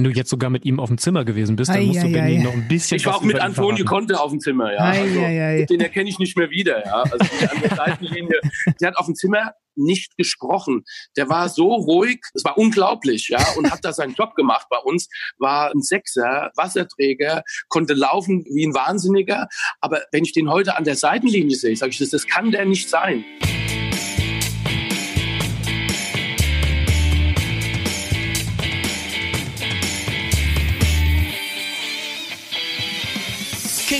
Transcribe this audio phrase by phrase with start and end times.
[0.00, 2.38] Wenn du jetzt sogar mit ihm auf dem Zimmer gewesen bist, dann musst du Benny
[2.38, 2.96] noch ein bisschen.
[2.96, 4.78] Ich war auch mit Antonio Conte auf dem Zimmer, ja.
[4.78, 7.02] Also, den erkenne ich nicht mehr wieder, ja.
[7.02, 8.40] Also die an der Seitenlinie,
[8.80, 10.84] der hat auf dem Zimmer nicht gesprochen.
[11.18, 14.78] Der war so ruhig, es war unglaublich, ja, und hat da seinen Job gemacht bei
[14.78, 19.48] uns, war ein Sechser, Wasserträger, konnte laufen wie ein Wahnsinniger.
[19.82, 22.64] Aber wenn ich den heute an der Seitenlinie sehe, sage ich, das, das kann der
[22.64, 23.22] nicht sein.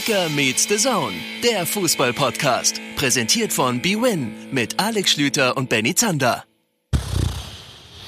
[0.03, 2.81] Kicker meets the Zone, der Fußball-Podcast.
[2.97, 6.45] Präsentiert von BWin mit Alex Schlüter und Benny Zander.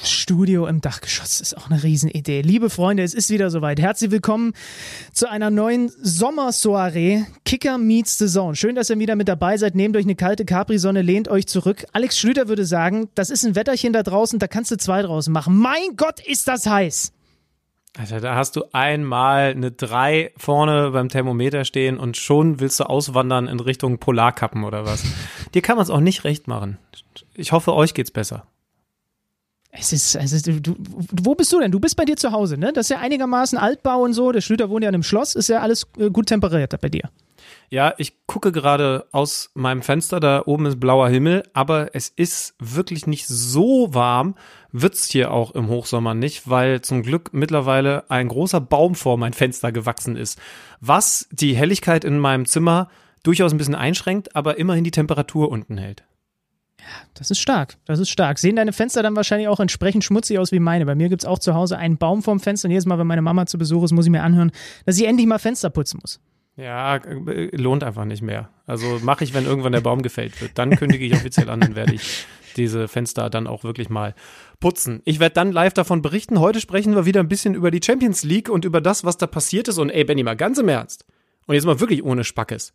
[0.03, 2.41] Studio im Dachgeschoss ist auch eine Riesenidee.
[2.41, 3.79] Liebe Freunde, es ist wieder soweit.
[3.79, 4.53] Herzlich willkommen
[5.11, 7.25] zu einer neuen Sommersoiree.
[7.45, 8.55] Kicker meets the Zone.
[8.55, 9.75] Schön, dass ihr wieder mit dabei seid.
[9.75, 11.85] Nehmt euch eine kalte Capri-Sonne, lehnt euch zurück.
[11.91, 15.31] Alex Schlüter würde sagen, das ist ein Wetterchen da draußen, da kannst du zwei draußen
[15.31, 15.55] machen.
[15.55, 17.13] Mein Gott, ist das heiß!
[17.97, 22.85] Also da hast du einmal eine 3 vorne beim Thermometer stehen und schon willst du
[22.85, 25.03] auswandern in Richtung Polarkappen oder was.
[25.53, 26.79] Dir kann man es auch nicht recht machen.
[27.35, 28.47] Ich hoffe, euch geht's besser.
[29.75, 31.71] Es ist, es ist, du, wo bist du denn?
[31.71, 32.71] Du bist bei dir zu Hause, ne?
[32.73, 34.31] Das ist ja einigermaßen Altbau und so.
[34.31, 37.09] Der Schlüter wohnt ja in einem Schloss, ist ja alles äh, gut temperiert bei dir.
[37.71, 42.53] Ja, ich gucke gerade aus meinem Fenster, da oben ist blauer Himmel, aber es ist
[42.59, 44.35] wirklich nicht so warm,
[44.73, 49.31] wird's hier auch im Hochsommer nicht, weil zum Glück mittlerweile ein großer Baum vor mein
[49.31, 50.39] Fenster gewachsen ist,
[50.81, 52.89] was die Helligkeit in meinem Zimmer
[53.21, 56.03] durchaus ein bisschen einschränkt, aber immerhin die Temperatur unten hält.
[56.79, 57.77] Ja, das ist stark.
[57.85, 58.39] Das ist stark.
[58.39, 60.85] Sehen deine Fenster dann wahrscheinlich auch entsprechend schmutzig aus wie meine.
[60.85, 63.21] Bei mir gibt's auch zu Hause einen Baum vorm Fenster und jedes Mal, wenn meine
[63.21, 64.51] Mama zu Besuch ist, muss ich mir anhören,
[64.85, 66.19] dass ich endlich mal Fenster putzen muss.
[66.55, 68.49] Ja, äh, lohnt einfach nicht mehr.
[68.65, 70.57] Also mache ich, wenn irgendwann der Baum gefällt wird.
[70.57, 74.13] Dann kündige ich offiziell an, dann werde ich diese Fenster dann auch wirklich mal
[74.63, 75.01] putzen.
[75.03, 76.39] Ich werde dann live davon berichten.
[76.39, 79.27] Heute sprechen wir wieder ein bisschen über die Champions League und über das, was da
[79.27, 79.77] passiert ist.
[79.77, 81.05] Und ey, Benny, mal ganz im Ernst.
[81.47, 82.71] Und jetzt mal wirklich ohne Spackes.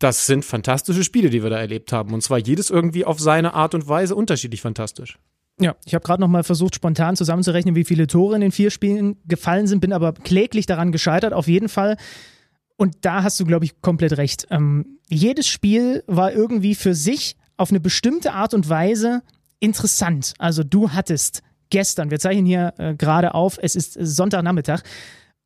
[0.00, 2.12] Das sind fantastische Spiele, die wir da erlebt haben.
[2.12, 5.16] Und zwar jedes irgendwie auf seine Art und Weise unterschiedlich fantastisch.
[5.60, 8.72] Ja, ich habe gerade noch mal versucht, spontan zusammenzurechnen, wie viele Tore in den vier
[8.72, 11.32] Spielen gefallen sind, bin aber kläglich daran gescheitert.
[11.32, 11.96] Auf jeden Fall
[12.76, 14.46] und da hast du, glaube ich, komplett recht.
[14.50, 19.22] Ähm, jedes Spiel war irgendwie für sich auf eine bestimmte Art und Weise
[19.64, 20.34] interessant.
[20.38, 24.82] Also du hattest gestern, wir zeichnen hier äh, gerade auf, es ist Sonntagnachmittag,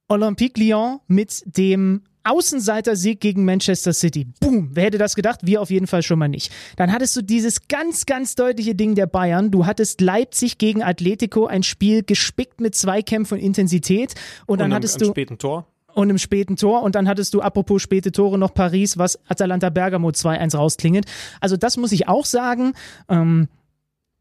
[0.08, 4.26] Olympique Lyon mit dem Außenseiter-Sieg gegen Manchester City.
[4.40, 4.70] Boom.
[4.72, 5.40] Wer hätte das gedacht?
[5.44, 6.52] Wir auf jeden Fall schon mal nicht.
[6.76, 9.50] Dann hattest du dieses ganz, ganz deutliche Ding der Bayern.
[9.50, 14.14] Du hattest Leipzig gegen Atletico, ein Spiel gespickt mit Zweikämpfen und Intensität.
[14.46, 15.06] Und, und dann hattest du.
[15.06, 16.82] späten Tor und im späten Tor.
[16.82, 21.06] Und dann hattest du, apropos späte Tore, noch Paris, was Atalanta Bergamo 2-1 rausklingelt.
[21.40, 22.74] Also das muss ich auch sagen.
[23.08, 23.48] Ähm,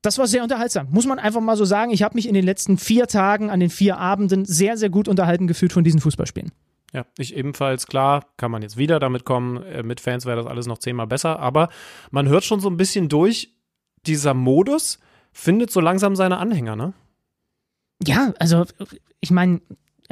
[0.01, 0.87] das war sehr unterhaltsam.
[0.91, 1.91] Muss man einfach mal so sagen.
[1.91, 5.07] Ich habe mich in den letzten vier Tagen, an den vier Abenden sehr, sehr gut
[5.07, 6.51] unterhalten gefühlt von diesen Fußballspielen.
[6.93, 7.87] Ja, ich ebenfalls.
[7.87, 9.61] Klar, kann man jetzt wieder damit kommen.
[9.63, 11.39] Äh, mit Fans wäre das alles noch zehnmal besser.
[11.39, 11.69] Aber
[12.11, 13.53] man hört schon so ein bisschen durch,
[14.05, 14.99] dieser Modus
[15.31, 16.93] findet so langsam seine Anhänger, ne?
[18.03, 18.65] Ja, also
[19.19, 19.61] ich meine,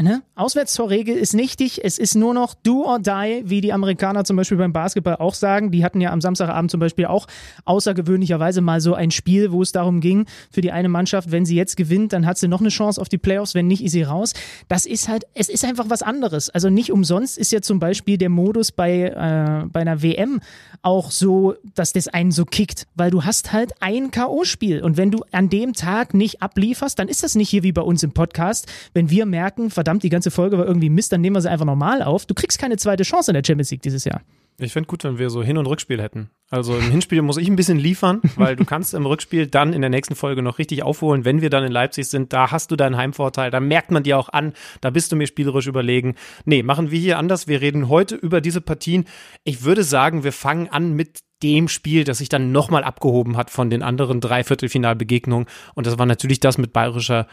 [0.01, 0.23] Ne?
[0.35, 1.79] Auswärtstorregel ist nichtig.
[1.81, 5.33] Es ist nur noch do or die, wie die Amerikaner zum Beispiel beim Basketball auch
[5.33, 5.71] sagen.
[5.71, 7.27] Die hatten ja am Samstagabend zum Beispiel auch
[7.63, 11.55] außergewöhnlicherweise mal so ein Spiel, wo es darum ging, für die eine Mannschaft, wenn sie
[11.55, 14.03] jetzt gewinnt, dann hat sie noch eine Chance auf die Playoffs, wenn nicht, ist sie
[14.03, 14.33] raus.
[14.67, 16.49] Das ist halt, es ist einfach was anderes.
[16.49, 20.41] Also nicht umsonst ist ja zum Beispiel der Modus bei, äh, bei einer WM
[20.81, 25.09] auch so, dass das einen so kickt, weil du hast halt ein K.O.-Spiel und wenn
[25.09, 28.11] du an dem Tag nicht ablieferst, dann ist das nicht hier wie bei uns im
[28.11, 31.49] Podcast, wenn wir merken, verdammt, die ganze Folge war irgendwie Mist, dann nehmen wir sie
[31.49, 32.25] einfach normal auf.
[32.25, 34.21] Du kriegst keine zweite Chance in der Champions League dieses Jahr.
[34.57, 36.29] Ich fände gut, wenn wir so Hin- und Rückspiel hätten.
[36.49, 39.81] Also im Hinspiel muss ich ein bisschen liefern, weil du kannst im Rückspiel dann in
[39.81, 41.25] der nächsten Folge noch richtig aufholen.
[41.25, 43.51] Wenn wir dann in Leipzig sind, da hast du deinen Heimvorteil.
[43.51, 46.15] Da merkt man dir auch an, da bist du mir spielerisch überlegen.
[46.45, 47.47] Nee, machen wir hier anders.
[47.47, 49.05] Wir reden heute über diese Partien.
[49.43, 53.51] Ich würde sagen, wir fangen an mit dem Spiel, das sich dann nochmal abgehoben hat
[53.51, 55.47] von den anderen Dreiviertelfinalbegegnungen.
[55.75, 57.27] Und das war natürlich das mit bayerischer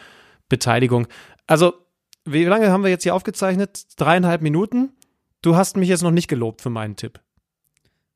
[0.48, 1.06] Beteiligung.
[1.46, 1.74] Also
[2.24, 3.84] wie lange haben wir jetzt hier aufgezeichnet?
[3.96, 4.92] Dreieinhalb Minuten.
[5.42, 7.20] Du hast mich jetzt noch nicht gelobt für meinen Tipp.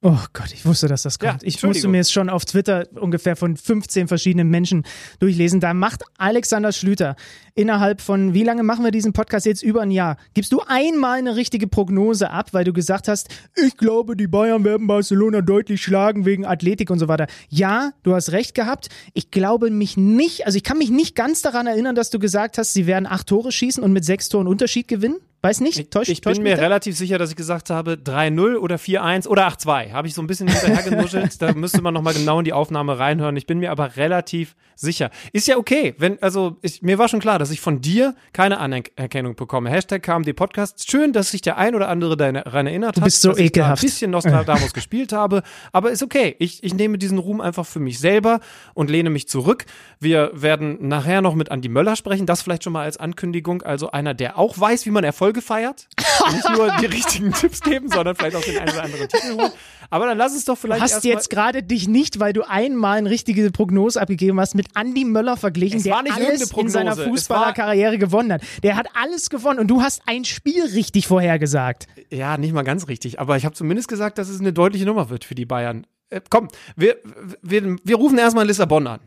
[0.02, 1.42] Oh Gott, ich wusste, dass das kommt.
[1.42, 4.84] Ja, ich musste mir es schon auf Twitter ungefähr von 15 verschiedenen Menschen
[5.20, 5.58] durchlesen.
[5.58, 7.16] Da macht Alexander Schlüter
[7.54, 9.62] innerhalb von, wie lange machen wir diesen Podcast jetzt?
[9.62, 10.18] Über ein Jahr.
[10.34, 14.64] Gibst du einmal eine richtige Prognose ab, weil du gesagt hast, ich glaube, die Bayern
[14.64, 17.26] werden Barcelona deutlich schlagen wegen Athletik und so weiter.
[17.48, 18.90] Ja, du hast recht gehabt.
[19.14, 22.58] Ich glaube mich nicht, also ich kann mich nicht ganz daran erinnern, dass du gesagt
[22.58, 25.16] hast, sie werden acht Tore schießen und mit sechs Toren Unterschied gewinnen.
[25.46, 28.76] Weiß nicht, täuscht Ich, ich bin mir relativ sicher, dass ich gesagt habe 3-0 oder
[28.76, 29.92] 4-1 oder 8-2.
[29.92, 31.40] Habe ich so ein bisschen hinterhergenuschelt.
[31.40, 33.36] da müsste man nochmal genau in die Aufnahme reinhören.
[33.36, 35.10] Ich bin mir aber relativ sicher.
[35.32, 38.58] Ist ja okay, wenn, also ich, mir war schon klar, dass ich von dir keine
[38.58, 39.70] Anerkennung bekomme.
[39.70, 40.90] Hashtag KMD Podcast.
[40.90, 42.96] Schön, dass sich der ein oder andere daran erinnert hat.
[42.96, 43.84] Du bist so dass ekelhaft.
[43.84, 45.44] Ich da ein bisschen Nostradamus gespielt habe.
[45.70, 46.34] Aber ist okay.
[46.40, 48.40] Ich, ich nehme diesen Ruhm einfach für mich selber
[48.74, 49.64] und lehne mich zurück.
[50.00, 52.26] Wir werden nachher noch mit Andi Möller sprechen.
[52.26, 53.62] Das vielleicht schon mal als Ankündigung.
[53.62, 55.88] Also einer, der auch weiß, wie man Erfolge feiert.
[56.32, 59.52] Nicht nur die richtigen Tipps geben, sondern vielleicht auch den einen oder anderen Titel holen.
[59.90, 60.80] Aber dann lass es doch vielleicht.
[60.80, 64.68] Du hast jetzt gerade dich nicht, weil du einmal eine richtige Prognose abgegeben hast, mit
[64.74, 68.42] Andi Möller verglichen, der alles in seiner Fußballerkarriere gewonnen hat.
[68.62, 71.86] Der hat alles gewonnen und du hast ein Spiel richtig vorhergesagt.
[72.10, 75.10] Ja, nicht mal ganz richtig, aber ich habe zumindest gesagt, dass es eine deutliche Nummer
[75.10, 75.86] wird für die Bayern.
[76.10, 76.96] Äh, komm, wir,
[77.42, 79.00] wir, wir rufen erstmal Lissabon an.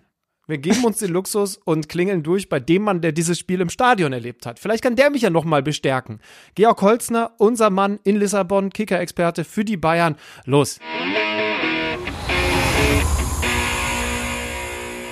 [0.49, 3.69] Wir geben uns den Luxus und klingeln durch bei dem Mann, der dieses Spiel im
[3.69, 4.57] Stadion erlebt hat.
[4.57, 6.19] Vielleicht kann der mich ja nochmal bestärken.
[6.55, 10.15] Georg Holzner, unser Mann in Lissabon, Kicker-Experte für die Bayern.
[10.45, 10.79] Los.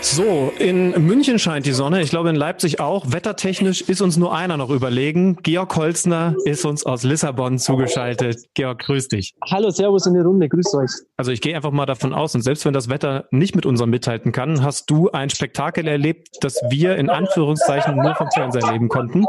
[0.10, 2.02] So, in München scheint die Sonne.
[2.02, 3.12] Ich glaube in Leipzig auch.
[3.12, 5.36] Wettertechnisch ist uns nur einer noch überlegen.
[5.44, 8.40] Georg Holzner ist uns aus Lissabon zugeschaltet.
[8.54, 9.36] Georg, grüß dich.
[9.52, 10.92] Hallo, Servus in der Runde, grüß euch.
[11.18, 13.90] Also ich gehe einfach mal davon aus, und selbst wenn das Wetter nicht mit unserem
[13.90, 18.88] mithalten kann, hast du ein Spektakel erlebt, das wir in Anführungszeichen nur vom Fernseher erleben
[18.88, 19.26] konnten.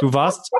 [0.00, 0.50] Du warst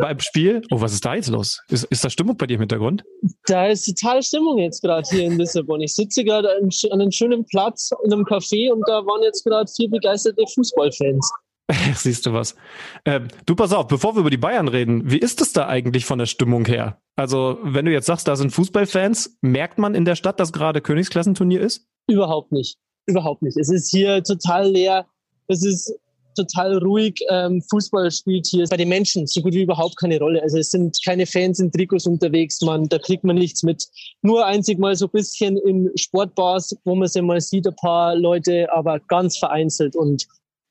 [0.00, 0.62] beim Spiel.
[0.70, 1.60] Oh, was ist da jetzt los?
[1.68, 3.04] Ist, ist da Stimmung bei dir im Hintergrund?
[3.46, 5.80] Da ist totale Stimmung jetzt gerade hier in Lissabon.
[5.80, 9.70] Ich sitze gerade an, einem schönen Platz in einem Café und da waren jetzt gerade
[9.70, 11.30] vier begeisterte Fußballfans.
[11.94, 12.56] Siehst du was.
[13.04, 16.04] Äh, du pass auf, bevor wir über die Bayern reden, wie ist es da eigentlich
[16.04, 17.00] von der Stimmung her?
[17.16, 20.80] Also, wenn du jetzt sagst, da sind Fußballfans, merkt man in der Stadt, dass gerade
[20.80, 21.86] Königsklassenturnier ist?
[22.08, 22.76] Überhaupt nicht.
[23.06, 23.56] Überhaupt nicht.
[23.56, 25.06] Es ist hier total leer.
[25.46, 25.94] Es ist
[26.34, 27.20] total ruhig.
[27.30, 30.42] Ähm, Fußball spielt hier bei den Menschen so gut wie überhaupt keine Rolle.
[30.42, 33.86] Also es sind keine Fans in Trikots unterwegs, man, da kriegt man nichts mit.
[34.22, 38.14] Nur einzig mal so ein bisschen in Sportbars, wo man sie mal sieht, ein paar
[38.14, 40.26] Leute, aber ganz vereinzelt und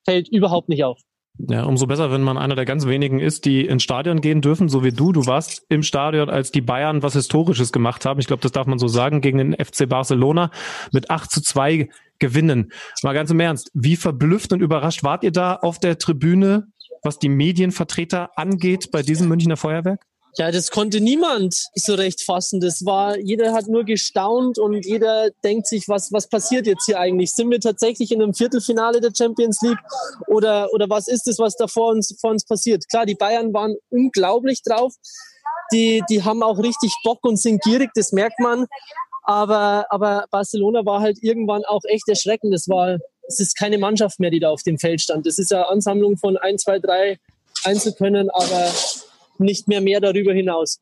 [0.06, 1.00] fällt überhaupt nicht auf.
[1.48, 4.68] Ja, umso besser, wenn man einer der ganz wenigen ist, die ins Stadion gehen dürfen,
[4.68, 5.14] so wie du.
[5.14, 8.20] Du warst im Stadion, als die Bayern was Historisches gemacht haben.
[8.20, 10.52] Ich glaube, das darf man so sagen, gegen den FC Barcelona
[10.92, 11.88] mit 8 zu 2
[12.20, 12.72] gewinnen.
[13.04, 16.68] Mal ganz im Ernst, wie verblüfft und überrascht wart ihr da auf der Tribüne,
[17.04, 20.06] was die Medienvertreter angeht bei diesem Münchner Feuerwerk?
[20.38, 22.62] Ja, das konnte niemand so recht fassen.
[22.62, 27.00] Das war, jeder hat nur gestaunt und jeder denkt sich, was, was passiert jetzt hier
[27.00, 27.32] eigentlich?
[27.32, 29.80] Sind wir tatsächlich in einem Viertelfinale der Champions League
[30.28, 32.88] oder, oder was ist es, was da vor uns, vor uns passiert?
[32.90, 34.94] Klar, die Bayern waren unglaublich drauf.
[35.74, 38.66] Die, die haben auch richtig Bock und sind gierig, das merkt man.
[39.30, 42.52] Aber, aber Barcelona war halt irgendwann auch echt erschreckend.
[42.52, 42.98] Es war,
[43.28, 45.28] es ist keine Mannschaft mehr, die da auf dem Feld stand.
[45.28, 47.20] Es ist eine Ansammlung von ein, zwei, drei
[47.64, 48.72] Einzelkönnern, aber
[49.38, 50.80] nicht mehr mehr darüber hinaus.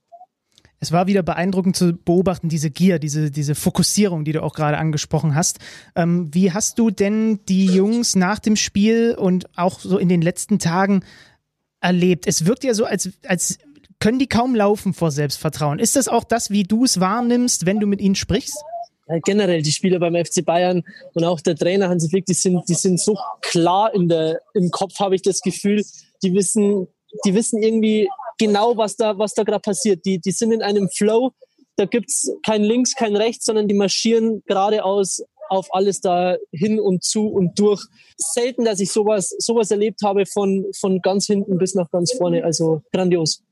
[0.80, 4.78] Es war wieder beeindruckend zu beobachten, diese Gier, diese, diese Fokussierung, die du auch gerade
[4.78, 5.60] angesprochen hast.
[5.98, 10.22] Ähm, wie hast du denn die Jungs nach dem Spiel und auch so in den
[10.22, 11.04] letzten Tagen
[11.82, 12.26] erlebt?
[12.26, 13.60] Es wirkt ja so, als, als
[14.00, 15.80] können die kaum laufen vor Selbstvertrauen.
[15.80, 18.58] Ist das auch das, wie du es wahrnimmst, wenn du mit ihnen sprichst?
[19.24, 20.84] Generell die Spieler beim FC Bayern
[21.14, 24.70] und auch der Trainer Hansi Flick, die sind, die sind so klar in der, im
[24.70, 25.84] Kopf, habe ich das Gefühl.
[26.24, 26.88] Die wissen,
[27.26, 30.06] die wissen irgendwie genau, was da, was da gerade passiert.
[30.06, 31.32] Die, die sind in einem Flow.
[31.78, 37.04] Da gibt's kein Links, kein Rechts, sondern die marschieren geradeaus auf alles da hin und
[37.04, 37.82] zu und durch.
[38.18, 42.44] Selten, dass ich sowas, sowas erlebt habe von, von ganz hinten bis nach ganz vorne.
[42.44, 43.44] Also grandios.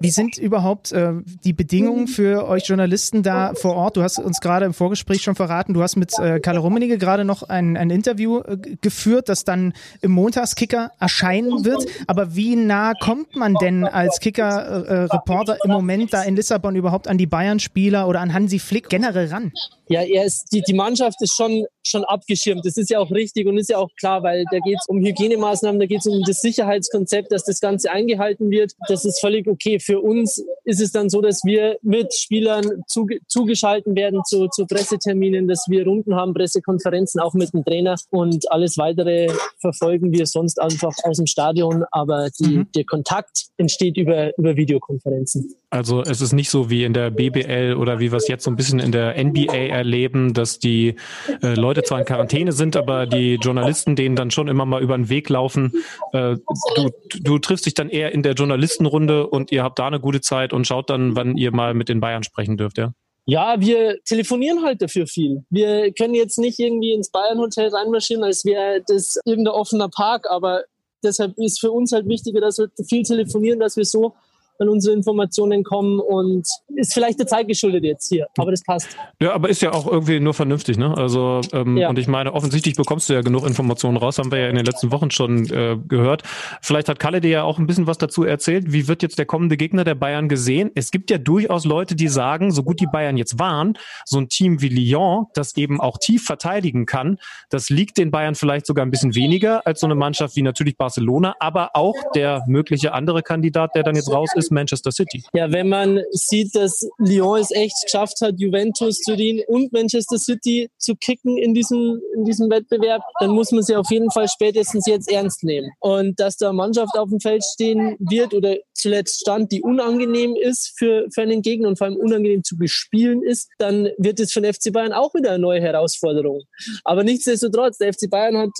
[0.00, 3.96] Wie sind überhaupt äh, die Bedingungen für euch Journalisten da vor Ort?
[3.96, 7.24] Du hast uns gerade im Vorgespräch schon verraten, du hast mit äh, Kalle Rummenigge gerade
[7.24, 11.84] noch ein, ein Interview äh, geführt, das dann im Montagskicker erscheinen wird.
[12.06, 17.08] Aber wie nah kommt man denn als Kicker-Reporter äh, im Moment da in Lissabon überhaupt
[17.08, 19.52] an die Bayern-Spieler oder an Hansi Flick generell ran?
[19.88, 22.64] Ja, er ist, die, die Mannschaft ist schon, schon abgeschirmt.
[22.64, 25.00] Das ist ja auch richtig und ist ja auch klar, weil da geht es um
[25.04, 28.72] Hygienemaßnahmen, da geht es um das Sicherheitskonzept, dass das Ganze eingehalten wird.
[28.88, 29.78] Das ist völlig okay.
[29.80, 34.66] Für uns ist es dann so, dass wir mit Spielern zuge zugeschalten werden zu, zu
[34.66, 39.28] Presseterminen, dass wir Runden haben, Pressekonferenzen auch mit dem Trainer und alles weitere
[39.60, 41.84] verfolgen wir sonst einfach aus dem Stadion.
[41.90, 42.72] Aber die, mhm.
[42.74, 45.54] der Kontakt entsteht über, über Videokonferenzen.
[45.70, 48.50] Also es ist nicht so wie in der BBL oder wie wir es jetzt so
[48.50, 50.94] ein bisschen in der NBA erleben, dass die
[51.42, 54.96] äh, Leute zwar in Quarantäne sind, aber die Journalisten denen dann schon immer mal über
[54.96, 55.72] den Weg laufen.
[56.14, 56.36] Äh,
[56.74, 60.22] du, du triffst dich dann eher in der Journalistenrunde und ihr habt da eine gute
[60.22, 62.92] Zeit und schaut dann, wann ihr mal mit den Bayern sprechen dürft, ja?
[63.26, 65.44] Ja, wir telefonieren halt dafür viel.
[65.50, 70.62] Wir können jetzt nicht irgendwie ins Bayern-Hotel reinmarschieren, als wäre das irgendein offener Park, aber
[71.02, 74.14] deshalb ist für uns halt wichtiger, dass wir viel telefonieren, dass wir so
[74.58, 76.46] wenn unsere Informationen kommen und
[76.76, 78.88] ist vielleicht der Zeit geschuldet jetzt hier, aber das passt.
[79.20, 80.96] Ja, aber ist ja auch irgendwie nur vernünftig, ne?
[80.96, 81.88] Also ähm, ja.
[81.88, 84.64] und ich meine, offensichtlich bekommst du ja genug Informationen raus, haben wir ja in den
[84.64, 86.22] letzten Wochen schon äh, gehört.
[86.60, 88.72] Vielleicht hat Kalle dir ja auch ein bisschen was dazu erzählt.
[88.72, 90.70] Wie wird jetzt der kommende Gegner der Bayern gesehen?
[90.74, 94.28] Es gibt ja durchaus Leute, die sagen, so gut die Bayern jetzt waren, so ein
[94.28, 97.18] Team wie Lyon, das eben auch tief verteidigen kann,
[97.50, 100.76] das liegt den Bayern vielleicht sogar ein bisschen weniger als so eine Mannschaft wie natürlich
[100.76, 105.22] Barcelona, aber auch der mögliche andere Kandidat, der dann jetzt raus ist, Manchester City.
[105.34, 110.68] Ja, wenn man sieht, dass Lyon es echt geschafft hat, Juventus, Turin und Manchester City
[110.78, 114.86] zu kicken in diesem, in diesem Wettbewerb, dann muss man sie auf jeden Fall spätestens
[114.86, 115.70] jetzt ernst nehmen.
[115.80, 120.74] Und dass da Mannschaft auf dem Feld stehen wird oder zuletzt stand, die unangenehm ist
[120.76, 124.40] für, für einen Gegner und vor allem unangenehm zu bespielen ist, dann wird es für
[124.40, 126.42] den FC Bayern auch wieder eine neue Herausforderung.
[126.84, 128.50] Aber nichtsdestotrotz, der FC Bayern hat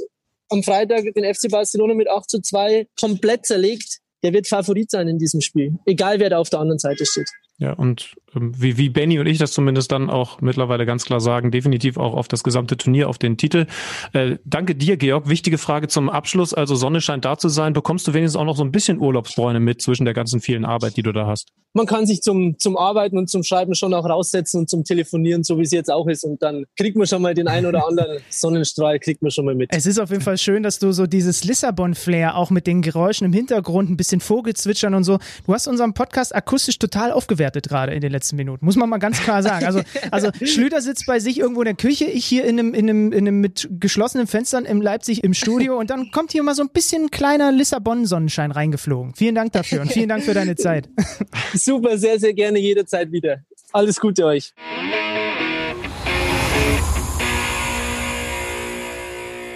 [0.50, 3.98] am Freitag den FC Barcelona mit 8 zu 2 komplett zerlegt.
[4.22, 7.30] Der wird Favorit sein in diesem Spiel, egal wer da auf der anderen Seite steht.
[7.58, 11.50] Ja, und wie, wie Benny und ich das zumindest dann auch mittlerweile ganz klar sagen,
[11.50, 13.66] definitiv auch auf das gesamte Turnier, auf den Titel.
[14.12, 15.28] Äh, danke dir, Georg.
[15.28, 16.54] Wichtige Frage zum Abschluss.
[16.54, 17.72] Also Sonne scheint da zu sein.
[17.72, 20.96] Bekommst du wenigstens auch noch so ein bisschen Urlaubsbräune mit zwischen der ganzen vielen Arbeit,
[20.96, 21.48] die du da hast?
[21.74, 25.44] Man kann sich zum, zum Arbeiten und zum Schreiben schon auch raussetzen und zum Telefonieren,
[25.44, 26.24] so wie es jetzt auch ist.
[26.24, 29.54] Und dann kriegt man schon mal den ein oder anderen Sonnenstrahl, kriegt man schon mal
[29.54, 29.70] mit.
[29.72, 33.26] Es ist auf jeden Fall schön, dass du so dieses Lissabon-Flair auch mit den Geräuschen
[33.26, 35.18] im Hintergrund, ein bisschen Vogelzwitschern und so.
[35.46, 38.64] Du hast unseren Podcast akustisch total aufgewertet gerade in den letzten Minuten.
[38.64, 39.64] Muss man mal ganz klar sagen.
[39.64, 39.80] Also,
[40.10, 43.12] also Schlüter sitzt bei sich irgendwo in der Küche, ich hier in einem, in einem,
[43.12, 46.62] in einem mit geschlossenen Fenstern in Leipzig im Studio und dann kommt hier mal so
[46.62, 49.14] ein bisschen kleiner Lissabon-Sonnenschein reingeflogen.
[49.14, 50.88] Vielen Dank dafür und vielen Dank für deine Zeit.
[51.54, 53.44] Super, sehr, sehr gerne jederzeit wieder.
[53.72, 54.54] Alles Gute euch.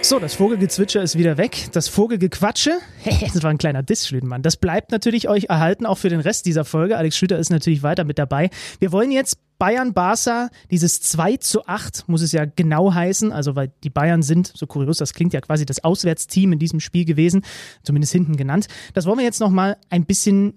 [0.03, 1.69] So, das Vogelgezwitscher ist wieder weg.
[1.71, 2.71] Das Vogelgequatsche,
[3.21, 4.41] das war ein kleiner Diss, Schlütenmann.
[4.41, 6.97] Das bleibt natürlich euch erhalten, auch für den Rest dieser Folge.
[6.97, 8.49] Alex Schlüter ist natürlich weiter mit dabei.
[8.81, 13.71] Wir wollen jetzt Bayern-Barca, dieses 2 zu 8 muss es ja genau heißen, also weil
[13.85, 17.45] die Bayern sind, so kurios das klingt, ja quasi das Auswärtsteam in diesem Spiel gewesen,
[17.83, 18.67] zumindest hinten genannt.
[18.93, 20.55] Das wollen wir jetzt nochmal ein bisschen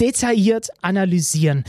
[0.00, 1.62] detailliert analysieren.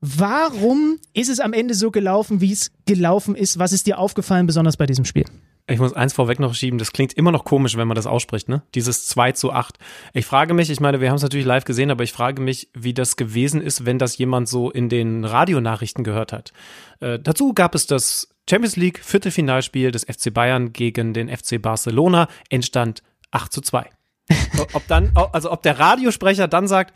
[0.00, 3.58] Warum ist es am Ende so gelaufen, wie es gelaufen ist?
[3.58, 5.24] Was ist dir aufgefallen, besonders bei diesem Spiel?
[5.68, 8.48] Ich muss eins vorweg noch schieben, das klingt immer noch komisch, wenn man das ausspricht,
[8.48, 8.62] ne?
[8.76, 9.78] Dieses 2 zu 8.
[10.12, 12.70] Ich frage mich, ich meine, wir haben es natürlich live gesehen, aber ich frage mich,
[12.72, 16.52] wie das gewesen ist, wenn das jemand so in den Radionachrichten gehört hat.
[17.00, 22.28] Äh, dazu gab es das Champions League Viertelfinalspiel des FC Bayern gegen den FC Barcelona,
[22.48, 23.90] Endstand 8 zu 2.
[24.72, 26.94] ob dann, also ob der Radiosprecher dann sagt,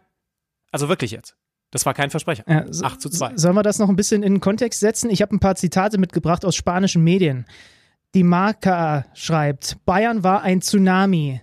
[0.70, 1.36] also wirklich jetzt.
[1.72, 2.44] Das war kein Versprecher.
[2.48, 3.36] Ja, 8 zu 2.
[3.36, 5.10] Sollen wir das noch ein bisschen in den Kontext setzen?
[5.10, 7.46] Ich habe ein paar Zitate mitgebracht aus spanischen Medien.
[8.16, 11.42] Die Marca schreibt, Bayern war ein Tsunami.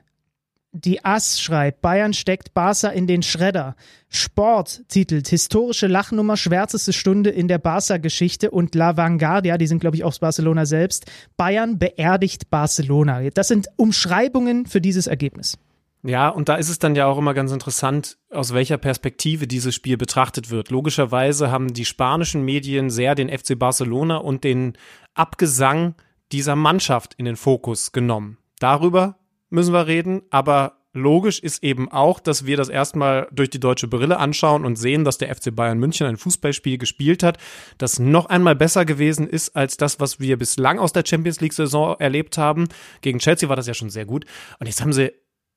[0.73, 3.77] Die Ass schreibt, Bayern steckt Barca in den Schredder.
[4.09, 9.95] Sport titelt, historische Lachnummer, schwärzeste Stunde in der Barca-Geschichte und La Vanguardia, die sind glaube
[9.95, 11.05] ich aus Barcelona selbst,
[11.37, 13.29] Bayern beerdigt Barcelona.
[13.29, 15.57] Das sind Umschreibungen für dieses Ergebnis.
[16.03, 19.73] Ja, und da ist es dann ja auch immer ganz interessant, aus welcher Perspektive dieses
[19.73, 20.69] Spiel betrachtet wird.
[20.69, 24.77] Logischerweise haben die spanischen Medien sehr den FC Barcelona und den
[25.15, 25.95] Abgesang
[26.31, 28.37] dieser Mannschaft in den Fokus genommen.
[28.59, 29.17] Darüber
[29.49, 33.87] müssen wir reden, aber logisch ist eben auch, dass wir das erstmal durch die deutsche
[33.87, 37.37] Brille anschauen und sehen, dass der FC Bayern München ein Fußballspiel gespielt hat,
[37.77, 41.53] das noch einmal besser gewesen ist als das, was wir bislang aus der Champions League
[41.53, 42.67] Saison erlebt haben.
[43.01, 44.25] Gegen Chelsea war das ja schon sehr gut.
[44.59, 45.11] Und jetzt haben sie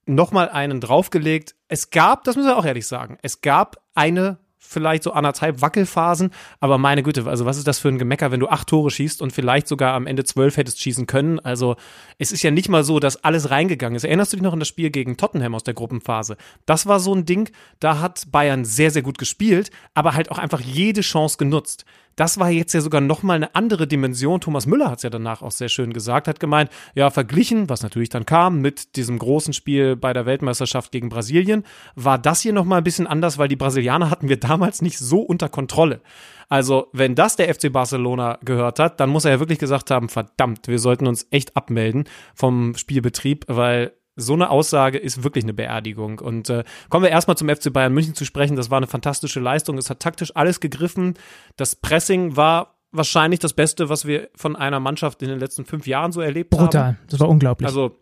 [0.07, 1.55] noch mal einen draufgelegt.
[1.69, 6.31] Es gab, das müssen wir auch ehrlich sagen, es gab eine vielleicht so anderthalb Wackelphasen,
[6.61, 9.23] aber meine Güte, also was ist das für ein Gemecker, wenn du acht Tore schießt
[9.23, 11.41] und vielleicht sogar am Ende zwölf hättest schießen können?
[11.41, 11.77] Also
[12.19, 14.05] es ist ja nicht mal so, dass alles reingegangen ist.
[14.05, 16.37] Erinnerst du dich noch an das Spiel gegen Tottenham aus der Gruppenphase?
[16.67, 17.51] Das war so ein Ding,
[17.81, 21.85] da hat Bayern sehr, sehr gut gespielt, aber halt auch einfach jede Chance genutzt
[22.21, 24.43] das war jetzt ja sogar nochmal eine andere Dimension.
[24.43, 27.83] Thomas Müller hat es ja danach auch sehr schön gesagt, hat gemeint, ja, verglichen, was
[27.83, 32.53] natürlich dann kam mit diesem großen Spiel bei der Weltmeisterschaft gegen Brasilien, war das hier
[32.53, 36.03] nochmal ein bisschen anders, weil die Brasilianer hatten wir damals nicht so unter Kontrolle.
[36.51, 40.11] Also, wenn das der FC Barcelona gehört hat, dann muss er ja wirklich gesagt haben,
[40.11, 45.55] verdammt, wir sollten uns echt abmelden vom Spielbetrieb, weil so eine Aussage ist wirklich eine
[45.55, 46.19] Beerdigung.
[46.19, 48.57] Und äh, kommen wir erstmal zum FC Bayern München zu sprechen.
[48.57, 49.79] Das war eine fantastische Leistung.
[49.79, 51.15] Es hat taktisch alles gegriffen.
[51.57, 55.87] Das Pressing war wahrscheinlich das Beste, was wir von einer Mannschaft in den letzten fünf
[55.87, 56.65] Jahren so erlebt Brutal.
[56.65, 56.71] haben.
[56.71, 56.99] Brutal.
[57.09, 57.67] Das war unglaublich.
[57.69, 57.97] Also,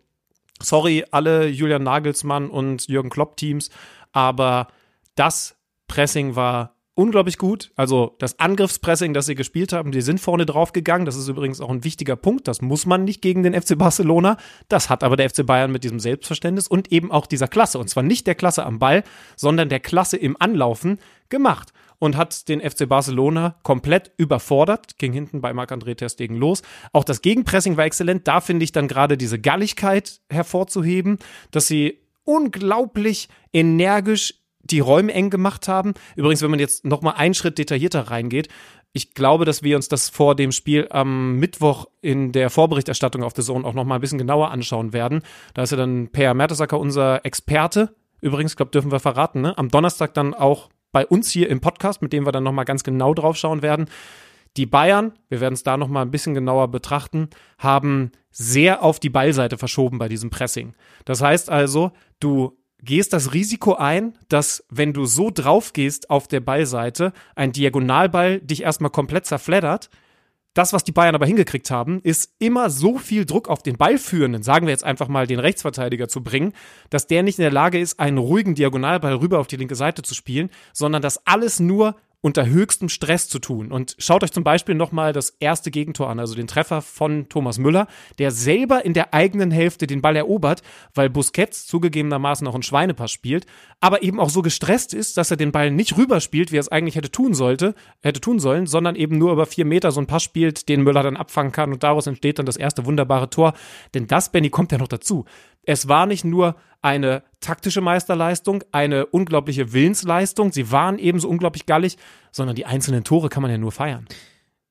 [0.61, 3.69] sorry, alle Julian Nagelsmann und Jürgen Klopp Teams,
[4.11, 4.67] aber
[5.15, 5.55] das
[5.87, 7.71] Pressing war unglaublich gut.
[7.77, 11.05] Also das Angriffspressing, das sie gespielt haben, die sind vorne drauf gegangen.
[11.05, 12.47] Das ist übrigens auch ein wichtiger Punkt.
[12.47, 14.35] Das muss man nicht gegen den FC Barcelona.
[14.67, 17.79] Das hat aber der FC Bayern mit diesem Selbstverständnis und eben auch dieser Klasse.
[17.79, 19.03] Und zwar nicht der Klasse am Ball,
[19.37, 25.39] sondern der Klasse im Anlaufen gemacht und hat den FC Barcelona komplett überfordert, ging hinten
[25.39, 26.63] bei Marc-André Ter Stegen los.
[26.91, 28.27] Auch das Gegenpressing war exzellent.
[28.27, 31.19] Da finde ich dann gerade diese Galligkeit hervorzuheben,
[31.51, 34.35] dass sie unglaublich energisch
[34.71, 35.93] die Räume eng gemacht haben.
[36.15, 38.49] Übrigens, wenn man jetzt noch mal einen Schritt detaillierter reingeht,
[38.91, 43.33] ich glaube, dass wir uns das vor dem Spiel am Mittwoch in der Vorberichterstattung auf
[43.33, 45.21] der Zone auch noch mal ein bisschen genauer anschauen werden.
[45.53, 47.93] Da ist ja dann Per Mertesacker unser Experte.
[48.21, 49.57] Übrigens, glaube dürfen wir verraten, ne?
[49.57, 52.63] Am Donnerstag dann auch bei uns hier im Podcast, mit dem wir dann noch mal
[52.63, 53.85] ganz genau drauf schauen werden.
[54.57, 58.99] Die Bayern, wir werden es da noch mal ein bisschen genauer betrachten, haben sehr auf
[58.99, 60.73] die Ballseite verschoben bei diesem Pressing.
[61.05, 66.27] Das heißt also, du gehst das Risiko ein, dass wenn du so drauf gehst auf
[66.27, 69.89] der Ballseite, ein Diagonalball dich erstmal komplett zerfleddert.
[70.55, 74.41] Das, was die Bayern aber hingekriegt haben, ist immer so viel Druck auf den Ballführenden,
[74.41, 76.53] sagen wir jetzt einfach mal den Rechtsverteidiger zu bringen,
[76.89, 80.01] dass der nicht in der Lage ist, einen ruhigen Diagonalball rüber auf die linke Seite
[80.01, 83.71] zu spielen, sondern dass alles nur unter höchstem Stress zu tun.
[83.71, 87.59] Und schaut euch zum Beispiel nochmal das erste Gegentor an, also den Treffer von Thomas
[87.59, 90.61] Müller, der selber in der eigenen Hälfte den Ball erobert,
[90.93, 93.45] weil Busquets zugegebenermaßen auch einen Schweinepass spielt,
[93.79, 96.69] aber eben auch so gestresst ist, dass er den Ball nicht rüberspielt, wie er es
[96.69, 100.07] eigentlich hätte tun sollte, hätte tun sollen, sondern eben nur über vier Meter so einen
[100.07, 103.53] Pass spielt, den Müller dann abfangen kann und daraus entsteht dann das erste wunderbare Tor.
[103.93, 105.25] Denn das, Benny, kommt ja noch dazu.
[105.63, 110.51] Es war nicht nur eine taktische Meisterleistung, eine unglaubliche Willensleistung.
[110.51, 111.97] Sie waren ebenso unglaublich gallig,
[112.31, 114.05] sondern die einzelnen Tore kann man ja nur feiern.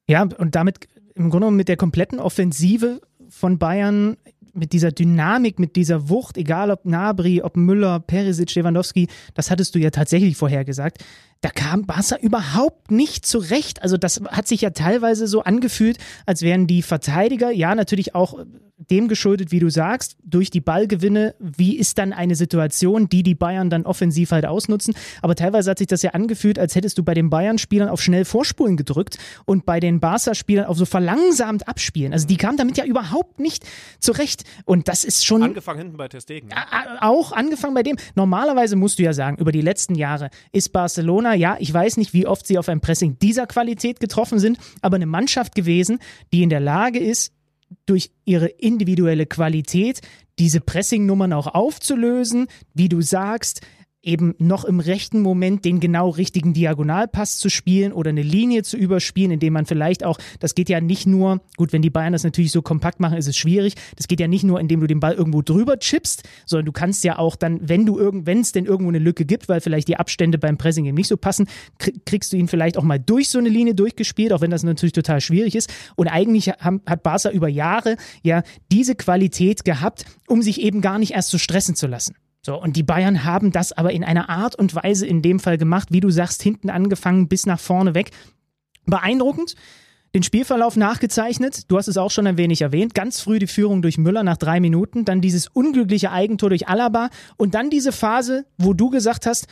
[0.08, 4.16] Ja, und damit im Grunde mit der kompletten Offensive von Bayern,
[4.54, 9.74] mit dieser Dynamik, mit dieser Wucht, egal ob Nabri, ob Müller, Perisic, Lewandowski, das hattest
[9.74, 11.04] du ja tatsächlich vorhergesagt
[11.40, 13.82] da kam Barca überhaupt nicht zurecht.
[13.82, 18.44] Also das hat sich ja teilweise so angefühlt, als wären die Verteidiger, ja natürlich auch
[18.78, 23.34] dem geschuldet, wie du sagst, durch die Ballgewinne, wie ist dann eine Situation, die die
[23.34, 24.94] Bayern dann offensiv halt ausnutzen.
[25.20, 28.24] Aber teilweise hat sich das ja angefühlt, als hättest du bei den Bayern-Spielern auf schnell
[28.24, 32.12] Vorspulen gedrückt und bei den Barca-Spielern auf so verlangsamt abspielen.
[32.12, 33.64] Also die kamen damit ja überhaupt nicht
[33.98, 34.44] zurecht.
[34.64, 35.42] Und das ist schon...
[35.42, 36.48] Angefangen hinten bei Testegen.
[36.48, 36.54] Ne?
[37.00, 37.96] Auch angefangen bei dem.
[38.14, 42.12] Normalerweise musst du ja sagen, über die letzten Jahre ist Barcelona, ja, ich weiß nicht,
[42.12, 45.98] wie oft sie auf ein Pressing dieser Qualität getroffen sind, aber eine Mannschaft gewesen,
[46.32, 47.32] die in der Lage ist,
[47.86, 50.00] durch ihre individuelle Qualität
[50.38, 53.60] diese Pressing-Nummern auch aufzulösen, wie du sagst,
[54.02, 58.76] eben noch im rechten Moment den genau richtigen Diagonalpass zu spielen oder eine Linie zu
[58.76, 62.24] überspielen, indem man vielleicht auch, das geht ja nicht nur, gut, wenn die Bayern das
[62.24, 63.74] natürlich so kompakt machen, ist es schwierig.
[63.96, 67.02] Das geht ja nicht nur, indem du den Ball irgendwo drüber chippst, sondern du kannst
[67.04, 69.96] ja auch dann, wenn du wenn es denn irgendwo eine Lücke gibt, weil vielleicht die
[69.96, 71.48] Abstände beim Pressing eben nicht so passen,
[72.06, 74.92] kriegst du ihn vielleicht auch mal durch so eine Linie durchgespielt, auch wenn das natürlich
[74.92, 75.70] total schwierig ist.
[75.96, 81.12] Und eigentlich hat Barca über Jahre ja diese Qualität gehabt, um sich eben gar nicht
[81.14, 82.14] erst so stressen zu lassen.
[82.48, 85.58] So, und die Bayern haben das aber in einer Art und Weise in dem Fall
[85.58, 88.10] gemacht, wie du sagst, hinten angefangen bis nach vorne weg.
[88.86, 89.54] Beeindruckend.
[90.14, 93.82] Den Spielverlauf nachgezeichnet, du hast es auch schon ein wenig erwähnt, ganz früh die Führung
[93.82, 98.46] durch Müller nach drei Minuten, dann dieses unglückliche Eigentor durch Alaba und dann diese Phase,
[98.56, 99.46] wo du gesagt hast,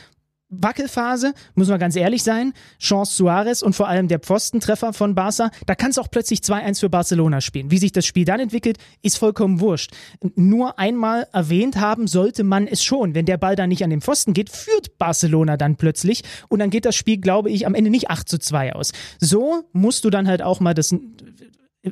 [0.49, 2.53] Wackelphase, muss man ganz ehrlich sein.
[2.79, 6.79] Chance Suarez und vor allem der Pfostentreffer von Barca, da kann es auch plötzlich 2-1
[6.79, 7.69] für Barcelona spielen.
[7.69, 9.91] Wie sich das Spiel dann entwickelt, ist vollkommen wurscht.
[10.35, 13.13] Nur einmal erwähnt haben sollte man es schon.
[13.13, 16.69] Wenn der Ball dann nicht an den Pfosten geht, führt Barcelona dann plötzlich und dann
[16.69, 18.93] geht das Spiel, glaube ich, am Ende nicht 8 zu 2 aus.
[19.19, 20.95] So musst du dann halt auch mal das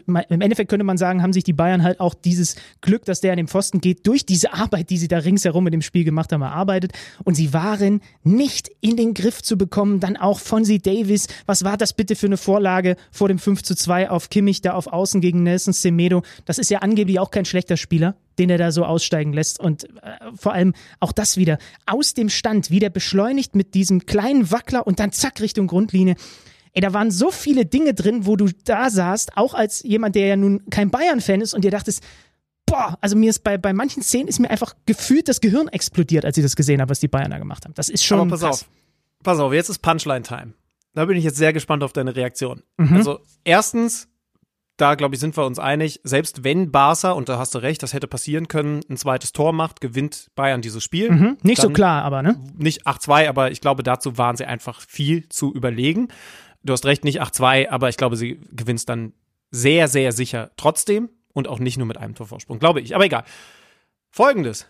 [0.06, 3.32] im Endeffekt könnte man sagen, haben sich die Bayern halt auch dieses Glück, dass der
[3.32, 6.32] an den Pfosten geht, durch diese Arbeit, die sie da ringsherum mit dem Spiel gemacht
[6.32, 6.94] haben, erarbeitet.
[7.24, 10.00] Und sie waren nicht in den Griff zu bekommen.
[10.00, 11.28] Dann auch Fonzie Davis.
[11.46, 14.74] Was war das bitte für eine Vorlage vor dem 5 zu 2 auf Kimmich da
[14.74, 16.24] auf Außen gegen Nelson Semedo?
[16.46, 19.60] Das ist ja angeblich auch kein schlechter Spieler den er da so aussteigen lässt.
[19.60, 19.88] Und äh,
[20.36, 24.86] vor allem auch das wieder aus dem Stand, wie der beschleunigt mit diesem kleinen Wackler
[24.86, 26.16] und dann zack Richtung Grundlinie.
[26.76, 30.28] Ey, da waren so viele Dinge drin, wo du da saßt, auch als jemand, der
[30.28, 32.04] ja nun kein Bayern-Fan ist und dir dachtest,
[32.66, 36.26] boah, also mir ist bei, bei manchen Szenen ist mir einfach gefühlt das Gehirn explodiert,
[36.26, 37.74] als ich das gesehen habe, was die Bayern da gemacht haben.
[37.76, 38.20] Das ist schon.
[38.20, 38.64] Aber pass krass.
[38.64, 38.70] auf,
[39.24, 40.54] pass auf, jetzt ist Punchline-Time.
[40.94, 42.64] Da bin ich jetzt sehr gespannt auf deine Reaktion.
[42.76, 42.98] Mhm.
[42.98, 44.10] Also, erstens,
[44.76, 47.84] da glaube ich, sind wir uns einig, selbst wenn Barca, und da hast du recht,
[47.84, 51.12] das hätte passieren können, ein zweites Tor macht, gewinnt Bayern dieses Spiel.
[51.12, 51.38] Mhm.
[51.42, 52.38] Nicht so klar, aber, ne?
[52.58, 56.10] Nicht 8-2, aber ich glaube, dazu waren sie einfach viel zu überlegen
[56.66, 59.14] du hast recht, nicht 8-2, aber ich glaube, sie gewinnt dann
[59.52, 62.96] sehr, sehr sicher trotzdem und auch nicht nur mit einem Torvorsprung, glaube ich.
[62.96, 63.24] Aber egal.
[64.10, 64.68] Folgendes.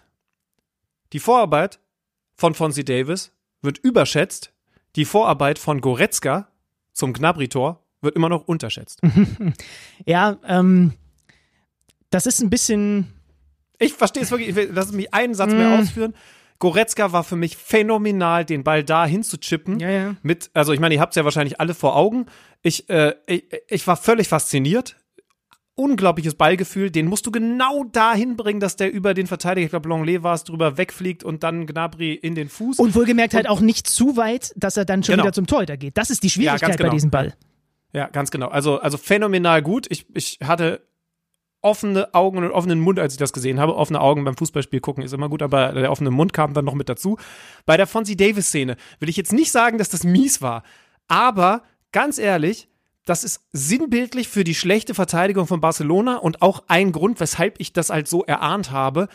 [1.14, 1.80] Die Vorarbeit
[2.36, 3.32] von Fonzie Davis
[3.62, 4.52] wird überschätzt.
[4.96, 6.48] die Vorarbeit von Goretzka
[6.94, 9.02] zum Gnabry-Tor wird immer noch unterschätzt.
[10.06, 10.94] ja, ähm,
[12.10, 13.12] das ist ein bisschen.
[13.78, 14.70] Ich verstehe es wirklich.
[14.72, 15.58] Lass mich einen Satz mm.
[15.58, 16.14] mehr ausführen.
[16.60, 19.80] Goretzka war für mich phänomenal, den Ball da hinzuchippen.
[19.80, 20.16] Ja, ja.
[20.24, 22.28] Mit, also ich meine, ihr habt es ja wahrscheinlich alle vor Augen.
[22.62, 24.96] Ich, äh, ich, ich war völlig fasziniert.
[25.78, 29.90] Unglaubliches Ballgefühl, den musst du genau dahin bringen, dass der über den Verteidiger, ich glaube
[29.90, 32.80] Longley war es, drüber wegfliegt und dann Gnabry in den Fuß.
[32.80, 35.26] Und wohlgemerkt und, halt auch nicht zu weit, dass er dann schon genau.
[35.26, 35.98] wieder zum Torhüter geht.
[35.98, 36.90] Das ist die Schwierigkeit ja, genau.
[36.90, 37.34] bei diesem Ball.
[37.92, 38.48] Ja, ganz genau.
[38.48, 39.88] Also, also phänomenal gut.
[39.90, 40.88] Ich, ich hatte
[41.66, 43.76] offene Augen und offenen Mund, als ich das gesehen habe.
[43.76, 46.76] Offene Augen beim Fußballspiel gucken ist immer gut, aber der offene Mund kam dann noch
[46.76, 47.18] mit dazu.
[47.66, 50.64] Bei der Fonzie Davis-Szene will ich jetzt nicht sagen, dass das mies war,
[51.08, 52.70] aber ganz ehrlich,
[53.06, 57.74] das ist sinnbildlich für die schlechte Verteidigung von Barcelona und auch ein Grund, weshalb ich
[57.74, 59.08] das halt so erahnt habe.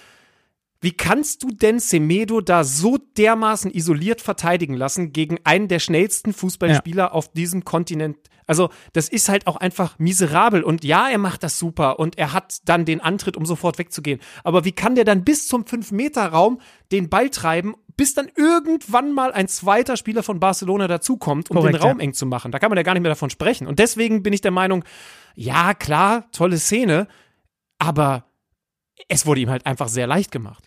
[0.80, 6.32] Wie kannst du denn Semedo da so dermaßen isoliert verteidigen lassen gegen einen der schnellsten
[6.32, 7.10] Fußballspieler ja.
[7.12, 8.16] auf diesem Kontinent?
[8.50, 10.64] Also, das ist halt auch einfach miserabel.
[10.64, 14.18] Und ja, er macht das super und er hat dann den Antritt, um sofort wegzugehen.
[14.42, 16.60] Aber wie kann der dann bis zum 5-Meter-Raum
[16.90, 21.76] den Ball treiben, bis dann irgendwann mal ein zweiter Spieler von Barcelona dazukommt, um Korrekt,
[21.76, 22.06] den Raum ja.
[22.06, 22.50] eng zu machen?
[22.50, 23.68] Da kann man ja gar nicht mehr davon sprechen.
[23.68, 24.82] Und deswegen bin ich der Meinung,
[25.36, 27.06] ja, klar, tolle Szene,
[27.78, 28.24] aber
[29.06, 30.64] es wurde ihm halt einfach sehr leicht gemacht.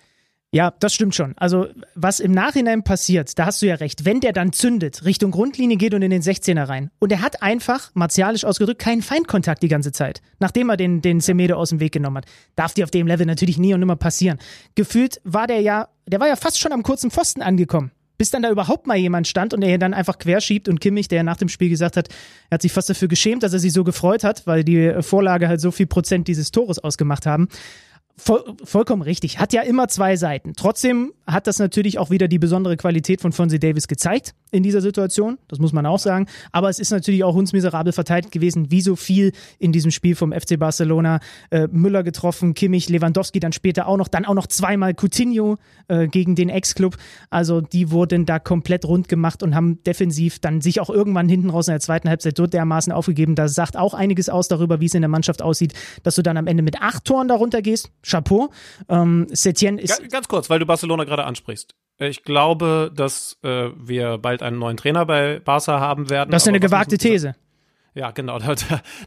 [0.53, 1.33] Ja, das stimmt schon.
[1.37, 4.05] Also, was im Nachhinein passiert, da hast du ja recht.
[4.05, 6.91] Wenn der dann zündet, Richtung Grundlinie geht und in den 16er rein.
[6.99, 10.21] Und er hat einfach, martialisch ausgedrückt, keinen Feindkontakt die ganze Zeit.
[10.37, 12.25] Nachdem er den, den Semedo aus dem Weg genommen hat.
[12.55, 14.37] Darf dir auf dem Level natürlich nie und nimmer passieren.
[14.75, 17.89] Gefühlt war der ja, der war ja fast schon am kurzen Pfosten angekommen.
[18.19, 21.17] Bis dann da überhaupt mal jemand stand und er dann einfach querschiebt und Kimmich, der
[21.17, 22.09] ja nach dem Spiel gesagt hat,
[22.51, 25.47] er hat sich fast dafür geschämt, dass er sich so gefreut hat, weil die Vorlage
[25.47, 27.47] halt so viel Prozent dieses Tores ausgemacht haben.
[28.15, 29.39] Voll, vollkommen richtig.
[29.39, 30.53] Hat ja immer zwei Seiten.
[30.55, 34.81] Trotzdem hat das natürlich auch wieder die besondere Qualität von Fonzie Davis gezeigt in dieser
[34.81, 35.39] Situation.
[35.47, 36.27] Das muss man auch sagen.
[36.51, 40.31] Aber es ist natürlich auch hundsmiserabel verteilt gewesen, wie so viel in diesem Spiel vom
[40.31, 41.21] FC Barcelona.
[41.49, 46.07] Äh, Müller getroffen, Kimmich, Lewandowski dann später auch noch, dann auch noch zweimal Coutinho äh,
[46.07, 46.97] gegen den Ex-Club.
[47.31, 51.49] Also die wurden da komplett rund gemacht und haben defensiv dann sich auch irgendwann hinten
[51.49, 53.33] raus in der zweiten Halbzeit so dermaßen aufgegeben.
[53.33, 55.73] Das sagt auch einiges aus darüber, wie es in der Mannschaft aussieht,
[56.03, 57.89] dass du dann am Ende mit acht Toren darunter gehst.
[58.05, 58.51] Chapeau.
[58.89, 59.99] Ähm, Setien ist.
[59.99, 61.75] Ganz, ganz kurz, weil du Barcelona gerade ansprichst.
[61.99, 66.31] Äh, ich glaube, dass äh, wir bald einen neuen Trainer bei Barca haben werden.
[66.31, 67.35] Das ist eine gewagte These.
[67.95, 68.39] Ja, genau.
[68.43, 68.55] Da,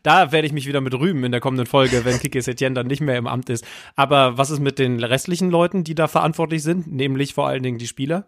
[0.03, 2.87] da, werde ich mich wieder mit rühmen in der kommenden Folge, wenn Kike Setien dann
[2.87, 3.65] nicht mehr im Amt ist.
[3.97, 7.79] Aber was ist mit den restlichen Leuten, die da verantwortlich sind, nämlich vor allen Dingen
[7.79, 8.27] die Spieler?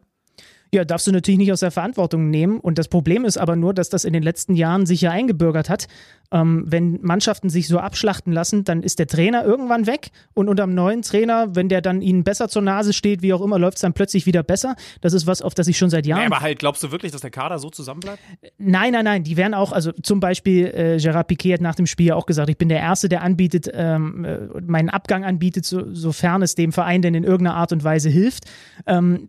[0.72, 2.60] Ja, darfst du natürlich nicht aus der Verantwortung nehmen.
[2.60, 5.70] Und das Problem ist aber nur, dass das in den letzten Jahren sich ja eingebürgert
[5.70, 5.88] hat.
[6.30, 10.64] Ähm, wenn Mannschaften sich so abschlachten lassen, dann ist der Trainer irgendwann weg und unter
[10.64, 13.78] dem neuen Trainer, wenn der dann ihnen besser zur Nase steht, wie auch immer, läuft
[13.78, 14.76] es dann plötzlich wieder besser.
[15.00, 16.20] Das ist was, auf das ich schon seit Jahren.
[16.20, 18.18] Ja, aber halt, glaubst du wirklich, dass der Kader so zusammenbleibt?
[18.58, 19.24] Nein, nein, nein.
[19.24, 22.50] Die werden auch, also zum Beispiel, äh, Gerard Piquet hat nach dem Spiel auch gesagt,
[22.50, 26.72] ich bin der Erste, der anbietet, ähm, äh, meinen Abgang anbietet, so, sofern es dem
[26.72, 28.44] Verein denn in irgendeiner Art und Weise hilft.
[28.86, 29.28] Ähm,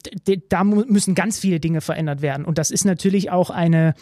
[0.50, 2.46] da müssen ganz viele Dinge verändert werden.
[2.46, 3.94] Und das ist natürlich auch eine,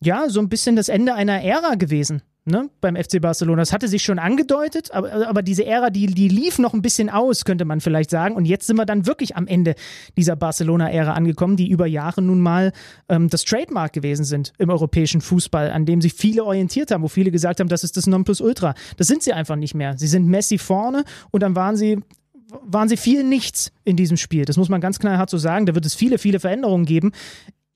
[0.00, 3.62] ja, so ein bisschen das Ende einer Ära gewesen ne, beim FC Barcelona.
[3.62, 7.10] Das hatte sich schon angedeutet, aber, aber diese Ära, die, die lief noch ein bisschen
[7.10, 8.36] aus, könnte man vielleicht sagen.
[8.36, 9.74] Und jetzt sind wir dann wirklich am Ende
[10.16, 12.72] dieser Barcelona-Ära angekommen, die über Jahre nun mal
[13.08, 17.08] ähm, das Trademark gewesen sind im europäischen Fußball, an dem sich viele orientiert haben, wo
[17.08, 18.74] viele gesagt haben, das ist das Nonplusultra.
[18.96, 19.98] Das sind sie einfach nicht mehr.
[19.98, 22.00] Sie sind Messi vorne und dann waren sie
[22.62, 24.44] waren sie viel nichts in diesem Spiel.
[24.44, 25.66] Das muss man ganz knallhart so sagen.
[25.66, 27.12] Da wird es viele, viele Veränderungen geben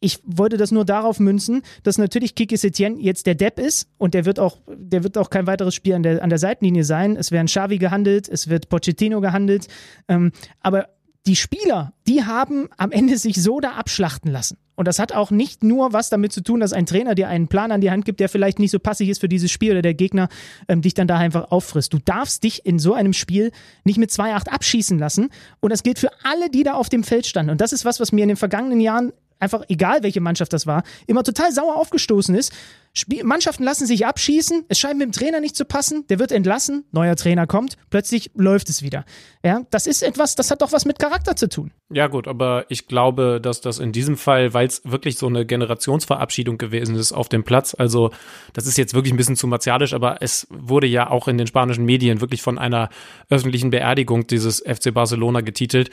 [0.00, 4.14] ich wollte das nur darauf münzen, dass natürlich Kiki Setien jetzt der Depp ist und
[4.14, 7.16] der wird auch, der wird auch kein weiteres Spiel an der, an der Seitenlinie sein.
[7.16, 9.68] Es werden Xavi gehandelt, es wird Pochettino gehandelt,
[10.09, 10.88] ähm, aber
[11.26, 14.56] die Spieler, die haben am Ende sich so da abschlachten lassen.
[14.74, 17.48] Und das hat auch nicht nur was damit zu tun, dass ein Trainer dir einen
[17.48, 19.83] Plan an die Hand gibt, der vielleicht nicht so passig ist für dieses Spiel oder
[19.83, 20.30] der Gegner
[20.68, 21.92] ähm, dich dann da einfach auffrisst.
[21.92, 23.52] Du darfst dich in so einem Spiel
[23.85, 25.28] nicht mit 2-8 abschießen lassen.
[25.61, 27.50] Und das gilt für alle, die da auf dem Feld standen.
[27.50, 30.66] Und das ist was, was mir in den vergangenen Jahren einfach egal welche Mannschaft das
[30.66, 32.52] war, immer total sauer aufgestoßen ist.
[32.92, 36.33] Spiel Mannschaften lassen sich abschießen, es scheint mit dem Trainer nicht zu passen, der wird
[36.33, 39.05] entlassen, neuer Trainer kommt, plötzlich läuft es wieder.
[39.44, 41.72] Ja, das ist etwas, das hat doch was mit Charakter zu tun.
[41.92, 45.44] Ja, gut, aber ich glaube, dass das in diesem Fall, weil es wirklich so eine
[45.44, 48.11] Generationsverabschiedung gewesen ist auf dem Platz, also
[48.53, 51.48] das ist jetzt wirklich ein bisschen zu martialisch, aber es wurde ja auch in den
[51.48, 52.90] spanischen Medien wirklich von einer
[53.29, 55.90] öffentlichen Beerdigung dieses FC Barcelona getitelt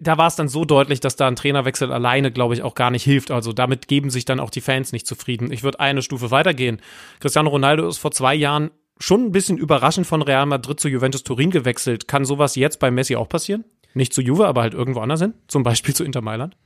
[0.00, 2.90] da war es dann so deutlich, dass da ein Trainerwechsel alleine, glaube ich, auch gar
[2.90, 3.30] nicht hilft.
[3.30, 5.52] Also damit geben sich dann auch die Fans nicht zufrieden.
[5.52, 6.80] Ich würde eine Stufe weitergehen.
[7.18, 11.24] Cristiano Ronaldo ist vor zwei Jahren schon ein bisschen überraschend von Real Madrid zu Juventus
[11.24, 12.08] Turin gewechselt.
[12.08, 13.64] Kann sowas jetzt bei Messi auch passieren?
[13.94, 15.34] Nicht zu Juve, aber halt irgendwo anders hin?
[15.48, 16.56] Zum Beispiel zu Inter Mailand?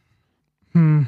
[0.73, 1.07] Hm.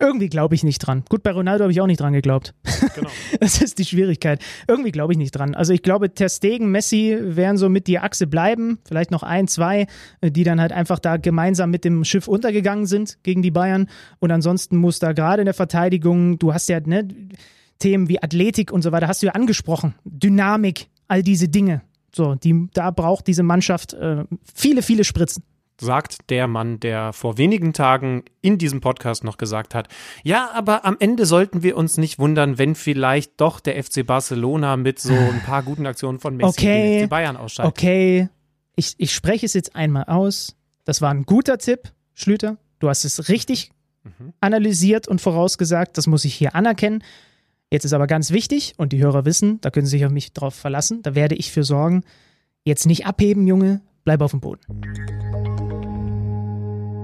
[0.00, 1.04] Irgendwie glaube ich nicht dran.
[1.10, 2.54] Gut, bei Ronaldo habe ich auch nicht dran geglaubt.
[2.94, 3.10] Genau.
[3.40, 4.42] das ist die Schwierigkeit.
[4.66, 5.54] Irgendwie glaube ich nicht dran.
[5.54, 8.78] Also ich glaube, Ter Stegen, Messi werden so mit die Achse bleiben.
[8.88, 9.86] Vielleicht noch ein, zwei,
[10.22, 13.88] äh, die dann halt einfach da gemeinsam mit dem Schiff untergegangen sind gegen die Bayern.
[14.20, 17.06] Und ansonsten muss da gerade in der Verteidigung, du hast ja ne,
[17.78, 19.94] Themen wie Athletik und so weiter, hast du ja angesprochen.
[20.04, 21.82] Dynamik, all diese Dinge.
[22.14, 25.44] So, die, da braucht diese Mannschaft äh, viele, viele Spritzen
[25.80, 29.88] sagt der Mann, der vor wenigen Tagen in diesem Podcast noch gesagt hat,
[30.22, 34.76] ja, aber am Ende sollten wir uns nicht wundern, wenn vielleicht doch der FC Barcelona
[34.76, 37.76] mit so ein paar guten Aktionen von Messi okay, den FC Bayern ausschaltet.
[37.76, 38.28] Okay,
[38.76, 40.56] ich, ich spreche es jetzt einmal aus.
[40.84, 42.56] Das war ein guter Tipp, Schlüter.
[42.78, 43.72] Du hast es richtig
[44.04, 44.32] mhm.
[44.40, 45.98] analysiert und vorausgesagt.
[45.98, 47.02] Das muss ich hier anerkennen.
[47.70, 50.32] Jetzt ist aber ganz wichtig, und die Hörer wissen, da können sie sich auf mich
[50.32, 52.02] drauf verlassen, da werde ich für sorgen.
[52.64, 54.60] Jetzt nicht abheben, Junge, bleib auf dem Boden.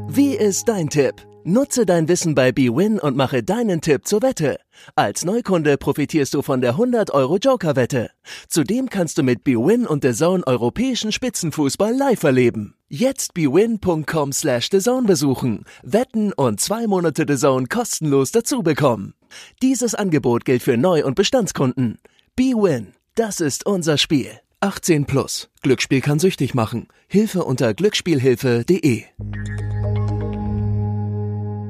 [0.09, 1.15] Wie ist dein Tipp?
[1.45, 4.59] Nutze dein Wissen bei BWin und mache deinen Tipp zur Wette.
[4.97, 8.11] Als Neukunde profitierst du von der 100 Euro Joker-Wette.
[8.49, 12.75] Zudem kannst du mit BWin und The Zone europäischen Spitzenfußball live erleben.
[12.89, 19.15] Jetzt bwin.com slash Zone besuchen, wetten und zwei Monate The Zone kostenlos dazu bekommen.
[19.63, 21.99] Dieses Angebot gilt für Neu- und Bestandskunden.
[22.37, 24.31] BWin, das ist unser Spiel.
[24.61, 25.51] 18 plus.
[25.63, 26.89] Glücksspiel kann süchtig machen.
[27.09, 29.05] Hilfe unter glücksspielhilfe.de.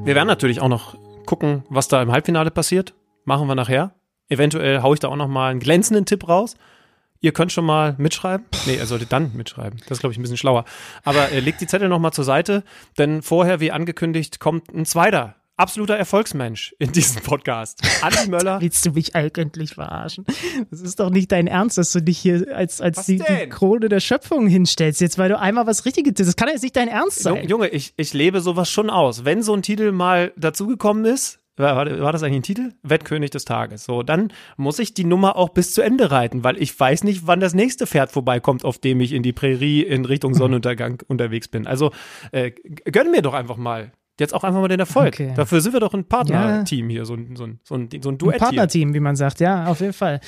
[0.04, 2.94] Wir werden natürlich auch noch gucken, was da im Halbfinale passiert.
[3.24, 3.94] Machen wir nachher.
[4.28, 6.56] Eventuell haue ich da auch noch mal einen glänzenden Tipp raus.
[7.20, 8.46] Ihr könnt schon mal mitschreiben.
[8.66, 9.80] Nee, er sollte dann mitschreiben.
[9.80, 10.64] Das ist, glaube ich, ein bisschen schlauer.
[11.02, 12.62] Aber äh, legt die Zettel noch mal zur Seite,
[12.98, 17.82] denn vorher, wie angekündigt, kommt ein zweiter absoluter Erfolgsmensch in diesem Podcast.
[18.02, 18.60] Andi Möller.
[18.60, 20.24] Willst du mich eigentlich verarschen?
[20.70, 23.88] Das ist doch nicht dein Ernst, dass du dich hier als, als die, die, Krone
[23.88, 26.28] der Schöpfung hinstellst, jetzt weil du einmal was Richtiges tust.
[26.28, 27.48] Das kann ja jetzt nicht dein Ernst sein.
[27.48, 29.24] Junge, ich, ich lebe sowas schon aus.
[29.24, 32.72] Wenn so ein Titel mal dazugekommen ist, war, war das eigentlich ein Titel?
[32.82, 33.84] Wettkönig des Tages.
[33.84, 37.26] So, dann muss ich die Nummer auch bis zu Ende reiten, weil ich weiß nicht,
[37.26, 41.48] wann das nächste Pferd vorbeikommt, auf dem ich in die Prärie in Richtung Sonnenuntergang unterwegs
[41.48, 41.66] bin.
[41.66, 41.92] Also
[42.30, 45.14] äh, gönn mir doch einfach mal Jetzt auch einfach mal den Erfolg.
[45.14, 45.32] Okay.
[45.36, 46.94] Dafür sind wir doch ein Partnerteam ja.
[46.94, 48.36] hier, so ein, so ein, so ein, so ein Duett.
[48.36, 50.20] Ein Partnerteam, wie man sagt, ja, auf jeden Fall.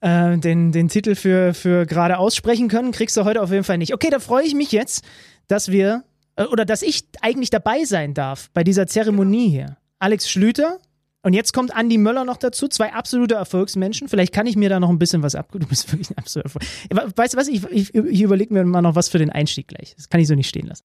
[0.00, 3.78] Äh, den, den Titel für, für gerade aussprechen können, kriegst du heute auf jeden Fall
[3.78, 3.92] nicht.
[3.92, 5.04] Okay, da freue ich mich jetzt,
[5.46, 6.04] dass wir,
[6.36, 9.76] äh, oder dass ich eigentlich dabei sein darf bei dieser Zeremonie hier.
[9.98, 10.78] Alex Schlüter,
[11.22, 14.08] und jetzt kommt Andi Möller noch dazu, zwei absolute Erfolgsmenschen.
[14.08, 15.48] Vielleicht kann ich mir da noch ein bisschen was ab.
[15.52, 17.16] Du bist wirklich ein absoluter Erfolg.
[17.16, 17.48] Weißt du was?
[17.48, 19.94] Ich, ich, ich überlege mir mal noch was für den Einstieg gleich.
[19.96, 20.84] Das kann ich so nicht stehen lassen.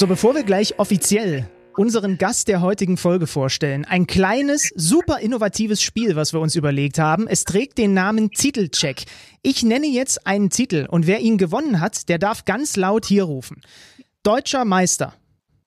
[0.00, 3.84] So, bevor wir gleich offiziell unseren Gast der heutigen Folge vorstellen.
[3.84, 7.28] Ein kleines, super innovatives Spiel, was wir uns überlegt haben.
[7.28, 9.02] Es trägt den Namen Titelcheck.
[9.42, 13.24] Ich nenne jetzt einen Titel und wer ihn gewonnen hat, der darf ganz laut hier
[13.24, 13.60] rufen.
[14.22, 15.14] Deutscher Meister.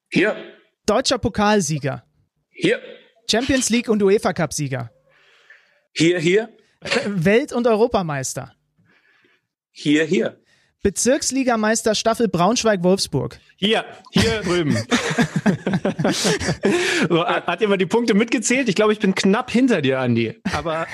[0.10, 0.36] Hier.
[0.88, 2.04] Deutscher Pokalsieger.
[2.50, 2.82] Hier.
[3.30, 4.90] Champions League und UEFA Cup Sieger.
[5.94, 6.50] Hier, hier.
[7.06, 8.52] Welt- und Europameister.
[9.70, 10.43] Hier, hier.
[10.84, 13.40] Bezirksligameister Staffel Braunschweig-Wolfsburg.
[13.56, 14.78] Hier, hier drüben.
[17.10, 18.68] so, hat jemand die Punkte mitgezählt?
[18.68, 20.36] Ich glaube, ich bin knapp hinter dir, Andi.
[20.52, 20.86] Aber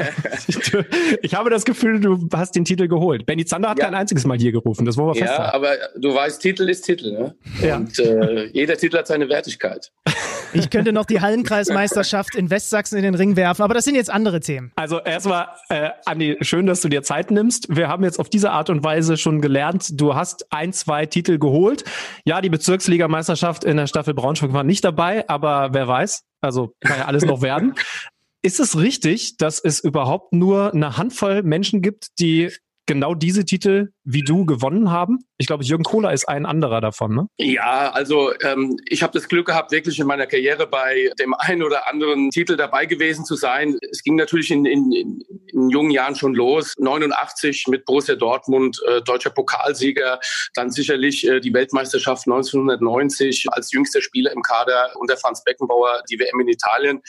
[0.47, 0.57] ich,
[1.23, 3.25] ich, habe das Gefühl, du hast den Titel geholt.
[3.25, 3.85] Benny Zander hat ja.
[3.85, 4.85] kein einziges Mal hier gerufen.
[4.85, 5.43] Das wollen wir festhalten.
[5.43, 7.11] Ja, aber du weißt, Titel ist Titel.
[7.11, 7.35] Ne?
[7.63, 7.77] Ja.
[7.77, 9.91] Und äh, jeder Titel hat seine Wertigkeit.
[10.51, 14.09] Ich könnte noch die Hallenkreismeisterschaft in Westsachsen in den Ring werfen, aber das sind jetzt
[14.09, 14.71] andere Themen.
[14.75, 17.75] Also erstmal, äh, Andi, schön, dass du dir Zeit nimmst.
[17.75, 21.39] Wir haben jetzt auf diese Art und Weise schon gelernt, du hast ein, zwei Titel
[21.39, 21.83] geholt.
[22.25, 26.99] Ja, die Bezirksligameisterschaft in der Staffel Braunschweig war nicht dabei, aber wer weiß, also kann
[26.99, 27.75] ja alles noch werden.
[28.41, 32.51] Ist es richtig, dass es überhaupt nur eine Handvoll Menschen gibt, die
[32.85, 35.19] genau diese Titel wie du gewonnen haben?
[35.41, 37.29] Ich glaube, Jürgen Kohler ist ein anderer davon, ne?
[37.37, 41.63] Ja, also ähm, ich habe das Glück gehabt, wirklich in meiner Karriere bei dem einen
[41.63, 43.77] oder anderen Titel dabei gewesen zu sein.
[43.89, 46.73] Es ging natürlich in, in, in jungen Jahren schon los.
[46.77, 50.19] 89 mit Borussia Dortmund, äh, deutscher Pokalsieger,
[50.55, 56.19] dann sicherlich äh, die Weltmeisterschaft 1990 als jüngster Spieler im Kader unter Franz Beckenbauer, die
[56.19, 57.01] WM in Italien.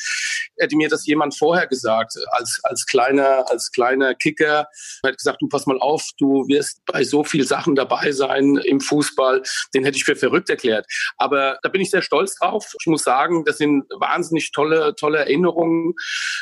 [0.56, 4.68] Hätte mir das jemand vorher gesagt, als, als kleiner, als kleiner Kicker,
[5.04, 8.80] hat gesagt, du pass mal auf, du wirst bei so viel Sachen dabei sein im
[8.80, 9.42] Fußball,
[9.74, 10.86] den hätte ich für verrückt erklärt.
[11.16, 12.74] Aber da bin ich sehr stolz drauf.
[12.80, 15.94] Ich muss sagen, das sind wahnsinnig tolle, tolle Erinnerungen.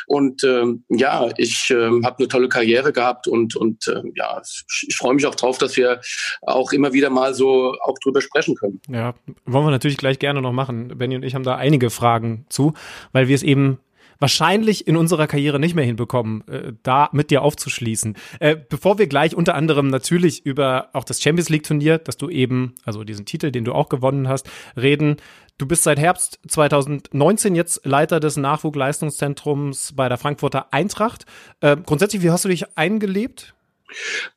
[0.06, 4.64] Und ähm, ja, ich ähm, habe eine tolle Karriere gehabt und, und ähm, ja, ich,
[4.88, 6.00] ich freue mich auch drauf, dass wir
[6.42, 8.80] auch immer wieder mal so auch drüber sprechen können.
[8.88, 9.14] Ja,
[9.44, 10.96] wollen wir natürlich gleich gerne noch machen.
[10.98, 12.74] Benny und ich haben da einige Fragen zu,
[13.12, 13.78] weil wir es eben
[14.18, 18.16] wahrscheinlich in unserer Karriere nicht mehr hinbekommen, äh, da mit dir aufzuschließen.
[18.40, 22.28] Äh, bevor wir gleich unter anderem natürlich über auch das Champions League Turnier, das du
[22.28, 25.16] eben, also diesen Titel, den du auch gewonnen hast, reden.
[25.58, 31.26] Du bist seit Herbst 2019 jetzt Leiter des Nachwuchsleistungszentrums bei der Frankfurter Eintracht.
[31.60, 33.54] Äh, grundsätzlich, wie hast du dich eingelebt?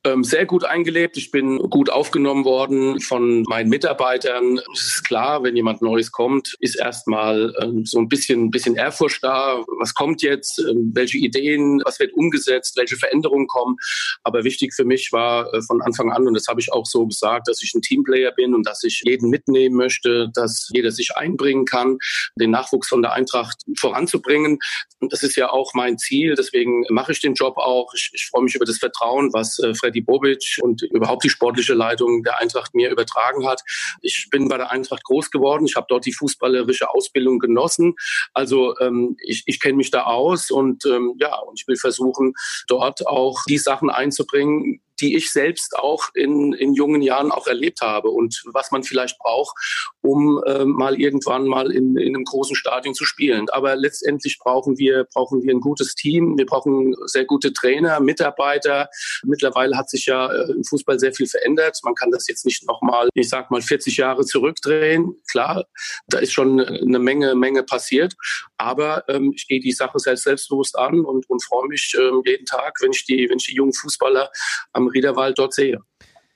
[0.04, 1.16] Ähm, sehr gut eingelebt.
[1.16, 4.58] Ich bin gut aufgenommen worden von meinen Mitarbeitern.
[4.72, 9.22] Es ist klar, wenn jemand Neues kommt, ist erstmal ähm, so ein bisschen, bisschen Ehrfurcht
[9.22, 9.62] da.
[9.78, 10.58] Was kommt jetzt?
[10.58, 11.82] Ähm, welche Ideen?
[11.84, 12.76] Was wird umgesetzt?
[12.76, 13.76] Welche Veränderungen kommen?
[14.22, 17.06] Aber wichtig für mich war äh, von Anfang an, und das habe ich auch so
[17.06, 21.16] gesagt, dass ich ein Teamplayer bin und dass ich jeden mitnehmen möchte, dass jeder sich
[21.16, 21.98] einbringen kann,
[22.36, 24.58] den Nachwuchs von der Eintracht voranzubringen.
[25.00, 26.34] Und das ist ja auch mein Ziel.
[26.36, 27.92] Deswegen mache ich den Job auch.
[27.94, 31.30] Ich, ich freue mich über das Vertrauen, was was äh, Freddy Bobic und überhaupt die
[31.30, 33.60] sportliche Leitung der Eintracht mir übertragen hat.
[34.00, 35.66] Ich bin bei der Eintracht groß geworden.
[35.66, 37.94] Ich habe dort die fußballerische Ausbildung genossen.
[38.32, 42.34] Also ähm, ich, ich kenne mich da aus und ähm, ja, und ich will versuchen,
[42.68, 47.80] dort auch die Sachen einzubringen, die ich selbst auch in, in jungen Jahren auch erlebt
[47.80, 49.56] habe und was man vielleicht braucht,
[50.00, 53.50] um äh, mal irgendwann mal in, in einem großen Stadion zu spielen.
[53.50, 56.38] Aber letztendlich brauchen wir, brauchen wir ein gutes Team.
[56.38, 58.88] Wir brauchen sehr gute Trainer, Mitarbeiter.
[59.24, 61.78] Mittlerweile hat sich ja äh, im Fußball sehr viel verändert.
[61.82, 65.16] Man kann das jetzt nicht nochmal, ich sag mal, 40 Jahre zurückdrehen.
[65.30, 65.64] Klar,
[66.06, 68.14] da ist schon eine Menge, Menge passiert.
[68.56, 72.46] Aber ähm, ich gehe die Sache sehr selbstbewusst an und, und freue mich ähm, jeden
[72.46, 74.30] Tag, wenn ich die, wenn ich die jungen Fußballer
[74.72, 75.78] am Riederwald dort sehe.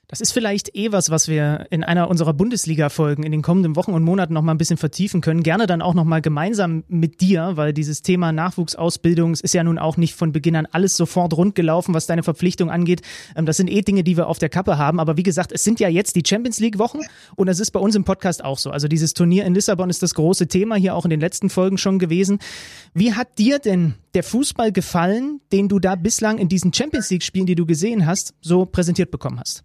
[0.08, 3.92] Das ist vielleicht eh was, was wir in einer unserer Bundesliga-Folgen in den kommenden Wochen
[3.92, 5.42] und Monaten noch mal ein bisschen vertiefen können.
[5.42, 9.80] Gerne dann auch noch mal gemeinsam mit dir, weil dieses Thema Nachwuchsausbildung ist ja nun
[9.80, 13.02] auch nicht von Beginn an alles sofort rund gelaufen, was deine Verpflichtung angeht.
[13.34, 15.00] Ähm, das sind eh Dinge, die wir auf der Kappe haben.
[15.00, 17.00] Aber wie gesagt, es sind ja jetzt die Champions League-Wochen
[17.34, 18.70] und es ist bei uns im Podcast auch so.
[18.70, 21.78] Also dieses Turnier in Lissabon ist das große Thema, hier auch in den letzten Folgen
[21.78, 22.38] schon gewesen.
[22.94, 27.46] Wie hat dir denn der Fußball gefallen, den du da bislang in diesen Champions League-Spielen,
[27.46, 29.64] die du gesehen hast, so präsentiert bekommen hast?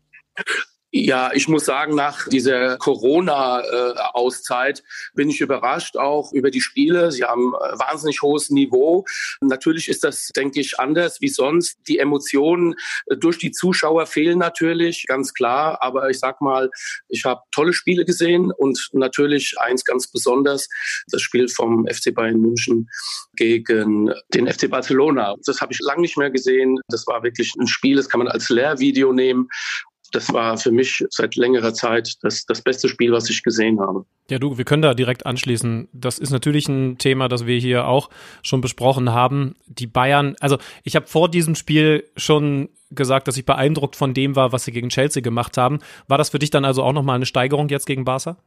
[0.94, 7.14] Ja, ich muss sagen, nach dieser Corona-Auszeit bin ich überrascht auch über die Spiele.
[7.14, 9.06] Sie haben ein wahnsinnig hohes Niveau.
[9.40, 11.78] Natürlich ist das, denke ich, anders wie sonst.
[11.88, 12.76] Die Emotionen
[13.08, 15.82] durch die Zuschauer fehlen natürlich, ganz klar.
[15.82, 16.70] Aber ich sag mal,
[17.08, 20.68] ich habe tolle Spiele gesehen und natürlich eins ganz besonders,
[21.08, 22.90] das Spiel vom FC Bayern München
[23.38, 25.38] gegen den FC Barcelona.
[25.46, 26.82] Das habe ich lange nicht mehr gesehen.
[26.90, 29.48] Das war wirklich ein Spiel, das kann man als Lehrvideo nehmen
[30.12, 34.06] das war für mich seit längerer Zeit das, das beste Spiel, was ich gesehen habe.
[34.30, 35.90] Ja, du, wir können da direkt anschließen.
[35.92, 38.10] Das ist natürlich ein Thema, das wir hier auch
[38.44, 39.56] schon besprochen haben.
[39.66, 44.36] Die Bayern, also ich habe vor diesem Spiel schon gesagt, dass ich beeindruckt von dem
[44.36, 45.80] war, was sie gegen Chelsea gemacht haben.
[46.08, 48.38] War das für dich dann also auch nochmal eine Steigerung jetzt gegen Barca?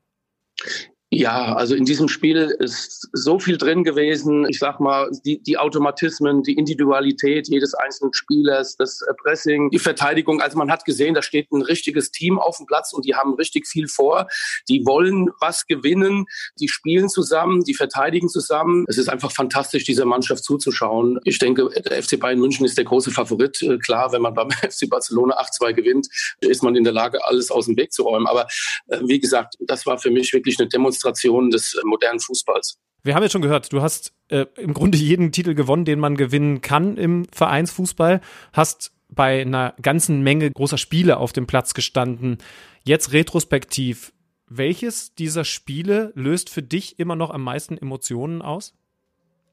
[1.14, 4.46] Ja, also in diesem Spiel ist so viel drin gewesen.
[4.48, 10.40] Ich sag mal, die, die Automatismen, die Individualität jedes einzelnen Spielers, das Pressing, die Verteidigung.
[10.40, 13.34] Also man hat gesehen, da steht ein richtiges Team auf dem Platz und die haben
[13.34, 14.26] richtig viel vor.
[14.68, 16.26] Die wollen was gewinnen.
[16.60, 18.84] Die spielen zusammen, die verteidigen zusammen.
[18.88, 21.20] Es ist einfach fantastisch, dieser Mannschaft zuzuschauen.
[21.24, 23.62] Ich denke, der FC Bayern München ist der große Favorit.
[23.62, 26.08] Äh, klar, wenn man beim FC Barcelona 8-2 gewinnt,
[26.40, 28.26] ist man in der Lage, alles aus dem Weg zu räumen.
[28.26, 28.48] Aber
[28.88, 32.78] äh, wie gesagt, das war für mich wirklich eine Demonstration Demonstration des äh, modernen Fußballs.
[33.02, 36.16] Wir haben jetzt schon gehört, du hast äh, im Grunde jeden Titel gewonnen, den man
[36.16, 38.20] gewinnen kann im Vereinsfußball,
[38.52, 42.38] hast bei einer ganzen Menge großer Spiele auf dem Platz gestanden.
[42.82, 44.12] Jetzt retrospektiv,
[44.48, 48.74] welches dieser Spiele löst für dich immer noch am meisten Emotionen aus?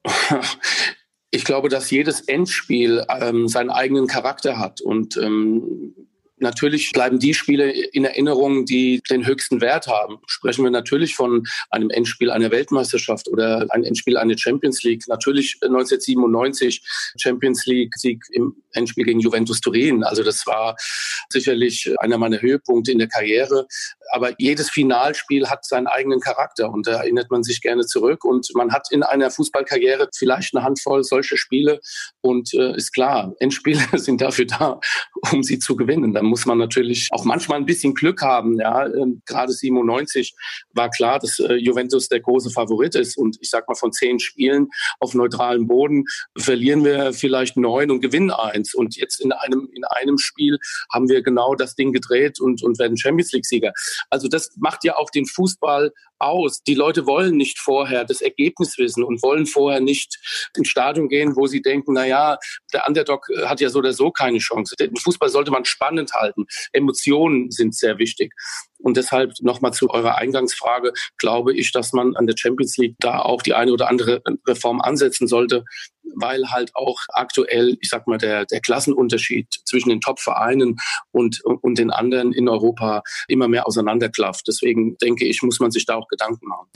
[1.33, 5.95] Ich glaube, dass jedes Endspiel ähm, seinen eigenen Charakter hat und ähm,
[6.41, 10.17] Natürlich bleiben die Spiele in Erinnerung, die den höchsten Wert haben.
[10.25, 15.03] Sprechen wir natürlich von einem Endspiel einer Weltmeisterschaft oder ein Endspiel einer Champions League.
[15.07, 16.81] Natürlich 1997
[17.17, 20.03] Champions League Sieg im Endspiel gegen Juventus Turin.
[20.03, 20.75] Also das war
[21.29, 23.67] sicherlich einer meiner Höhepunkte in der Karriere.
[24.11, 28.25] Aber jedes Finalspiel hat seinen eigenen Charakter und da erinnert man sich gerne zurück.
[28.25, 31.79] Und man hat in einer Fußballkarriere vielleicht eine Handvoll solcher Spiele
[32.21, 34.79] und äh, ist klar, Endspiele sind dafür da,
[35.31, 36.13] um sie zu gewinnen.
[36.13, 38.57] Da muss man natürlich auch manchmal ein bisschen Glück haben.
[38.57, 40.33] Ja, ähm, gerade 97
[40.73, 43.17] war klar, dass äh, Juventus der große Favorit ist.
[43.17, 44.69] Und ich sag mal, von zehn Spielen
[45.01, 46.05] auf neutralem Boden
[46.37, 48.73] verlieren wir vielleicht neun und gewinnen eins.
[48.73, 50.57] Und jetzt in einem, in einem Spiel
[50.91, 53.73] haben wir genau das Ding gedreht und, und werden Champions League-Sieger.
[54.09, 55.91] Also das macht ja auch den Fußball
[56.21, 56.61] aus.
[56.63, 60.19] Die Leute wollen nicht vorher das Ergebnis wissen und wollen vorher nicht
[60.55, 62.37] ins Stadion gehen, wo sie denken, na ja,
[62.73, 64.75] der Underdog hat ja so oder so keine Chance.
[64.79, 66.45] Den Fußball sollte man spannend halten.
[66.71, 68.33] Emotionen sind sehr wichtig.
[68.79, 73.19] Und deshalb nochmal zu eurer Eingangsfrage, glaube ich, dass man an der Champions League da
[73.19, 75.65] auch die eine oder andere Reform ansetzen sollte,
[76.15, 80.77] weil halt auch aktuell, ich sag mal, der, der Klassenunterschied zwischen den Top-Vereinen
[81.11, 84.47] und, und den anderen in Europa immer mehr auseinanderklafft.
[84.47, 86.67] Deswegen denke ich, muss man sich da auch Gedanken machen.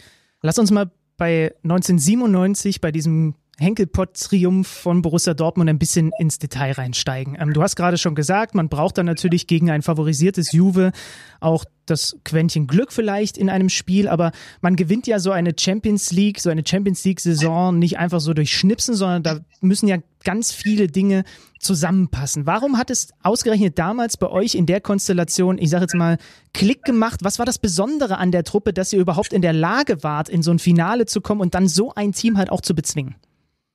[0.42, 6.74] Lass uns mal bei 1997 bei diesem Henkelpott-Triumph von Borussia Dortmund ein bisschen ins Detail
[6.74, 7.38] reinsteigen.
[7.40, 10.92] Ähm, du hast gerade schon gesagt, man braucht dann natürlich gegen ein favorisiertes Juve
[11.40, 14.32] auch das Quäntchen Glück vielleicht in einem Spiel, aber
[14.62, 18.54] man gewinnt ja so eine Champions League, so eine Champions League-Saison nicht einfach so durch
[18.54, 21.24] Schnipsen, sondern da müssen ja ganz viele Dinge
[21.60, 22.46] zusammenpassen.
[22.46, 26.18] Warum hat es ausgerechnet damals bei euch in der Konstellation, ich sage jetzt mal,
[26.54, 27.20] Klick gemacht?
[27.24, 30.42] Was war das Besondere an der Truppe, dass ihr überhaupt in der Lage wart, in
[30.42, 33.16] so ein Finale zu kommen und dann so ein Team halt auch zu bezwingen?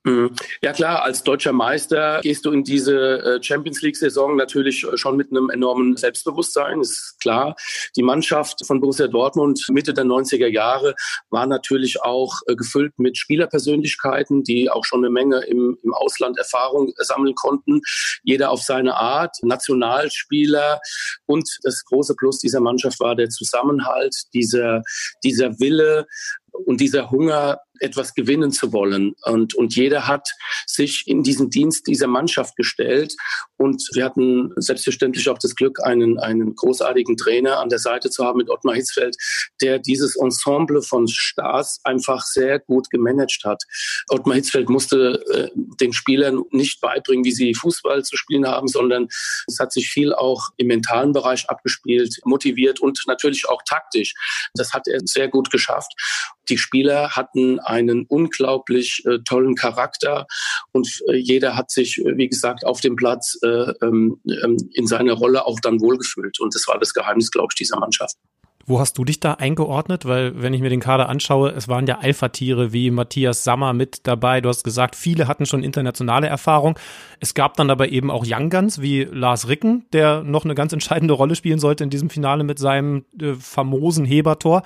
[0.05, 0.34] Mhm.
[0.62, 5.16] Ja klar, als deutscher Meister gehst du in diese äh, Champions League-Saison natürlich äh, schon
[5.18, 7.55] mit einem enormen Selbstbewusstsein, ist klar.
[7.96, 10.94] Die Mannschaft von Borussia Dortmund Mitte der 90er Jahre
[11.28, 16.38] war natürlich auch äh, gefüllt mit Spielerpersönlichkeiten, die auch schon eine Menge im, im Ausland
[16.38, 17.82] Erfahrung sammeln konnten.
[18.22, 20.80] Jeder auf seine Art, Nationalspieler.
[21.26, 24.82] Und das große Plus dieser Mannschaft war der Zusammenhalt, dieser,
[25.22, 26.07] dieser Wille,
[26.53, 29.14] und dieser Hunger, etwas gewinnen zu wollen.
[29.24, 30.28] Und, und jeder hat
[30.66, 33.14] sich in diesen Dienst dieser Mannschaft gestellt.
[33.57, 38.24] Und wir hatten selbstverständlich auch das Glück, einen, einen großartigen Trainer an der Seite zu
[38.24, 39.16] haben mit Ottmar Hitzfeld,
[39.61, 43.62] der dieses Ensemble von Stars einfach sehr gut gemanagt hat.
[44.09, 45.51] Ottmar Hitzfeld musste äh,
[45.81, 49.09] den Spielern nicht beibringen, wie sie Fußball zu spielen haben, sondern
[49.47, 54.14] es hat sich viel auch im mentalen Bereich abgespielt, motiviert und natürlich auch taktisch.
[54.55, 55.93] Das hat er sehr gut geschafft.
[56.49, 60.27] Die Spieler hatten einen unglaublich äh, tollen Charakter
[60.73, 64.87] und äh, jeder hat sich, äh, wie gesagt, auf dem Platz äh, ähm, ähm, in
[64.87, 66.41] seiner Rolle auch dann wohlgefühlt.
[66.41, 68.16] Und das war das Geheimnis, glaube ich, dieser Mannschaft.
[68.66, 70.05] Wo hast du dich da eingeordnet?
[70.05, 74.07] Weil, wenn ich mir den Kader anschaue, es waren ja Alpha-Tiere wie Matthias Sammer mit
[74.07, 74.41] dabei.
[74.41, 76.79] Du hast gesagt, viele hatten schon internationale Erfahrung.
[77.18, 80.73] Es gab dann aber eben auch Young Guns wie Lars Ricken, der noch eine ganz
[80.73, 84.62] entscheidende Rolle spielen sollte in diesem Finale mit seinem äh, famosen Hebertor.